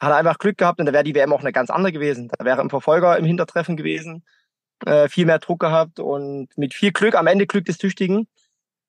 Hat 0.00 0.10
er 0.10 0.16
einfach 0.16 0.38
Glück 0.38 0.58
gehabt 0.58 0.80
und 0.80 0.86
da 0.86 0.92
wäre 0.92 1.04
die 1.04 1.14
WM 1.14 1.32
auch 1.32 1.40
eine 1.40 1.52
ganz 1.52 1.70
andere 1.70 1.92
gewesen. 1.92 2.28
Da 2.36 2.44
wäre 2.44 2.60
im 2.60 2.70
Verfolger 2.70 3.16
im 3.16 3.24
Hintertreffen 3.24 3.76
gewesen, 3.76 4.24
äh, 4.86 5.08
viel 5.08 5.26
mehr 5.26 5.38
Druck 5.38 5.60
gehabt 5.60 6.00
und 6.00 6.48
mit 6.56 6.74
viel 6.74 6.92
Glück, 6.92 7.14
am 7.14 7.26
Ende 7.26 7.46
Glück 7.46 7.64
des 7.64 7.78
Tüchtigen, 7.78 8.28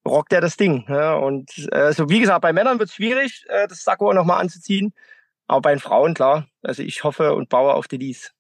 rockt 0.06 0.34
er 0.34 0.42
das 0.42 0.58
Ding. 0.58 0.86
Ja, 0.88 1.16
und 1.16 1.52
äh, 1.72 1.94
so 1.94 2.10
wie 2.10 2.20
gesagt, 2.20 2.42
bei 2.42 2.54
Männern 2.54 2.80
wird 2.80 2.90
es 2.90 2.96
schwierig, 2.96 3.46
äh, 3.50 3.68
das 3.68 3.84
Sakko 3.84 4.14
nochmal 4.14 4.42
anzuziehen. 4.42 4.94
Aber 5.48 5.62
bei 5.62 5.74
den 5.74 5.80
Frauen, 5.80 6.14
klar. 6.14 6.48
Also 6.64 6.84
ich 6.84 7.04
hoffe 7.04 7.34
und 7.34 7.50
baue 7.50 7.74
auf 7.74 7.88
Denise. 7.88 8.32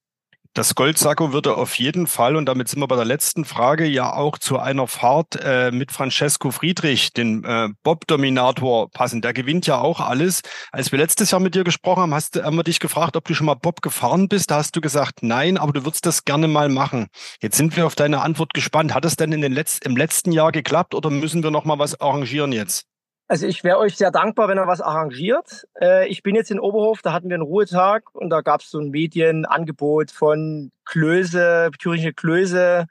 Das 0.56 0.74
Goldsacko 0.74 1.34
würde 1.34 1.58
auf 1.58 1.78
jeden 1.80 2.08
Fall, 2.08 2.38
und 2.38 2.45
damit 2.45 2.70
sind 2.70 2.80
wir 2.80 2.88
bei 2.88 2.95
der 2.95 3.03
letzten 3.03 3.43
Frage, 3.43 3.86
ja 3.86 4.14
auch 4.14 4.38
zu 4.38 4.58
einer 4.58 4.88
Fahrt 4.88 5.38
äh, 5.43 5.70
mit 5.70 5.91
Francesco 5.91 6.49
Friedrich, 6.49 7.12
den 7.12 7.43
äh, 7.43 7.68
Bob-Dominator, 7.84 8.89
passen. 8.89 9.22
Der 9.22 9.34
gewinnt 9.34 9.68
ja 9.68 9.82
auch 9.82 9.99
alles. 9.99 10.43
Als 10.72 10.93
wir 10.93 10.99
letztes 10.99 11.32
Jahr 11.32 11.41
mit 11.41 11.56
dir 11.56 11.66
gesprochen 11.66 12.03
haben, 12.03 12.14
hast, 12.14 12.41
haben 12.41 12.56
wir 12.56 12.64
dich 12.64 12.80
gefragt, 12.80 13.18
ob 13.18 13.26
du 13.26 13.34
schon 13.34 13.47
mal 13.47 13.56
Bob 13.56 13.82
gefahren 13.82 14.30
bist. 14.30 14.49
Da 14.49 14.56
hast 14.56 14.74
du 14.78 14.80
gesagt, 14.80 15.24
nein, 15.24 15.58
aber 15.58 15.74
du 15.74 15.84
würdest 15.84 16.06
das 16.06 16.24
gerne 16.24 16.47
mal 16.47 16.70
machen. 16.70 17.08
Jetzt 17.41 17.58
sind 17.58 17.76
wir 17.76 17.86
auf 17.86 17.95
deine 17.95 18.22
Antwort 18.22 18.53
gespannt. 18.53 18.93
Hat 18.93 19.03
es 19.03 19.18
denn 19.18 19.34
in 19.34 19.41
den 19.41 19.51
Letz 19.51 19.80
im 19.84 19.97
letzten 19.97 20.32
Jahr 20.32 20.53
geklappt 20.53 20.95
oder 20.95 21.10
müssen 21.10 21.43
wir 21.43 21.51
noch 21.51 21.66
mal 21.66 21.80
was 21.80 21.99
arrangieren 21.99 22.53
jetzt? 22.53 22.86
Also 23.28 23.47
ich 23.47 23.63
wäre 23.63 23.80
euch 23.80 23.95
sehr 23.97 24.11
dankbar, 24.11 24.47
wenn 24.47 24.59
er 24.59 24.67
was 24.67 24.82
arrangiert. 24.82 25.67
Äh, 25.82 26.07
ich 26.09 26.21
bin 26.21 26.36
jetzt 26.36 26.51
in 26.51 26.59
Oberhof, 26.59 27.01
da 27.01 27.11
hatten 27.11 27.30
wir 27.30 27.36
einen 27.36 27.43
Ruhetag 27.43 28.13
und 28.13 28.30
da 28.30 28.41
gab 28.41 28.61
es 28.61 28.69
so 28.69 28.80
ein 28.80 28.91
Medienangebot 28.91 30.11
von 30.11 30.71
Klöße, 30.86 31.71
thüringische 31.80 32.13
Klöße, 32.13 32.86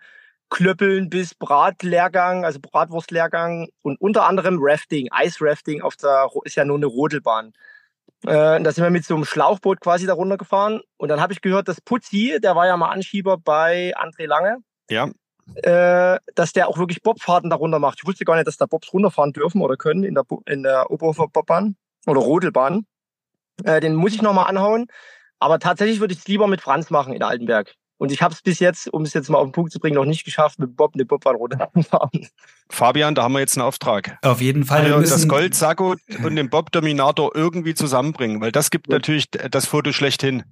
Klöppeln 0.51 1.09
bis 1.09 1.35
Bratlehrgang, 1.35 2.45
also 2.45 2.59
Bratwurstlehrgang 2.61 3.69
und 3.83 4.01
unter 4.01 4.27
anderem 4.27 4.59
Rafting, 4.61 5.09
Eisrafting 5.13 5.83
auf 5.83 5.97
der, 5.97 6.29
ist 6.45 6.57
ja 6.57 6.65
nur 6.65 6.79
eine 6.79 6.87
Rodelbahn. 6.87 7.53
Äh, 8.27 8.61
da 8.61 8.73
sind 8.73 8.83
wir 8.83 8.91
mit 8.91 9.05
so 9.05 9.15
einem 9.15 9.25
Schlauchboot 9.25 9.81
quasi 9.81 10.07
da 10.07 10.15
runtergefahren 10.15 10.81
und 10.97 11.09
dann 11.11 11.21
habe 11.21 11.33
ich 11.33 11.43
gehört, 11.43 11.69
dass 11.69 11.81
Putzi, 11.81 12.39
der 12.43 12.57
war 12.57 12.67
ja 12.67 12.77
mal 12.77 12.91
Anschieber 12.91 13.39
bei 13.39 13.93
André 13.97 14.27
Lange. 14.27 14.59
Ja 14.91 15.11
äh, 15.57 16.19
dass 16.35 16.53
der 16.53 16.69
auch 16.69 16.79
wirklich 16.79 17.03
Bobfahrten 17.03 17.51
darunter 17.51 17.79
macht. 17.79 17.99
Ich 18.01 18.07
wusste 18.07 18.25
gar 18.25 18.37
nicht, 18.37 18.47
dass 18.47 18.57
da 18.57 18.67
Bobs 18.67 18.93
runterfahren 18.93 19.33
dürfen 19.33 19.61
oder 19.61 19.77
können 19.77 20.05
in 20.05 20.15
der, 20.15 20.25
in 20.47 20.63
der 20.63 20.91
Oberhofer 20.91 21.29
Bobbahn 21.29 21.77
oder 22.07 22.21
Rodelbahn. 22.21 22.87
Äh, 23.65 23.81
den 23.81 23.95
muss 23.95 24.15
ich 24.15 24.23
nochmal 24.23 24.47
anhauen. 24.47 24.87
Aber 25.39 25.59
tatsächlich 25.59 26.01
würde 26.01 26.15
ich 26.15 26.21
es 26.21 26.29
lieber 26.29 26.47
mit 26.47 26.61
Franz 26.61 26.91
machen 26.91 27.13
in 27.13 27.23
Altenberg. 27.23 27.75
Und 27.97 28.11
ich 28.11 28.23
habe 28.23 28.35
es 28.35 28.43
bis 28.43 28.59
jetzt, 28.59 28.93
um 28.93 29.03
es 29.03 29.15
jetzt 29.15 29.29
mal 29.31 29.39
auf 29.39 29.47
den 29.47 29.53
Punkt 29.53 29.73
zu 29.73 29.79
bringen, 29.79 29.95
noch 29.95 30.05
nicht 30.05 30.25
geschafft, 30.25 30.59
mit 30.59 30.77
Bob 30.77 30.95
eine 30.95 31.05
Bobbahn 31.05 31.37
runterzufahren. 31.37 32.29
Fabian, 32.69 33.15
da 33.15 33.23
haben 33.23 33.33
wir 33.33 33.41
jetzt 33.41 33.57
einen 33.57 33.67
Auftrag. 33.67 34.19
Auf 34.23 34.41
jeden 34.41 34.65
Fall. 34.65 34.93
Also 34.93 35.01
das 35.01 35.29
Gold 35.29 35.55
Sakko 35.55 35.95
und 36.25 36.37
den 36.37 36.51
Bob 36.51 36.73
Dominator 36.73 37.35
irgendwie 37.35 37.75
zusammenbringen, 37.75 38.41
weil 38.41 38.53
das 38.53 38.71
gibt 38.71 38.89
ja. 38.89 38.95
natürlich 38.95 39.31
das 39.31 39.67
Foto 39.67 39.93
schlechthin. 39.93 40.43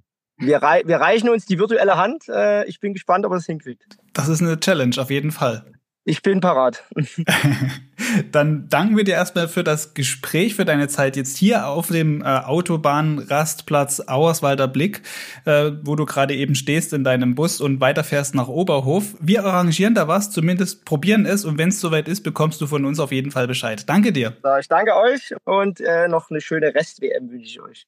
Wir, 0.45 0.61
rei 0.61 0.83
wir 0.85 0.97
reichen 0.97 1.29
uns 1.29 1.45
die 1.45 1.59
virtuelle 1.59 1.97
Hand. 1.97 2.27
Äh, 2.29 2.65
ich 2.65 2.79
bin 2.79 2.93
gespannt, 2.93 3.25
ob 3.25 3.31
er 3.31 3.37
es 3.37 3.45
hinkriegt. 3.45 3.97
Das 4.13 4.27
ist 4.27 4.41
eine 4.41 4.59
Challenge, 4.59 4.95
auf 4.97 5.09
jeden 5.09 5.31
Fall. 5.31 5.65
Ich 6.05 6.21
bin 6.21 6.41
parat. 6.41 6.83
Dann 8.31 8.67
danken 8.67 8.97
wir 8.97 9.05
dir 9.05 9.13
erstmal 9.13 9.47
für 9.47 9.63
das 9.63 9.93
Gespräch, 9.93 10.55
für 10.55 10.65
deine 10.65 10.89
Zeit 10.89 11.15
jetzt 11.15 11.37
hier 11.37 11.67
auf 11.67 11.87
dem 11.87 12.21
äh, 12.21 12.25
Autobahnrastplatz 12.25 14.01
Auerswalder 14.07 14.67
Blick, 14.67 15.01
äh, 15.45 15.71
wo 15.83 15.95
du 15.95 16.05
gerade 16.05 16.35
eben 16.35 16.55
stehst 16.55 16.91
in 16.91 17.05
deinem 17.05 17.35
Bus 17.35 17.61
und 17.61 17.79
weiterfährst 17.79 18.35
nach 18.35 18.49
Oberhof. 18.49 19.15
Wir 19.21 19.45
arrangieren 19.45 19.95
da 19.95 20.07
was, 20.07 20.29
zumindest 20.29 20.83
probieren 20.83 21.25
es 21.25 21.45
und 21.45 21.57
wenn 21.57 21.69
es 21.69 21.79
soweit 21.79 22.09
ist, 22.09 22.21
bekommst 22.21 22.59
du 22.59 22.67
von 22.67 22.83
uns 22.85 22.99
auf 22.99 23.11
jeden 23.11 23.31
Fall 23.31 23.47
Bescheid. 23.47 23.87
Danke 23.87 24.11
dir. 24.11 24.35
Ich 24.59 24.67
danke 24.67 24.95
euch 24.95 25.33
und 25.45 25.79
äh, 25.79 26.09
noch 26.09 26.29
eine 26.29 26.41
schöne 26.41 26.75
Rest-WM 26.75 27.29
wünsche 27.31 27.45
ich 27.45 27.61
euch. 27.61 27.87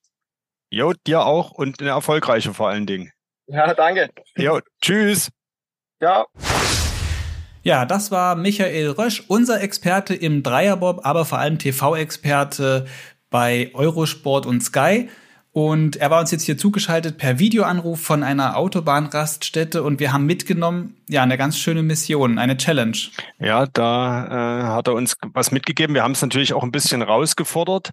Jo, 0.70 0.94
dir 1.06 1.26
auch 1.26 1.52
und 1.52 1.80
eine 1.80 1.92
erfolgreiche 1.92 2.54
vor 2.54 2.70
allen 2.70 2.86
Dingen. 2.86 3.12
Ja, 3.48 3.74
danke. 3.74 4.10
Jo, 4.36 4.60
tschüss. 4.82 5.30
Ciao. 6.02 6.26
Ja, 7.64 7.86
das 7.86 8.12
war 8.12 8.36
Michael 8.36 8.92
Rösch, 8.92 9.24
unser 9.28 9.62
Experte 9.62 10.14
im 10.14 10.44
Dreierbob, 10.44 11.06
aber 11.06 11.26
vor 11.26 11.40
allem 11.40 11.58
TV-Experte 11.58 12.86
bei 13.30 13.72
Eurosport 13.74 14.46
und 14.46 14.62
Sky. 14.62 15.10
Und 15.52 15.96
er 15.96 16.12
war 16.12 16.20
uns 16.20 16.32
jetzt 16.32 16.44
hier 16.44 16.58
zugeschaltet 16.58 17.18
per 17.18 17.40
Videoanruf 17.40 18.02
von 18.02 18.24
einer 18.24 18.58
Autobahnraststätte 18.58 19.84
und 19.84 20.02
wir 20.02 20.12
haben 20.12 20.26
mitgenommen, 20.26 20.98
ja, 21.08 21.24
eine 21.24 21.38
ganz 21.38 21.58
schöne 21.58 21.82
Mission, 21.82 22.38
eine 22.38 22.58
Challenge. 22.58 22.98
Ja, 23.40 23.66
da 23.66 24.26
äh, 24.26 24.64
hat 24.64 24.88
er 24.90 24.94
uns 24.94 25.16
was 25.34 25.52
mitgegeben. 25.52 25.96
Wir 25.96 26.04
haben 26.04 26.12
es 26.12 26.22
natürlich 26.22 26.54
auch 26.54 26.64
ein 26.64 26.74
bisschen 26.74 27.02
rausgefordert. 27.02 27.92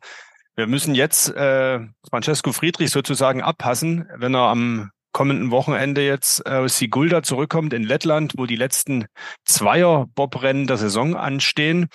Wir 0.55 0.67
müssen 0.67 0.95
jetzt 0.95 1.31
äh, 1.35 1.81
Francesco 2.11 2.53
Friedrich 2.53 2.91
sozusagen 2.91 3.43
abpassen, 3.43 4.07
wenn 4.17 4.35
er 4.35 4.49
am 4.49 4.91
kommenden 5.13 5.51
Wochenende 5.51 6.05
jetzt 6.05 6.47
aus 6.47 6.79
Sigulda 6.79 7.23
zurückkommt 7.23 7.73
in 7.73 7.83
Lettland, 7.83 8.35
wo 8.37 8.47
die 8.47 8.57
letzten 8.57 9.07
Zweier-Bobrennen 9.45 10.67
der 10.67 10.79
Saison 10.79 11.17
anstehen. 11.17 11.89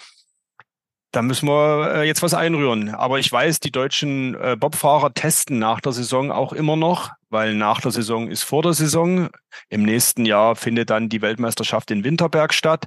Da 1.11 1.21
müssen 1.21 1.47
wir 1.47 1.95
äh, 1.95 2.07
jetzt 2.07 2.21
was 2.21 2.33
einrühren. 2.33 2.93
Aber 2.93 3.17
ich 3.19 3.31
weiß, 3.31 3.59
die 3.59 3.71
deutschen 3.71 4.35
äh, 4.35 4.55
Bobfahrer 4.59 5.13
testen 5.13 5.57
nach 5.57 5.81
der 5.81 5.93
Saison 5.93 6.31
auch 6.31 6.53
immer 6.53 6.75
noch, 6.75 7.11
weil 7.29 7.53
nach 7.53 7.81
der 7.81 7.91
Saison 7.91 8.29
ist 8.29 8.43
vor 8.43 8.63
der 8.63 8.73
Saison. 8.73 9.29
Im 9.69 9.83
nächsten 9.83 10.25
Jahr 10.25 10.55
findet 10.55 10.89
dann 10.89 11.09
die 11.09 11.21
Weltmeisterschaft 11.21 11.91
in 11.91 12.03
Winterberg 12.03 12.53
statt. 12.53 12.85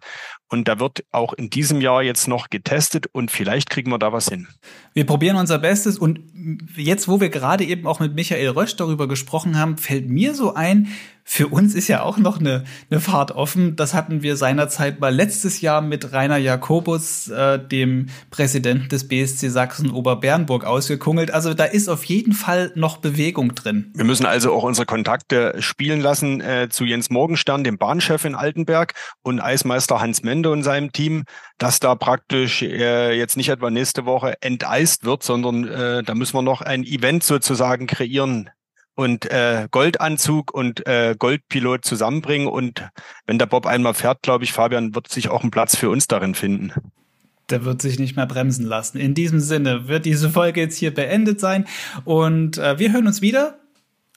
Und 0.49 0.67
da 0.67 0.81
wird 0.81 1.05
auch 1.11 1.33
in 1.33 1.51
diesem 1.51 1.81
Jahr 1.81 2.03
jetzt 2.03 2.27
noch 2.27 2.51
getestet 2.51 3.07
und 3.13 3.31
vielleicht 3.31 3.71
kriegen 3.71 3.91
wir 3.91 3.99
da 3.99 4.13
was 4.13 4.29
hin. 4.29 4.49
Wir 4.95 5.07
probieren 5.07 5.37
unser 5.37 5.59
Bestes 5.59 5.99
und 5.99 6.21
jetzt, 6.77 7.07
wo 7.07 7.21
wir 7.21 7.29
gerade 7.29 7.65
eben 7.65 7.87
auch 7.87 8.01
mit 8.01 8.15
Michael 8.15 8.49
Rösch 8.49 8.77
darüber 8.77 9.07
gesprochen 9.07 9.59
haben, 9.59 9.77
fällt 9.77 10.09
mir 10.09 10.35
so 10.35 10.55
ein, 10.55 10.89
für 11.33 11.47
uns 11.47 11.77
ist 11.77 11.87
ja 11.87 12.03
auch 12.03 12.19
noch 12.19 12.41
eine, 12.41 12.65
eine 12.91 12.99
Fahrt 12.99 13.31
offen. 13.31 13.77
Das 13.77 13.95
hatten 13.95 14.21
wir 14.21 14.37
seinerzeit 14.37 14.99
mal 14.99 15.15
letztes 15.15 15.61
Jahr 15.61 15.81
mit 15.81 16.13
Rainer 16.13 16.39
Jakobus, 16.39 17.29
äh, 17.29 17.57
dem 17.57 18.09
Präsidenten 18.33 18.89
des 18.89 19.07
BSC 19.07 19.49
Sachsen 19.49 19.93
Oberbernburg, 19.93 20.65
ausgekungelt. 20.65 21.31
Also 21.31 21.55
da 21.55 21.67
ist 21.67 21.89
auf 21.89 22.03
jeden 22.03 22.33
Fall 22.33 22.73
noch 22.75 22.97
Bewegung 22.97 23.55
drin. 23.55 23.93
Wir 23.95 24.05
müssen 24.05 24.27
also 24.27 24.53
auch 24.53 24.65
unsere 24.65 24.87
Kontakte 24.87 25.55
spielen 25.61 26.01
lassen 26.01 26.41
äh, 26.41 26.67
zu 26.69 26.85
Jens 26.85 27.11
Morgenstern, 27.11 27.63
dem 27.63 27.79
Bahnchef 27.79 28.25
in 28.25 28.35
Altenberg 28.35 28.95
und 29.23 29.39
Eismeister 29.39 30.01
Hans 30.01 30.25
Mende 30.25 30.51
und 30.51 30.65
seinem 30.65 30.91
Team, 30.91 31.23
dass 31.59 31.79
da 31.79 31.95
praktisch 31.95 32.61
äh, 32.63 33.17
jetzt 33.17 33.37
nicht 33.37 33.51
etwa 33.51 33.71
nächste 33.71 34.05
Woche 34.05 34.35
enteist 34.41 35.05
wird, 35.05 35.23
sondern 35.23 35.69
äh, 35.69 36.03
da 36.03 36.17
müssen 36.17 36.35
wir 36.35 36.43
noch 36.43 36.61
ein 36.61 36.83
Event 36.83 37.23
sozusagen 37.23 37.87
kreieren 37.87 38.51
und 38.95 39.31
äh, 39.31 39.69
Goldanzug 39.71 40.53
und 40.53 40.87
äh, 40.87 41.15
Goldpilot 41.19 41.85
zusammenbringen. 41.85 42.49
Und 42.49 42.89
wenn 43.27 43.39
der 43.39 43.47
Bob 43.47 43.67
einmal 43.67 43.95
fährt, 43.95 44.23
glaube 44.23 44.45
ich, 44.45 44.53
Fabian, 44.53 44.95
wird 44.95 45.09
sich 45.09 45.29
auch 45.29 45.43
ein 45.43 45.51
Platz 45.51 45.77
für 45.77 45.91
uns 45.91 46.09
darin 46.09 46.35
finden. 46.35 46.73
Der 47.49 47.65
wird 47.65 47.83
sich 47.83 47.99
nicht 47.99 48.17
mehr 48.17 48.27
bremsen 48.27 48.65
lassen. 48.65 48.99
In 48.99 49.15
diesem 49.15 49.41
Sinne 49.41 49.89
wird 49.89 50.05
diese 50.05 50.31
Folge 50.31 50.61
jetzt 50.61 50.77
hier 50.77 50.95
beendet 50.95 51.41
sein. 51.41 51.67
Und 52.05 52.59
äh, 52.59 52.79
wir 52.79 52.93
hören 52.93 53.07
uns 53.07 53.23
wieder 53.23 53.59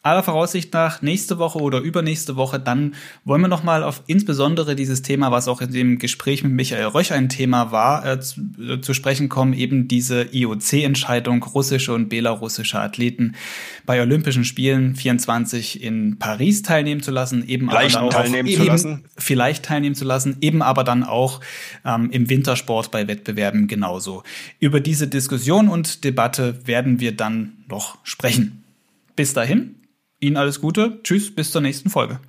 aller 0.04 0.22
Voraussicht 0.22 0.74
nach 0.74 1.02
nächste 1.02 1.40
Woche 1.40 1.60
oder 1.60 1.80
übernächste 1.80 2.36
Woche, 2.36 2.60
dann 2.60 2.94
wollen 3.24 3.40
wir 3.40 3.48
nochmal 3.48 3.84
auf 3.84 4.04
insbesondere 4.06 4.76
dieses 4.76 5.02
Thema, 5.02 5.32
was 5.32 5.48
auch 5.48 5.62
in 5.62 5.72
dem 5.72 5.98
Gespräch 5.98 6.44
mit 6.44 6.52
Michael 6.52 6.88
Röch 6.88 7.14
ein 7.14 7.30
Thema 7.30 7.72
war, 7.72 8.06
äh, 8.06 8.20
zu, 8.20 8.42
äh, 8.60 8.82
zu, 8.82 8.94
sprechen 8.94 9.30
kommen, 9.30 9.54
eben 9.54 9.88
diese 9.88 10.28
IOC-Entscheidung, 10.34 11.42
russische 11.44 11.94
und 11.94 12.10
belarussische 12.10 12.80
Athleten 12.80 13.36
bei 13.86 14.02
Olympischen 14.02 14.44
Spielen 14.44 14.98
24 14.98 15.82
in 15.82 16.20
Paris 16.20 16.64
teilnehmen 16.64 17.02
zu 17.02 17.12
lassen, 17.12 17.48
eben 17.48 17.70
vielleicht 17.70 17.96
aber 17.96 18.10
teilnehmen 18.10 18.50
auch, 18.50 18.56
zu 18.56 18.64
lassen. 18.64 19.06
vielleicht 19.18 19.64
teilnehmen 19.64 19.96
zu 19.96 20.04
lassen, 20.04 20.36
eben 20.42 20.62
aber 20.62 20.84
dann 20.84 21.06
auch 21.06 21.40
ähm, 21.86 22.10
im 22.12 22.30
Wintersport 22.30 22.92
bei 22.92 23.08
Wettbewerben 23.08 23.70
genauso. 23.70 24.24
Über 24.60 24.82
diese 24.82 25.08
Diskussion 25.08 25.70
und 25.70 26.04
Debatte 26.04 26.68
werden 26.68 27.00
wir 27.00 27.16
dann 27.16 27.54
noch 27.70 27.98
sprechen. 28.04 28.64
Bis 29.16 29.34
dahin, 29.34 29.76
Ihnen 30.24 30.38
alles 30.38 30.62
Gute. 30.62 31.00
Tschüss, 31.04 31.34
bis 31.34 31.52
zur 31.52 31.62
nächsten 31.62 31.90
Folge. 31.90 32.20